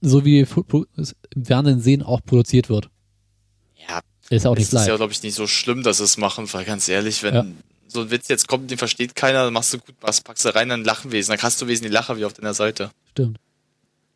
so 0.03 0.24
wie 0.24 0.40
im 0.40 1.45
Fernsehen 1.45 1.80
sehen 1.80 2.03
auch 2.03 2.20
produziert 2.24 2.68
wird. 2.68 2.90
Ja, 3.88 4.01
Ist 4.30 4.47
auch 4.47 4.53
es 4.55 4.59
nicht 4.59 4.66
ist 4.68 4.72
ja, 4.72 4.86
live. 4.88 4.97
glaube 4.97 5.12
ich, 5.12 5.22
nicht 5.22 5.34
so 5.34 5.47
schlimm, 5.47 5.82
dass 5.82 5.99
sie 5.99 6.05
es 6.05 6.18
machen, 6.18 6.53
weil 6.53 6.64
ganz 6.64 6.88
ehrlich, 6.88 7.22
wenn 7.22 7.34
Ja. 7.34 7.47
So 7.93 8.03
ein 8.03 8.11
Witz 8.11 8.28
jetzt 8.28 8.49
kommt, 8.49 8.70
den 8.70 8.78
versteht 8.78 9.14
keiner, 9.14 9.45
dann 9.45 9.53
machst 9.53 9.74
du 9.74 9.78
gut 9.78 9.95
was, 10.01 10.20
packst 10.20 10.45
du 10.45 10.55
rein, 10.55 10.68
dann 10.68 10.84
lachen 10.84 11.12
wir, 11.12 11.24
dann 11.24 11.38
hast 11.40 11.61
du 11.61 11.68
wesentlich 11.68 11.93
Lacher 11.93 12.16
wie 12.16 12.24
auf 12.24 12.32
deiner 12.32 12.55
Seite. 12.55 12.90
Stimmt. 13.11 13.38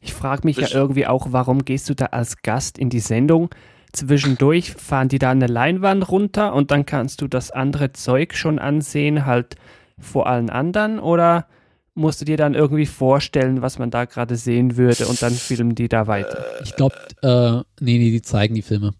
Ich 0.00 0.14
frage 0.14 0.42
mich 0.44 0.56
ja 0.56 0.64
Frisch. 0.64 0.74
irgendwie 0.74 1.06
auch, 1.06 1.28
warum 1.30 1.64
gehst 1.64 1.88
du 1.88 1.94
da 1.94 2.06
als 2.06 2.42
Gast 2.42 2.78
in 2.78 2.90
die 2.90 3.00
Sendung? 3.00 3.50
Zwischendurch 3.92 4.72
fahren 4.72 5.08
die 5.08 5.18
da 5.18 5.30
eine 5.30 5.46
Leinwand 5.46 6.08
runter 6.10 6.54
und 6.54 6.70
dann 6.70 6.86
kannst 6.86 7.22
du 7.22 7.28
das 7.28 7.50
andere 7.50 7.92
Zeug 7.92 8.34
schon 8.34 8.58
ansehen, 8.58 9.24
halt 9.26 9.56
vor 9.98 10.26
allen 10.26 10.50
anderen? 10.50 10.98
Oder 10.98 11.46
musst 11.94 12.20
du 12.20 12.24
dir 12.24 12.36
dann 12.36 12.54
irgendwie 12.54 12.86
vorstellen, 12.86 13.62
was 13.62 13.78
man 13.78 13.90
da 13.90 14.04
gerade 14.04 14.36
sehen 14.36 14.76
würde 14.76 15.06
und 15.06 15.22
dann 15.22 15.32
filmen 15.32 15.74
die 15.74 15.88
da 15.88 16.06
weiter? 16.06 16.44
Ich 16.62 16.76
glaube, 16.76 16.94
äh, 17.22 17.64
nee, 17.82 17.98
nee, 17.98 18.10
die 18.10 18.22
zeigen 18.22 18.54
die 18.54 18.62
Filme. 18.62 18.92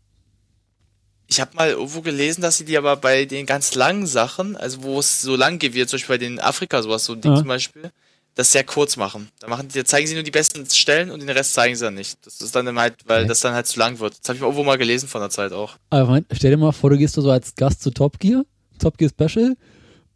Ich 1.29 1.41
habe 1.41 1.57
mal 1.57 1.71
irgendwo 1.71 2.03
gelesen, 2.03 2.41
dass 2.43 2.57
sie 2.59 2.65
die 2.65 2.79
aber 2.79 2.97
bei 2.97 3.25
den 3.25 3.47
ganz 3.47 3.75
langen 3.75 4.07
Sachen, 4.07 4.57
also 4.57 4.83
wo 4.83 4.99
es 5.01 5.23
so 5.23 5.35
lang 5.37 5.59
geht, 5.59 5.75
wie 5.75 5.85
zum 5.87 5.97
Beispiel 5.99 6.15
bei 6.15 6.19
den 6.19 6.41
Afrika 6.41 6.83
sowas, 6.83 7.05
so 7.05 7.15
ein 7.15 7.21
Ding 7.21 7.33
Ja. 7.33 7.39
zum 7.39 7.49
Beispiel, 7.49 7.91
das 8.37 8.53
sehr 8.53 8.65
kurz 8.65 8.97
machen. 8.97 9.29
Da 9.41 9.49
machen 9.49 9.69
die, 9.69 9.83
zeigen 9.85 10.07
sie 10.07 10.15
nur 10.15 10.23
die 10.23 10.31
besten 10.31 10.69
Stellen 10.71 11.11
und 11.11 11.21
den 11.21 11.29
Rest 11.31 11.55
zeigen 11.55 11.75
sie 11.75 11.85
dann 11.85 11.95
nicht. 11.95 12.19
Das 12.25 12.41
ist 12.41 12.55
dann 12.55 12.79
halt, 12.79 12.95
weil 13.07 13.21
Okay. 13.21 13.29
das 13.29 13.41
dann 13.41 13.55
halt 13.55 13.67
zu 13.67 13.79
lang 13.81 13.99
wird. 13.99 14.15
Das 14.21 14.29
habe 14.29 14.37
ich 14.37 14.41
mal 14.43 14.47
irgendwo 14.49 14.63
mal 14.65 14.79
gelesen 14.79 15.09
von 15.09 15.21
der 15.21 15.31
Zeit 15.31 15.53
auch. 15.53 15.77
Aber 15.91 16.07
Moment, 16.07 16.27
stell 16.33 16.51
dir 16.51 16.57
mal 16.59 16.73
vor, 16.73 16.91
du 16.91 16.99
gehst 16.99 17.15
so 17.15 17.29
als 17.31 17.55
Gast 17.55 17.83
zu 17.83 17.91
Top 17.91 18.19
Gear, 18.21 18.45
Top 18.79 18.97
Gear 18.99 19.11
Special 19.11 19.57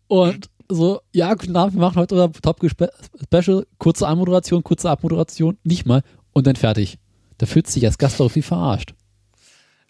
und 0.07 0.49
so, 0.69 1.01
ja, 1.13 1.35
guten 1.35 1.57
Abend, 1.57 1.75
wir 1.75 1.81
machen 1.81 1.97
heute 1.97 2.15
unser 2.15 2.31
Top 2.41 2.61
Gear 2.61 2.71
Spe 2.71 2.93
Special, 3.25 3.67
kurze 3.79 4.07
Anmoderation, 4.07 4.63
kurze 4.63 4.89
Abmoderation, 4.91 5.59
nicht 5.65 5.87
mal 5.87 6.03
und 6.33 6.47
dann 6.47 6.55
fertig. 6.57 6.99
Da 7.39 7.47
fühlt 7.47 7.67
sich 7.67 7.85
als 7.87 7.99
Gast 7.99 8.21
doch 8.21 8.33
wie 8.37 8.43
verarscht. 8.43 8.95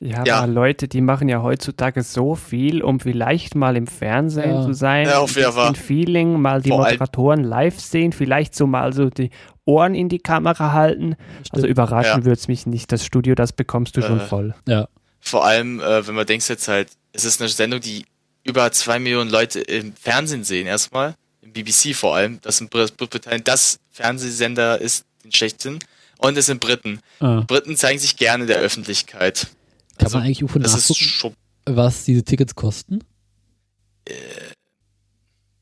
Ja, 0.02 0.24
Ja. 0.24 0.36
aber 0.38 0.46
Leute, 0.46 0.88
die 0.88 1.02
machen 1.02 1.28
ja 1.28 1.42
heutzutage 1.42 2.02
so 2.02 2.34
viel, 2.34 2.82
um 2.82 3.00
vielleicht 3.00 3.54
mal 3.54 3.76
im 3.76 3.86
Fernsehen 3.86 4.50
Ja. 4.54 4.64
zu 4.64 4.72
sein, 4.72 5.06
Ja, 5.06 5.18
auf 5.18 5.36
ein 5.36 5.40
jeden 5.42 5.52
Fall. 5.52 5.72
bisschen 5.72 5.84
Feeling, 5.86 6.40
mal 6.40 6.62
die 6.62 6.70
Vor 6.70 6.78
Moderatoren 6.78 7.44
live 7.44 7.78
sehen, 7.78 8.12
vielleicht 8.12 8.54
so 8.54 8.66
mal 8.66 8.92
so 8.94 9.10
die 9.10 9.30
Ohren 9.66 9.94
in 9.94 10.08
die 10.08 10.18
Kamera 10.18 10.72
halten. 10.72 11.16
Also 11.50 11.66
überraschen 11.66 12.20
Ja. 12.20 12.24
würde 12.24 12.38
es 12.40 12.48
mich 12.48 12.66
nicht. 12.66 12.90
Das 12.92 13.04
Studio, 13.04 13.34
das 13.34 13.52
bekommst 13.52 13.96
du 13.96 14.02
schon 14.02 14.20
Äh. 14.20 14.26
voll. 14.26 14.54
Ja, 14.66 14.88
Vor 15.22 15.44
allem, 15.44 15.80
äh, 15.80 16.06
wenn 16.06 16.14
man 16.14 16.24
denkt 16.24 16.48
jetzt 16.48 16.66
halt, 16.66 16.88
es 17.12 17.24
ist 17.26 17.42
eine 17.42 17.50
Sendung, 17.50 17.80
die 17.80 18.06
über 18.42 18.72
zwei 18.72 18.98
Millionen 18.98 19.28
Leute 19.28 19.60
im 19.60 19.92
Fernsehen 19.92 20.44
sehen 20.44 20.66
erstmal, 20.66 21.14
im 21.42 21.52
BBC 21.52 21.92
vor 21.94 22.16
allem, 22.16 22.38
das 22.40 22.58
in 22.62 22.70
Brit- 22.70 22.96
Großbritannien 22.96 23.44
das 23.44 23.80
Fernsehsender 23.90 24.80
ist, 24.80 25.04
den 25.22 25.30
schlechten, 25.32 25.78
und 26.16 26.38
es 26.38 26.46
sind 26.46 26.58
Briten. 26.60 27.00
äh, 27.20 27.42
Briten 27.42 27.76
zeigen 27.76 27.98
sich 27.98 28.16
gerne 28.16 28.46
der 28.46 28.60
Öffentlichkeit. 28.60 29.48
Kann 30.00 30.06
Also, 30.06 30.18
man 30.18 30.26
eigentlich 30.26 30.42
ist 30.42 30.90
nachgucken, 30.90 31.36
was 31.66 32.04
diese 32.04 32.24
Tickets 32.24 32.54
kosten? 32.54 33.00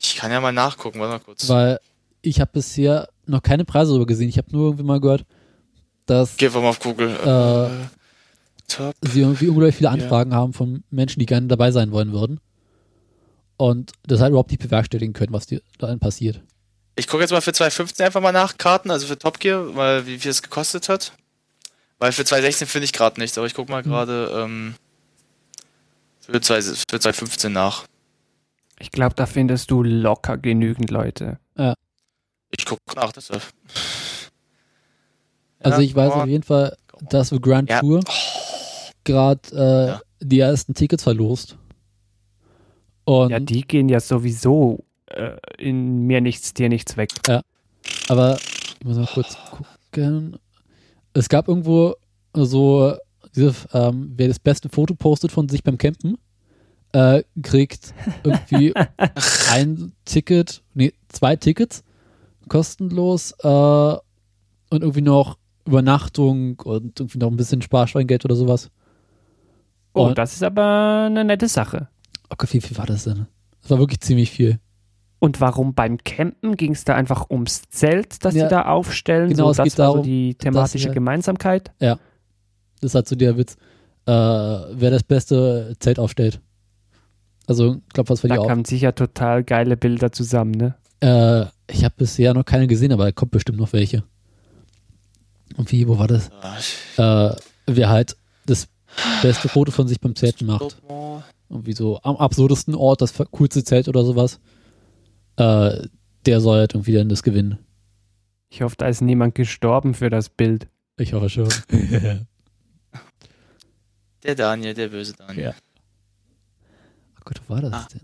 ich 0.01 0.17
kann 0.17 0.31
ja 0.31 0.41
mal 0.41 0.53
nachgucken, 0.53 1.01
warte 1.01 1.13
mal 1.15 1.19
kurz. 1.21 1.49
Weil 1.49 1.81
ich 2.23 2.41
habe 2.41 2.51
bisher 2.53 3.09
noch 3.27 3.43
keine 3.43 3.65
Preise 3.65 3.91
darüber 3.91 4.07
gesehen. 4.07 4.29
Ich 4.29 4.39
habe 4.39 4.49
nur 4.53 4.67
irgendwie 4.69 4.85
mal 4.85 5.01
gehört, 5.01 5.25
dass 6.07 6.37
Geh 6.37 6.47
einfach 6.47 6.63
mal 6.63 6.69
auf 6.71 6.81
Google. 6.81 7.11
Äh, 7.11 7.87
Top. 8.69 8.95
sie 9.03 9.21
irgendwie 9.21 9.49
unglaublich 9.49 9.77
viele 9.77 9.91
Anfragen 9.91 10.35
haben 10.35 10.53
von 10.53 10.85
Menschen, 10.91 11.21
die 11.21 11.27
gerne 11.27 11.47
dabei 11.49 11.71
sein 11.71 11.91
wollen 11.91 12.13
würden. 12.13 12.39
Und 13.57 13.93
das 14.07 14.21
halt 14.21 14.31
überhaupt 14.31 14.51
nicht 14.51 14.63
bewerkstelligen 14.63 15.15
können, 15.15 15.33
was 15.33 15.47
dir 15.47 15.61
dann 15.79 15.99
passiert. 15.99 16.41
Ich 16.97 17.07
gucke 17.07 17.23
jetzt 17.23 17.31
mal 17.31 17.41
für 17.41 17.53
2015 17.53 18.07
einfach 18.07 18.21
mal 18.21 18.33
nach 18.33 18.57
Karten, 18.59 18.91
also 18.91 19.07
für 19.07 19.19
Top 19.19 19.41
Gear, 19.41 19.65
mal 19.73 20.07
wie 20.07 20.19
viel 20.19 20.31
es 20.31 20.43
gekostet 20.43 20.89
hat. 20.89 21.13
Weil 21.99 22.13
für 22.13 22.25
2016 22.25 22.67
finde 22.69 22.85
ich 22.85 22.93
gerade 22.93 23.21
nichts, 23.21 23.37
aber 23.39 23.47
ich 23.47 23.55
gucke 23.55 23.71
mal 23.73 23.83
Hm. 23.83 23.91
gerade 23.91 24.31
ähm, 24.45 24.75
für, 26.21 26.41
2 26.41 26.63
für 26.63 27.01
2015 27.01 27.53
nach. 27.53 27.85
Ich 28.79 28.91
glaube, 28.93 29.15
da 29.17 29.27
findest 29.27 29.71
du 29.71 29.83
locker 29.83 30.37
genügend 30.39 30.91
Leute. 30.91 31.39
Ich 32.51 32.65
gucke 32.65 32.81
nach, 32.97 33.13
deshalb. 33.13 33.43
Also 35.61 35.81
Ja, 35.81 35.85
ich 35.85 35.95
weiß 35.95 36.13
oh, 36.13 36.21
auf 36.21 36.27
jeden 36.27 36.45
Fall, 36.45 36.77
dass 37.11 37.31
für 37.31 37.41
Grand 37.41 37.69
Ja. 37.69 37.81
Tour 37.81 38.03
gerade 39.05 39.41
äh, 39.53 39.87
Ja. 39.89 40.01
die 40.21 40.39
ersten 40.41 40.75
Tickets 40.75 41.03
verlost. 41.03 41.57
Und 43.05 43.31
Ja, 43.31 43.41
die 43.41 43.63
gehen 43.63 43.89
ja 43.89 44.01
sowieso 44.01 44.85
äh, 45.07 45.37
in 45.59 46.07
mir 46.07 46.21
nichts, 46.21 46.55
dir 46.55 46.69
nichts 46.69 46.97
weg. 46.97 47.11
aber 48.09 48.39
ich 48.81 48.85
muss 48.85 48.97
mal 48.99 49.07
kurz 49.13 49.37
gucken. 49.51 50.39
Es 51.15 51.29
gab 51.29 51.49
irgendwo 51.49 51.95
so 52.35 52.95
diese, 53.35 53.55
ähm, 53.73 54.13
wer 54.17 54.29
das 54.29 54.39
beste 54.39 54.69
Foto 54.69 54.95
postet 54.95 55.33
von 55.33 55.49
sich 55.49 55.63
beim 55.63 55.79
Campen. 55.79 56.19
äh, 56.93 57.23
kriegt 57.43 57.93
irgendwie 58.25 58.73
ein 59.53 59.93
Ticket, 60.05 60.63
nee, 60.75 60.93
zwei 61.09 61.37
Tickets 61.37 61.85
kostenlos 62.49 63.33
äh, 63.43 63.47
und 63.49 64.01
irgendwie 64.83 65.03
noch 65.03 65.37
Übernachtung 65.67 66.59
und 66.61 66.99
irgendwie 66.99 67.19
noch 67.19 67.31
ein 67.31 67.37
bisschen 67.37 67.61
Sparschweingeld 67.61 68.25
oder 68.25 68.37
sowas. 68.37 68.71
Oh, 69.93 70.07
Und- 70.07 70.19
das 70.19 70.33
ist 70.35 70.43
aber 70.43 71.05
eine 71.07 71.25
nette 71.25 71.49
Sache. 71.49 71.89
Gott, 72.31 72.53
wie 72.55 72.61
viel 72.61 72.77
war 72.79 72.87
das 72.87 73.05
denn? 73.05 73.27
Das 73.63 73.71
war 73.71 73.79
wirklich 73.79 74.01
ziemlich 74.01 74.31
viel. 74.31 74.59
Und 75.21 75.41
warum 75.41 75.75
beim 75.75 75.99
Campen 75.99 76.57
ging 76.57 76.73
es 76.73 76.85
da 76.85 76.95
einfach 76.95 77.29
ums 77.31 77.63
Zelt, 77.71 78.25
das 78.25 78.35
Ja, 78.35 78.45
die 78.45 78.51
da 78.51 78.63
aufstellen? 78.67 79.31
genau, 79.31 79.47
so, 79.47 79.51
es 79.51 79.57
das 79.59 79.65
geht 79.65 79.79
war 79.79 79.87
darum, 79.87 79.99
so 80.01 80.05
die 80.05 80.35
thematische 80.37 80.87
dass- 80.87 80.95
Gemeinsamkeit. 80.95 81.73
Das 81.81 81.99
ist 82.83 82.95
halt 82.95 83.09
so 83.09 83.17
der 83.17 83.37
Witz, 83.37 83.55
äh, 84.07 84.13
wer 84.13 84.91
das 84.91 85.03
beste 85.03 85.75
Zelt 85.81 85.99
aufstellt. 85.99 86.41
Also, 87.49 87.77
ich 87.87 87.93
glaube, 87.95 88.11
was 88.11 88.21
für 88.21 88.29
die 88.29 88.37
Da 88.37 88.47
kamen 88.47 88.65
sicher 88.65 88.95
total 88.95 89.43
geile 89.43 89.77
Bilder 89.77 90.13
zusammen, 90.13 90.53
ne? 90.53 90.75
Äh, 91.01 91.47
ich 91.73 91.83
habe 91.85 91.95
bisher 91.97 92.35
noch 92.35 92.45
keine 92.45 92.67
gesehen, 92.69 92.93
aber 92.93 93.05
da 93.07 93.13
kommt 93.13 93.33
bestimmt 93.33 93.59
noch 93.59 93.73
welche. 93.73 94.05
Und 95.57 95.73
wie, 95.73 95.89
wo 95.89 95.99
war 95.99 96.07
das? 96.07 96.31
Äh, 96.97 97.35
wer 97.67 97.89
halt 97.89 98.17
das 98.47 98.69
beste 99.23 99.49
Foto 99.49 99.73
von 99.73 99.89
sich 99.89 100.01
beim 100.01 100.15
Zelten 100.15 100.47
macht. 100.47 100.81
Irgendwie 101.51 101.73
so 101.73 101.99
am 102.03 102.17
absurdesten 102.17 102.75
Ort, 102.75 103.01
das 103.01 103.15
coolste 103.31 103.65
Zelt 103.65 103.89
oder 103.89 104.05
sowas. 104.05 104.39
Äh, 105.39 105.87
der 106.27 106.41
soll 106.41 106.59
halt 106.59 106.75
irgendwie 106.75 106.93
dann 106.93 107.09
das 107.09 107.23
gewinnen. 107.23 107.59
Ich 108.51 108.63
hoffe, 108.63 108.75
da 108.79 108.87
ist 108.89 109.01
niemand 109.01 109.35
gestorben 109.35 109.95
für 109.95 110.11
das 110.11 110.29
Bild. 110.29 110.69
Ich 110.99 111.13
hoffe 111.13 111.29
schon. 111.31 111.49
Der 114.25 114.35
Daniel, 114.35 114.75
der 114.75 114.89
böse 114.89 115.15
Daniel. 115.15 115.45
Ja. 115.45 115.55
Oh 117.19 117.23
Gott, 117.25 117.41
wo 117.47 117.55
war 117.55 117.63
das 117.63 117.73
Ah. 117.73 117.87
denn? 117.95 118.01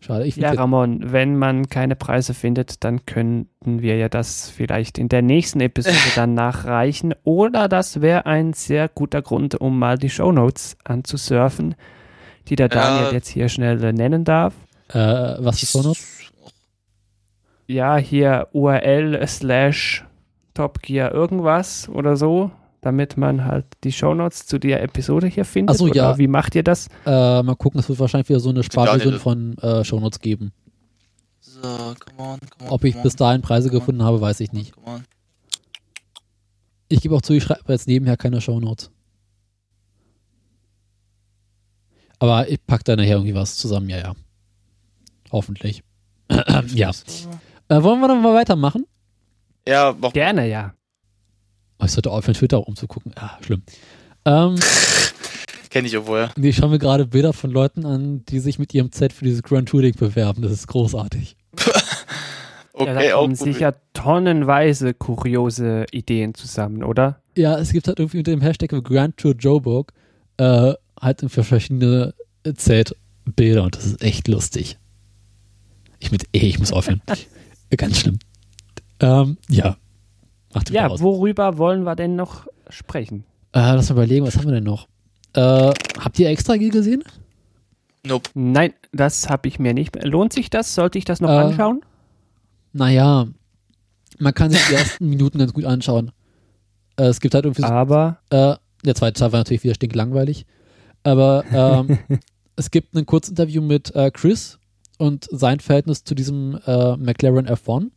Schade, 0.00 0.26
ich 0.26 0.34
Ja, 0.34 0.50
Ramon, 0.52 1.12
wenn 1.12 1.36
man 1.36 1.68
keine 1.68 1.94
Preise 1.94 2.34
findet, 2.34 2.82
dann 2.82 3.06
könnten 3.06 3.82
wir 3.82 3.96
ja 3.96 4.08
das 4.08 4.50
vielleicht 4.50 4.98
in 4.98 5.08
der 5.08 5.22
nächsten 5.22 5.60
Episode 5.60 5.94
dann 6.16 6.34
nachreichen. 6.34 7.14
Oder 7.22 7.68
das 7.68 8.00
wäre 8.00 8.26
ein 8.26 8.52
sehr 8.52 8.88
guter 8.88 9.22
Grund, 9.22 9.54
um 9.60 9.78
mal 9.78 9.96
die 9.98 10.10
Shownotes 10.10 10.76
anzusurfen, 10.82 11.76
die 12.48 12.56
der 12.56 12.68
Daniel 12.68 13.06
Ja. 13.06 13.12
jetzt 13.12 13.28
hier 13.28 13.48
schnell 13.48 13.82
äh, 13.82 13.92
nennen 13.92 14.24
darf. 14.24 14.54
äh, 14.88 14.98
was 14.98 15.62
ist 15.62 15.74
noch? 15.74 15.96
Ja, 17.66 17.96
hier 17.96 18.48
URL 18.52 19.26
slash 19.26 20.04
Top 20.54 20.82
Gear 20.82 21.12
irgendwas 21.12 21.88
oder 21.88 22.16
so, 22.16 22.50
damit 22.82 23.16
man 23.16 23.44
halt 23.46 23.64
die 23.84 23.92
Shownotes 23.92 24.46
zu 24.46 24.58
der 24.58 24.82
Episode 24.82 25.26
hier 25.28 25.44
findet. 25.46 25.74
Ach 25.76 25.78
so, 25.78 25.84
oder 25.86 25.94
ja. 25.94 26.18
Wie 26.18 26.26
macht 26.26 26.54
ihr 26.54 26.62
das? 26.62 26.88
Äh, 27.06 27.42
mal 27.42 27.54
gucken, 27.56 27.80
es 27.80 27.88
wird 27.88 27.98
wahrscheinlich 28.00 28.28
wieder 28.28 28.40
so 28.40 28.50
eine 28.50 28.62
Sparversion 28.62 29.18
von 29.18 29.56
äh, 29.58 29.84
Shownotes 29.84 30.20
geben. 30.20 30.52
So, 31.40 31.60
come 31.60 31.94
on, 32.18 32.38
come 32.40 32.68
on. 32.68 32.68
Ob 32.70 32.84
ich 32.84 32.92
come 32.94 33.02
bis 33.04 33.16
dahin 33.16 33.40
Preise 33.40 33.68
on, 33.68 33.74
gefunden 33.74 34.02
habe, 34.02 34.20
weiß 34.20 34.40
ich 34.40 34.52
nicht. 34.52 34.74
come 34.74 34.86
on. 34.96 35.04
Ich 36.88 37.00
gebe 37.00 37.14
auch 37.16 37.22
zu, 37.22 37.32
ich 37.32 37.44
schreibe 37.44 37.72
jetzt 37.72 37.88
nebenher 37.88 38.18
keine 38.18 38.40
Shownotes. 38.42 38.90
Aber 42.22 42.48
ich 42.48 42.64
packe 42.64 42.84
da 42.84 42.94
nachher 42.94 43.16
irgendwie 43.16 43.34
was 43.34 43.56
zusammen, 43.56 43.90
ja, 43.90 43.98
ja. 43.98 44.12
Hoffentlich. 45.32 45.82
ja. 46.68 46.92
Äh, 47.68 47.82
wollen 47.82 47.98
wir 47.98 48.06
dann 48.06 48.22
mal 48.22 48.32
weitermachen? 48.32 48.86
Ja, 49.66 49.96
mach 50.00 50.12
Gerne, 50.12 50.48
ja. 50.48 50.72
Oh, 51.80 51.84
ich 51.84 51.90
sollte 51.90 52.12
aufhören, 52.12 52.34
Twitter 52.34 52.64
umzugucken. 52.64 53.10
Ah, 53.16 53.38
schlimm. 53.40 53.64
Ähm, 54.24 54.54
Kenne 55.70 55.88
ich 55.88 55.98
auch 55.98 56.06
wohl. 56.06 56.28
nee, 56.36 56.50
ich 56.50 56.56
schaue 56.58 56.70
mir 56.70 56.78
gerade 56.78 57.06
Bilder 57.06 57.32
von 57.32 57.50
Leuten 57.50 57.84
an, 57.84 58.24
die 58.26 58.38
sich 58.38 58.60
mit 58.60 58.72
ihrem 58.72 58.92
Z 58.92 59.12
für 59.12 59.24
dieses 59.24 59.42
Grand 59.42 59.68
Touring 59.68 59.96
bewerben. 59.96 60.42
Das 60.42 60.52
ist 60.52 60.68
großartig. 60.68 61.36
Okay, 62.74 62.86
ja, 62.86 62.94
da 62.94 63.14
auch 63.16 63.20
kommen 63.20 63.34
sicher 63.34 63.74
tonnenweise 63.92 64.94
kuriose 64.94 65.84
Ideen 65.92 66.32
zusammen, 66.32 66.82
oder? 66.82 67.20
Ja, 67.36 67.58
es 67.58 67.70
gibt 67.70 67.86
halt 67.86 67.98
irgendwie 67.98 68.16
unter 68.16 68.30
dem 68.30 68.40
Hashtag 68.40 68.70
Grand 68.82 69.18
Tour 69.18 69.34
Joburg 69.34 69.92
äh, 70.38 70.72
halt 71.02 71.22
für 71.28 71.44
verschiedene 71.44 72.14
Zeltbilder 72.54 73.64
und 73.64 73.76
das 73.76 73.84
ist 73.86 74.02
echt 74.02 74.28
lustig. 74.28 74.78
Ich 75.98 76.10
mit, 76.10 76.24
ey, 76.32 76.42
ich 76.48 76.58
muss 76.58 76.72
aufhören. 76.72 77.02
Ganz 77.76 77.98
schlimm. 78.00 78.18
Ähm, 79.00 79.36
ja. 79.48 79.76
Macht 80.54 80.70
Ja, 80.70 80.88
aus. 80.88 81.00
worüber 81.00 81.58
wollen 81.58 81.82
wir 81.84 81.96
denn 81.96 82.16
noch 82.16 82.46
sprechen? 82.70 83.24
Äh, 83.52 83.60
lass 83.74 83.88
mal 83.88 83.94
überlegen, 83.94 84.26
was 84.26 84.36
haben 84.36 84.46
wir 84.46 84.52
denn 84.52 84.64
noch? 84.64 84.88
Äh, 85.34 85.72
habt 85.98 86.18
ihr 86.18 86.28
extra 86.28 86.56
G 86.56 86.68
gesehen? 86.68 87.02
Nope. 88.04 88.30
Nein, 88.34 88.72
das 88.92 89.28
habe 89.28 89.48
ich 89.48 89.58
mir 89.58 89.74
nicht. 89.74 90.02
Lohnt 90.04 90.32
sich 90.32 90.50
das? 90.50 90.74
Sollte 90.74 90.98
ich 90.98 91.04
das 91.04 91.20
noch 91.20 91.30
Äh, 91.30 91.34
anschauen? 91.36 91.80
Naja, 92.72 93.26
man 94.18 94.34
kann 94.34 94.50
sich 94.50 94.60
die 94.66 94.74
ersten 94.74 95.08
Minuten 95.08 95.38
ganz 95.38 95.52
gut 95.52 95.64
anschauen. 95.64 96.10
Äh, 96.96 97.04
es 97.04 97.20
gibt 97.20 97.34
halt 97.34 97.44
irgendwie 97.44 97.62
so 97.62 97.68
Aber 97.68 98.18
Äh, 98.30 98.56
der 98.84 98.94
zweite 98.94 99.18
Teil 99.20 99.32
war 99.32 99.40
natürlich 99.40 99.64
wieder 99.64 99.74
stinklangweilig. 99.74 100.44
Aber 101.02 101.44
ähm, 101.52 101.98
es 102.56 102.70
gibt 102.70 102.94
ein 102.94 103.06
Kurzinterview 103.06 103.62
mit 103.62 103.94
äh, 103.94 104.10
Chris 104.10 104.58
und 104.98 105.28
sein 105.30 105.60
Verhältnis 105.60 106.04
zu 106.04 106.14
diesem 106.14 106.58
äh, 106.66 106.96
McLaren 106.96 107.48
F1, 107.48 107.90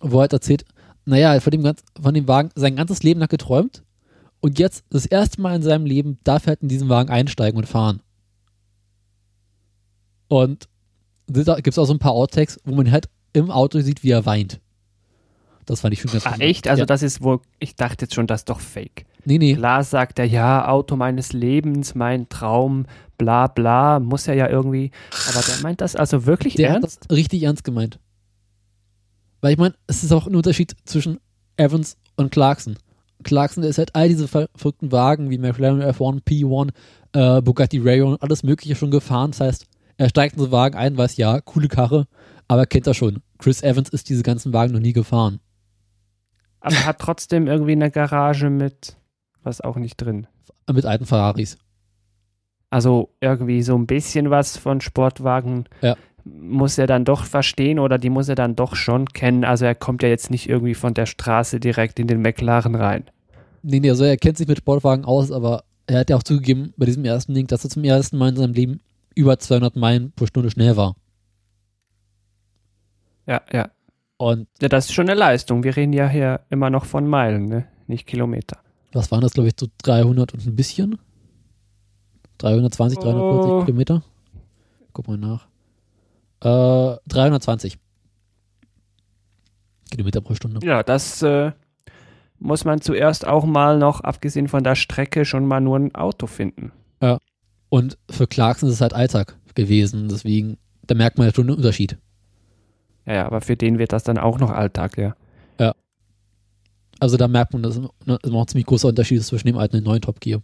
wo 0.00 0.18
er 0.18 0.22
halt 0.22 0.32
erzählt, 0.32 0.64
naja, 1.04 1.30
er 1.30 1.36
hat 1.36 1.42
von 1.42 1.52
dem, 1.52 1.62
ganz, 1.62 1.82
von 2.00 2.14
dem 2.14 2.28
Wagen 2.28 2.50
sein 2.54 2.76
ganzes 2.76 3.02
Leben 3.02 3.20
lang 3.20 3.28
geträumt 3.28 3.82
und 4.40 4.58
jetzt 4.58 4.84
das 4.90 5.06
erste 5.06 5.40
Mal 5.40 5.56
in 5.56 5.62
seinem 5.62 5.86
Leben 5.86 6.18
darf 6.24 6.46
er 6.46 6.48
halt 6.48 6.62
in 6.62 6.68
diesen 6.68 6.88
Wagen 6.88 7.10
einsteigen 7.10 7.58
und 7.58 7.66
fahren. 7.66 8.00
Und 10.28 10.68
da 11.26 11.54
gibt 11.56 11.68
es 11.68 11.78
auch 11.78 11.86
so 11.86 11.94
ein 11.94 11.98
paar 11.98 12.12
Outtakes, 12.12 12.60
wo 12.64 12.74
man 12.74 12.90
halt 12.90 13.08
im 13.32 13.50
Auto 13.50 13.80
sieht, 13.80 14.02
wie 14.02 14.10
er 14.10 14.26
weint. 14.26 14.60
Das 15.64 15.80
fand 15.80 15.94
ich 15.94 16.00
schon 16.00 16.12
ganz 16.12 16.26
ah, 16.26 16.36
echt? 16.38 16.68
Also 16.68 16.82
ja. 16.82 16.86
das 16.86 17.02
ist 17.02 17.22
wohl, 17.22 17.40
ich 17.58 17.74
dachte 17.74 18.04
jetzt 18.04 18.14
schon, 18.14 18.26
das 18.26 18.42
ist 18.42 18.48
doch 18.48 18.60
fake. 18.60 19.04
Nee, 19.26 19.38
nee. 19.38 19.54
Klar 19.54 19.82
sagt 19.84 20.18
er, 20.20 20.24
ja, 20.24 20.68
Auto 20.68 20.94
meines 20.96 21.32
Lebens, 21.32 21.94
mein 21.96 22.28
Traum, 22.28 22.86
bla 23.18 23.48
bla, 23.48 23.98
muss 23.98 24.28
er 24.28 24.34
ja 24.34 24.48
irgendwie. 24.48 24.92
Aber 25.28 25.42
der 25.44 25.56
meint 25.62 25.80
das 25.80 25.96
also 25.96 26.26
wirklich 26.26 26.54
Der 26.54 26.70
hat 26.72 26.82
ernst? 26.82 27.06
das 27.08 27.16
richtig 27.16 27.42
ernst 27.42 27.64
gemeint. 27.64 27.98
Weil 29.40 29.52
ich 29.52 29.58
meine, 29.58 29.74
es 29.88 30.04
ist 30.04 30.12
auch 30.12 30.26
ein 30.26 30.36
Unterschied 30.36 30.74
zwischen 30.84 31.18
Evans 31.56 31.96
und 32.16 32.30
Clarkson. 32.30 32.76
Clarkson, 33.24 33.62
der 33.62 33.70
ist 33.70 33.78
halt 33.78 33.94
all 33.94 34.08
diese 34.08 34.28
ver 34.28 34.48
verrückten 34.54 34.92
Wagen 34.92 35.28
wie 35.30 35.38
McLaren 35.38 35.82
F1, 35.82 36.22
P1, 36.24 36.70
äh, 37.12 37.42
Bugatti 37.42 37.78
Rayon, 37.78 38.16
alles 38.20 38.42
Mögliche 38.44 38.76
schon 38.76 38.90
gefahren. 38.90 39.32
Das 39.32 39.40
heißt, 39.40 39.66
er 39.96 40.08
steigt 40.08 40.34
in 40.34 40.38
so 40.40 40.44
einen 40.46 40.52
Wagen 40.52 40.76
ein, 40.76 40.96
weiß 40.96 41.16
ja, 41.16 41.40
coole 41.40 41.68
Karre, 41.68 42.06
aber 42.46 42.66
kennt 42.66 42.86
er 42.86 42.94
schon. 42.94 43.22
Chris 43.38 43.62
Evans 43.62 43.88
ist 43.88 44.08
diese 44.08 44.22
ganzen 44.22 44.52
Wagen 44.52 44.72
noch 44.72 44.80
nie 44.80 44.92
gefahren. 44.92 45.40
Aber 46.60 46.84
hat 46.86 46.98
trotzdem 47.00 47.46
irgendwie 47.48 47.72
eine 47.72 47.90
Garage 47.90 48.50
mit 48.50 48.96
was 49.46 49.60
auch 49.60 49.76
nicht 49.76 49.96
drin. 49.96 50.26
Mit 50.70 50.84
alten 50.84 51.06
Ferraris. 51.06 51.56
Also 52.70 53.10
irgendwie 53.20 53.62
so 53.62 53.76
ein 53.76 53.86
bisschen 53.86 54.30
was 54.30 54.56
von 54.56 54.80
Sportwagen 54.80 55.64
Ja. 55.82 55.96
muss 56.24 56.76
er 56.78 56.86
dann 56.88 57.04
doch 57.04 57.24
verstehen 57.24 57.78
oder 57.78 57.98
die 57.98 58.10
muss 58.10 58.28
er 58.28 58.34
dann 58.34 58.56
doch 58.56 58.74
schon 58.74 59.06
kennen. 59.06 59.44
Also 59.44 59.64
er 59.64 59.74
kommt 59.76 60.02
ja 60.02 60.08
jetzt 60.08 60.30
nicht 60.30 60.48
irgendwie 60.48 60.74
von 60.74 60.92
der 60.92 61.06
Straße 61.06 61.60
direkt 61.60 61.98
in 62.00 62.08
den 62.08 62.20
McLaren 62.22 62.74
rein. 62.74 63.04
Nee, 63.62 63.80
nee, 63.80 63.90
also 63.90 64.04
er 64.04 64.16
kennt 64.16 64.36
sich 64.36 64.48
mit 64.48 64.58
Sportwagen 64.58 65.04
aus, 65.04 65.30
aber 65.32 65.64
er 65.86 66.00
hat 66.00 66.10
ja 66.10 66.16
auch 66.16 66.22
zugegeben 66.24 66.74
bei 66.76 66.86
diesem 66.86 67.04
ersten 67.04 67.32
Ding, 67.34 67.46
dass 67.46 67.62
er 67.64 67.70
zum 67.70 67.84
ersten 67.84 68.18
Mal 68.18 68.30
in 68.30 68.36
seinem 68.36 68.52
Leben 68.54 68.80
über 69.14 69.38
200 69.38 69.76
Meilen 69.76 70.12
pro 70.12 70.26
Stunde 70.26 70.50
schnell 70.50 70.76
war. 70.76 70.96
Ja, 73.26 73.42
ja. 73.52 73.68
Und 74.18 74.48
Ja, 74.60 74.68
das 74.68 74.86
ist 74.86 74.92
schon 74.94 75.08
eine 75.08 75.18
Leistung. 75.18 75.62
Wir 75.62 75.76
reden 75.76 75.92
ja 75.92 76.08
hier 76.08 76.40
immer 76.50 76.70
noch 76.70 76.84
von 76.84 77.06
Meilen, 77.06 77.46
ne? 77.46 77.66
nicht 77.86 78.06
Kilometer. 78.06 78.58
Was 78.96 79.10
waren 79.10 79.20
das, 79.20 79.32
glaube 79.34 79.48
ich, 79.48 79.54
so 79.58 79.66
300 79.82 80.34
und 80.34 80.46
ein 80.46 80.56
bisschen? 80.56 80.98
320, 82.38 82.98
340 82.98 83.50
Oh. 83.50 83.64
Kilometer? 83.64 84.02
Guck 84.92 85.08
mal 85.08 85.16
nach. 85.18 85.46
Äh, 86.42 86.98
320 87.08 87.78
Kilometer 89.90 90.20
pro 90.20 90.34
Stunde. 90.34 90.66
Ja, 90.66 90.82
das 90.82 91.22
äh, 91.22 91.52
muss 92.38 92.64
man 92.64 92.80
zuerst 92.80 93.26
auch 93.26 93.44
mal 93.44 93.78
noch, 93.78 94.00
abgesehen 94.00 94.48
von 94.48 94.64
der 94.64 94.74
Strecke, 94.74 95.24
schon 95.24 95.46
mal 95.46 95.60
nur 95.60 95.78
ein 95.78 95.94
Auto 95.94 96.26
finden. 96.26 96.72
Und 97.68 97.98
für 98.08 98.28
Clarkson 98.28 98.68
ist 98.68 98.76
es 98.76 98.80
halt 98.80 98.94
Alltag 98.94 99.36
gewesen, 99.56 100.08
deswegen, 100.08 100.56
da 100.86 100.94
merkt 100.94 101.18
man 101.18 101.26
ja 101.26 101.34
schon 101.34 101.48
einen 101.48 101.56
Unterschied. 101.56 101.98
Ja, 103.06 103.14
ja, 103.14 103.26
aber 103.26 103.40
für 103.40 103.56
den 103.56 103.78
wird 103.78 103.92
das 103.92 104.04
dann 104.04 104.18
auch 104.18 104.38
noch 104.38 104.50
Alltag, 104.50 104.96
ja. 104.96 105.16
Also 106.98 107.16
da 107.16 107.28
merkt 107.28 107.52
man, 107.52 107.62
dass 107.62 107.76
es 107.76 107.78
immer 107.78 107.90
noch 108.06 108.42
ein 108.42 108.48
ziemlich 108.48 108.66
großer 108.66 108.88
Unterschied 108.88 109.18
ist 109.18 109.26
zwischen 109.28 109.46
dem 109.46 109.58
alten 109.58 109.76
und 109.76 109.82
dem 109.82 109.88
neuen 109.88 110.00
Top 110.02 110.20
Gear. 110.20 110.42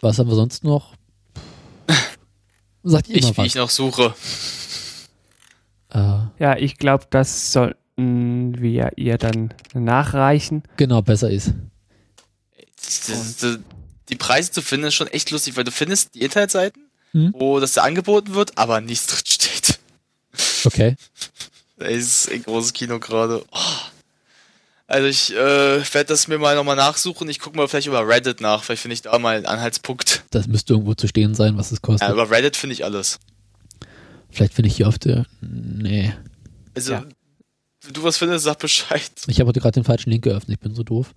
Was 0.00 0.18
haben 0.18 0.28
wir 0.28 0.34
sonst 0.34 0.64
noch? 0.64 0.94
Sagt 2.82 3.08
ihr 3.08 3.16
Ich, 3.16 3.22
mal 3.22 3.36
wie 3.36 3.46
ich 3.46 3.54
noch 3.54 3.70
suche. 3.70 4.14
Äh, 5.90 5.98
Ja, 6.40 6.56
ich 6.58 6.78
glaube, 6.78 7.06
das 7.10 7.52
sollten 7.52 8.60
wir 8.60 8.90
ihr 8.96 9.18
dann 9.18 9.54
nachreichen. 9.74 10.64
genau, 10.76 11.02
besser 11.02 11.30
ist. 11.30 11.52
das, 12.84 13.36
das, 13.36 13.58
die 14.08 14.16
Preise 14.16 14.50
zu 14.50 14.62
finden 14.62 14.88
ist 14.88 14.94
schon 14.94 15.06
echt 15.06 15.30
lustig, 15.30 15.56
weil 15.56 15.62
du 15.64 15.70
findest 15.70 16.14
die 16.16 16.22
Internetseiten, 16.22 16.88
Hm. 17.12 17.34
wo 17.38 17.60
das 17.60 17.74
da 17.74 17.82
angeboten 17.82 18.34
wird, 18.34 18.56
aber 18.58 18.80
nichts 18.80 19.06
drin 19.06 19.20
steht. 19.24 19.78
Okay. 20.64 20.96
Da 21.82 21.88
ist 21.88 22.30
ein 22.30 22.42
großes 22.44 22.72
Kino 22.72 22.98
gerade. 23.00 23.44
Oh. 23.50 23.58
Also 24.86 25.06
ich 25.08 25.32
äh, 25.34 25.36
werde 25.94 26.04
das 26.04 26.28
mir 26.28 26.38
mal 26.38 26.54
nochmal 26.54 26.76
nachsuchen. 26.76 27.28
Ich 27.28 27.38
gucke 27.40 27.56
mal 27.56 27.66
vielleicht 27.66 27.86
über 27.86 28.06
Reddit 28.06 28.40
nach. 28.40 28.62
Vielleicht 28.62 28.82
finde 28.82 28.94
ich 28.94 29.02
da 29.02 29.18
mal 29.18 29.36
einen 29.36 29.46
Anhaltspunkt. 29.46 30.22
Das 30.30 30.46
müsste 30.46 30.74
irgendwo 30.74 30.94
zu 30.94 31.08
stehen 31.08 31.34
sein, 31.34 31.56
was 31.56 31.72
es 31.72 31.80
kostet. 31.82 32.06
Ja, 32.08 32.12
über 32.14 32.30
Reddit 32.30 32.56
finde 32.56 32.74
ich 32.74 32.84
alles. 32.84 33.18
Vielleicht 34.30 34.54
finde 34.54 34.68
ich 34.68 34.76
hier 34.76 34.86
auf 34.88 34.98
der. 34.98 35.24
Nee. 35.40 36.12
Also, 36.76 36.92
Ja. 36.92 37.04
wenn 37.82 37.92
du 37.94 38.02
was 38.02 38.18
findest, 38.18 38.44
sag 38.44 38.58
Bescheid. 38.58 39.10
Ich 39.26 39.40
habe 39.40 39.48
heute 39.48 39.60
gerade 39.60 39.80
den 39.80 39.84
falschen 39.84 40.10
Link 40.10 40.24
geöffnet, 40.24 40.56
ich 40.58 40.60
bin 40.60 40.74
so 40.74 40.82
doof. 40.82 41.14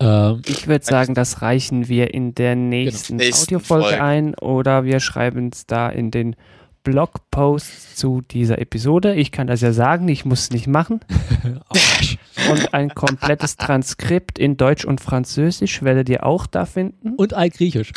Ähm, 0.00 0.42
Ich 0.46 0.66
würde 0.66 0.84
sagen, 0.84 1.14
das 1.14 1.40
reichen 1.42 1.88
wir 1.88 2.12
in 2.14 2.34
der 2.34 2.56
nächsten 2.56 3.16
Nächsten 3.16 3.44
Audiofolge 3.56 3.84
Folge. 3.90 4.02
ein 4.02 4.34
oder 4.34 4.84
wir 4.84 4.98
schreiben 5.00 5.50
es 5.52 5.66
da 5.66 5.88
in 5.88 6.10
den 6.10 6.36
Blogpost 6.84 7.98
zu 7.98 8.20
dieser 8.20 8.58
Episode. 8.58 9.14
Ich 9.14 9.32
kann 9.32 9.46
das 9.46 9.60
ja 9.62 9.72
sagen, 9.72 10.06
ich 10.08 10.24
muss 10.24 10.40
es 10.42 10.50
nicht 10.50 10.66
machen. 10.68 11.00
Und 12.50 12.74
ein 12.74 12.90
komplettes 12.94 13.56
Transkript 13.56 14.38
in 14.38 14.56
Deutsch 14.56 14.84
und 14.84 15.00
Französisch 15.00 15.82
werdet 15.82 16.08
ihr 16.08 16.26
auch 16.26 16.46
da 16.46 16.66
finden. 16.66 17.14
und 17.14 17.32
Altgriechisch. 17.32 17.92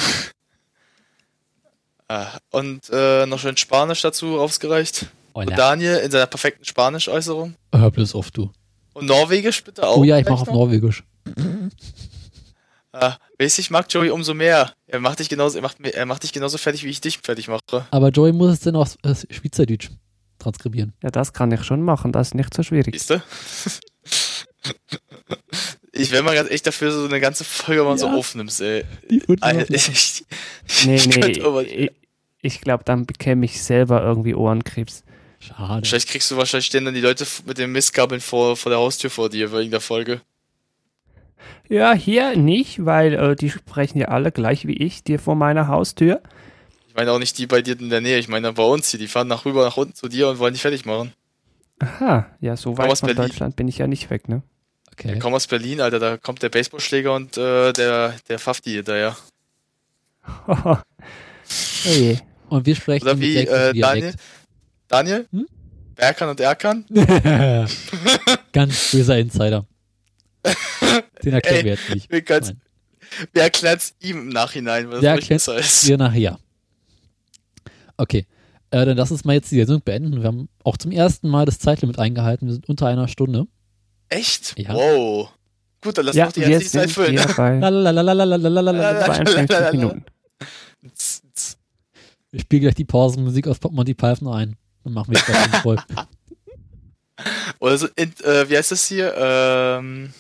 Ah, 2.08 2.38
Und 2.52 2.90
äh, 2.92 3.26
noch 3.26 3.40
schön 3.40 3.58
Spanisch 3.58 4.02
dazu 4.02 4.40
aufgereicht. 4.40 5.08
Und. 5.34 5.50
Daniel 5.58 5.98
in 5.98 6.10
seiner 6.12 6.28
perfekten 6.28 6.64
Spanisch-Äußerung. 6.66 7.56
Hör 7.74 7.92
bloß 7.92 8.16
auf, 8.16 8.32
du. 8.32 8.52
Und 8.94 9.08
Norwegisch 9.08 9.64
bitte 9.64 9.86
auch. 9.88 9.98
Oh 9.98 10.04
ja, 10.04 10.18
ich 10.18 10.28
mache 10.28 10.42
auf? 10.42 10.48
Norwegisch. 10.52 11.04
Ah, 12.94 13.18
weißt 13.40 13.58
du, 13.58 13.62
ich 13.62 13.70
mag 13.70 13.86
Joey 13.90 14.10
umso 14.10 14.34
mehr. 14.34 14.74
Er 14.88 15.00
macht 15.00 15.20
dich 15.20 15.30
genauso, 15.30 15.58
er 15.58 15.62
macht, 15.62 15.80
er 15.80 16.06
macht 16.06 16.24
dich 16.24 16.34
genauso 16.34 16.58
fertig, 16.58 16.84
wie 16.84 16.90
ich 16.90 17.02
dich 17.02 17.20
fertig 17.20 17.48
mache. 17.48 17.62
Aber 17.92 18.10
Joey 18.10 18.34
muss 18.34 18.54
es 18.54 18.60
dann 18.62 18.76
auch 18.76 18.88
äh, 19.04 19.14
Schweizerdeutsch 19.30 19.90
transkribieren. 20.40 20.94
Ja, 21.04 21.10
das 21.10 21.34
kann 21.34 21.52
ich 21.52 21.64
schon 21.64 21.82
machen, 21.82 22.12
das 22.12 22.30
ist 22.30 22.34
nicht 22.36 22.54
so 22.54 22.64
schwierig. 22.64 22.94
Siehst 22.94 23.10
du? 23.12 23.22
Ich 26.00 26.12
wäre 26.12 26.22
mal 26.22 26.36
ganz 26.36 26.52
echt 26.52 26.68
dafür, 26.68 26.92
so 26.92 27.06
eine 27.06 27.20
ganze 27.20 27.44
Folge 27.44 27.84
mal 27.84 27.98
so 27.98 28.06
Ja. 28.08 28.14
aufnimmst, 28.14 28.62
ey. 28.62 28.84
Ich 29.10 29.28
würd 29.28 29.42
Alter, 29.42 29.74
ich, 29.74 30.24
Nee, 30.86 30.96
ich 30.96 31.08
nee, 31.08 31.42
aber- 31.42 31.64
ich, 31.66 31.92
ich 32.42 32.62
glaube, 32.62 32.84
dann 32.84 33.06
bekäme 33.08 33.46
ich 33.46 33.64
selber 33.64 34.04
irgendwie 34.04 34.36
Ohrenkrebs. 34.36 35.04
Schade. 35.40 35.82
Wahrscheinlich 35.82 36.08
kriegst 36.08 36.30
du 36.30 36.38
wahrscheinlich 36.38 36.68
stehen 36.68 36.86
dann 36.86 36.94
die 36.94 37.02
Leute 37.02 37.26
mit 37.46 37.58
den 37.58 37.72
Mistkabeln 37.72 38.22
vor, 38.22 38.56
vor 38.58 38.70
der 38.70 38.78
Haustür 38.80 39.10
vor 39.10 39.30
dir 39.30 39.52
wegen 39.52 39.72
der 39.72 39.82
Folge. 39.82 40.22
Ja, 41.70 41.94
hier 41.94 42.36
nicht, 42.36 42.86
weil 42.86 43.14
äh, 43.14 43.36
die 43.36 43.50
sprechen 43.50 44.00
ja 44.00 44.08
alle 44.08 44.32
gleich 44.32 44.68
wie 44.68 44.74
ich, 44.74 45.04
dir 45.04 45.20
vor 45.20 45.36
meiner 45.36 45.68
Haustür. 45.68 46.22
Ich 46.88 46.96
meine 46.96 47.12
auch 47.12 47.20
nicht 47.20 47.38
die 47.38 47.48
bei 47.48 47.62
dir 47.62 47.80
in 47.80 47.90
der 47.90 48.02
Nähe, 48.02 48.18
ich 48.18 48.28
meine 48.28 48.54
bei 48.54 48.64
uns 48.64 48.90
hier, 48.90 49.00
die 49.00 49.08
fahren 49.08 49.28
nach 49.28 49.46
rüber 49.46 49.66
nach 49.66 49.78
unten 49.78 49.94
zu 49.94 50.08
dir 50.08 50.30
und 50.30 50.40
wollen 50.40 50.54
dich 50.54 50.62
fertig 50.62 50.86
machen. 50.86 51.14
Aha, 51.80 52.26
ja, 52.40 52.58
so 52.58 52.78
weit 52.78 52.92
aus 52.92 53.02
von 53.02 53.08
Berlin. 53.08 53.30
Deutschland 53.30 53.56
bin 53.56 53.68
ich 53.68 53.78
ja 53.78 53.88
nicht 53.88 54.10
weg, 54.10 54.28
ne? 54.30 54.42
Okay. 54.92 55.14
Ich 55.14 55.20
komme 55.20 55.36
aus 55.36 55.46
Berlin, 55.46 55.80
Alter, 55.80 56.00
da 56.00 56.18
kommt 56.18 56.42
der 56.42 56.50
Baseballschläger 56.50 57.14
und 57.14 57.38
äh, 57.38 57.72
der, 57.74 58.16
der 58.30 58.40
Fafti 58.40 58.72
hinterher. 58.72 59.16
oh 60.48 60.78
je. 61.84 62.18
Und 62.50 62.66
wir 62.66 62.76
sprechen 62.76 63.04
Oder 63.04 63.20
wie 63.20 63.38
äh, 63.38 63.74
Daniel? 63.80 64.14
Daniel? 64.88 65.28
Hm? 65.32 65.46
Berkan 65.96 66.30
und 66.30 66.40
Erkan? 66.40 66.86
Ganz 68.54 68.92
böser 68.92 69.18
Insider. 69.18 69.68
Den 71.24 71.34
erklären 71.34 71.66
wir 71.66 71.72
jetzt 71.74 71.90
nicht. 71.90 72.12
Wir, 72.12 72.24
wir 73.34 73.42
erklären 73.42 73.78
es 73.78 73.96
ihm 74.00 74.18
im 74.18 74.30
Nachhinein, 74.30 74.90
was 74.90 75.02
der 75.02 75.18
das 75.18 75.48
heißt. 75.48 75.88
Wir 75.88 75.98
nachher. 75.98 76.40
Okay. 77.98 78.26
Äh, 78.70 78.86
dann 78.86 78.98
lass 78.98 79.12
uns 79.12 79.24
mal 79.24 79.34
jetzt 79.34 79.52
die 79.52 79.58
Sendung 79.58 79.82
beenden. 79.82 80.22
Wir 80.22 80.28
haben 80.28 80.50
auch 80.64 80.78
zum 80.78 80.92
ersten 80.92 81.30
Mal 81.30 81.46
das 81.46 81.60
Zeitlimit 81.60 82.00
eingehalten. 82.00 82.48
Wir 82.48 82.54
sind 82.54 82.68
unter 82.68 82.88
einer 82.88 83.08
Stunde. 83.08 83.48
Echt? 84.10 84.58
Ja. 84.58 84.74
Wow. 84.74 85.30
Gut, 85.82 85.98
dann 85.98 86.06
lass 86.06 86.16
ja, 86.16 86.26
doch 86.26 86.34
die 86.34 86.42
jetzt 86.42 86.72
Zeit 86.72 86.92
füllen. 86.92 87.16
Minuten. 89.74 90.06
Ich 92.34 92.42
spiele 92.42 92.64
gleich 92.64 92.76
die 92.76 92.86
Pausenmusik 92.86 93.48
aus 93.48 93.58
Monty 93.72 93.94
Python 93.94 94.28
ein. 94.28 94.58
Dann 94.84 94.94
machen 94.94 95.14
wir 95.14 95.18
jetzt 95.18 95.56
voll. 95.64 95.78
Oder 97.60 97.90
in, 97.96 98.14
äh, 98.24 98.50
wie 98.50 98.58
heißt 98.58 98.72
das 98.72 98.86
hier? 98.88 99.14
Ähm, 99.18 100.14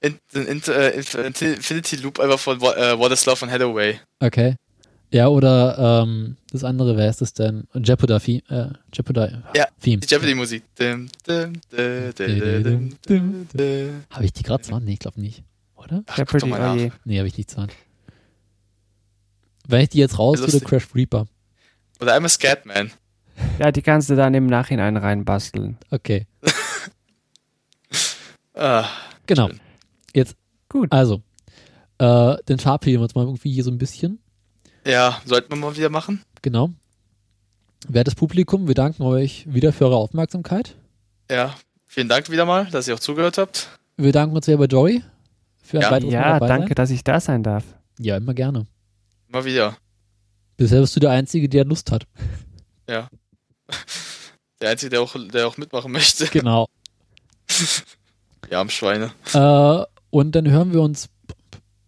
in, 0.00 0.18
in, 0.32 0.46
in, 0.46 0.62
äh, 0.62 0.90
Infinity 0.90 1.96
Loop 1.96 2.20
einfach 2.20 2.38
von 2.38 2.58
äh, 2.60 2.98
What 2.98 3.12
is 3.12 3.26
Love 3.26 3.36
von 3.36 3.50
Hathaway. 3.50 4.00
Okay. 4.20 4.56
Ja, 5.12 5.28
oder 5.28 6.02
ähm, 6.04 6.36
das 6.50 6.64
andere, 6.64 6.96
wer 6.96 7.08
ist 7.08 7.20
das 7.20 7.32
denn? 7.32 7.68
Jeopardy, 7.74 8.42
äh, 8.48 8.68
Jeopardy 8.92 9.36
Ja, 9.54 9.66
Theme. 9.80 10.00
Die 10.00 10.08
Jeopardy-Musik. 10.08 10.64
Habe 14.10 14.24
ich 14.24 14.32
die 14.32 14.42
gerade 14.42 14.62
zur 14.64 14.74
Hand? 14.74 14.84
Nee, 14.84 14.94
ich 14.94 14.98
glaube 14.98 15.20
nicht. 15.20 15.44
Oder? 15.76 16.02
Ach, 16.06 16.18
Jeopardy, 16.18 16.46
mal 16.46 16.60
oh 16.60 16.74
nach. 16.84 16.92
Nee, 17.04 17.18
habe 17.18 17.28
ich 17.28 17.38
nicht 17.38 17.50
zur 17.50 17.62
Hand. 17.62 17.72
Wenn 19.68 19.80
ich 19.82 19.90
die 19.90 19.98
jetzt 19.98 20.18
raus 20.18 20.40
würde. 20.40 20.60
Crash 20.60 20.88
Reaper. 20.94 21.26
Oder 22.00 22.16
I'm 22.16 22.24
a 22.24 22.28
Scatman. 22.28 22.90
Ja, 23.58 23.70
die 23.70 23.82
kannst 23.82 24.10
du 24.10 24.16
dann 24.16 24.34
im 24.34 24.46
Nachhinein 24.46 24.96
reinbasteln. 24.96 25.78
Okay. 25.90 26.26
Ah, 28.58 28.88
Genau. 29.26 29.48
Schön. 29.48 29.60
Jetzt, 30.16 30.34
Gut. 30.70 30.90
also, 30.92 31.20
äh, 31.98 32.36
den 32.48 32.58
verabschieden 32.58 33.00
wir 33.00 33.02
uns 33.02 33.14
mal 33.14 33.24
irgendwie 33.26 33.52
hier 33.52 33.62
so 33.64 33.70
ein 33.70 33.76
bisschen. 33.76 34.18
ja, 34.86 35.20
sollten 35.26 35.50
wir 35.50 35.56
mal 35.56 35.76
wieder 35.76 35.90
machen. 35.90 36.22
Genau. 36.40 36.70
Wertes 37.86 38.14
Publikum, 38.14 38.66
wir 38.66 38.74
danken 38.74 39.02
euch 39.02 39.44
wieder 39.52 39.74
für 39.74 39.84
eure 39.84 39.96
Aufmerksamkeit. 39.96 40.74
Ja, 41.30 41.54
vielen 41.84 42.08
Dank 42.08 42.30
wieder 42.30 42.46
mal, 42.46 42.64
dass 42.70 42.88
ihr 42.88 42.94
auch 42.94 42.98
zugehört 43.00 43.36
habt. 43.36 43.68
Wir 43.98 44.10
danken 44.12 44.34
uns 44.34 44.46
sehr 44.46 44.56
bei 44.56 44.64
Joey 44.64 45.02
für 45.62 45.76
ein 45.78 45.82
Ja. 45.82 45.90
weiteres 45.90 46.12
Mal 46.14 46.18
Ja, 46.18 46.32
dabei 46.34 46.48
danke, 46.48 46.68
Sein. 46.68 46.74
dass 46.76 46.90
ich 46.90 47.04
da 47.04 47.20
sein 47.20 47.42
darf. 47.42 47.64
Ja, 47.98 48.16
immer 48.16 48.32
gerne. 48.32 48.66
Mal 49.28 49.44
wieder. 49.44 49.76
Bisher 50.56 50.80
bist 50.80 50.96
du 50.96 51.00
der 51.00 51.10
Einzige, 51.10 51.46
der 51.50 51.66
Lust 51.66 51.92
hat. 51.92 52.06
Der 52.88 54.70
Einzige, 54.70 54.88
der 54.90 55.02
auch, 55.02 55.14
der 55.32 55.46
auch 55.46 55.58
mitmachen 55.58 55.92
möchte. 55.92 56.26
Genau. 56.28 56.68
Ja, 58.50 58.60
am 58.60 58.70
Schweine. 58.70 59.10
äh, 59.34 59.84
und 60.10 60.34
dann 60.34 60.48
hören 60.48 60.72
wir 60.72 60.82
uns 60.82 61.08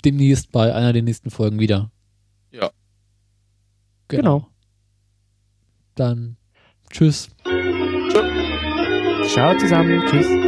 demnächst 0.05 0.53
bei 0.53 0.75
einer 0.75 0.93
der 0.93 1.03
nächsten 1.03 1.31
Folgen 1.31 1.59
wieder. 1.59 1.91
Ja. 2.51 2.71
Genau. 4.09 4.49
Dann 5.95 6.37
tschüss. 6.91 7.29
Ciao 9.29 9.57
zusammen. 9.59 10.03
Tschüss. 10.09 10.48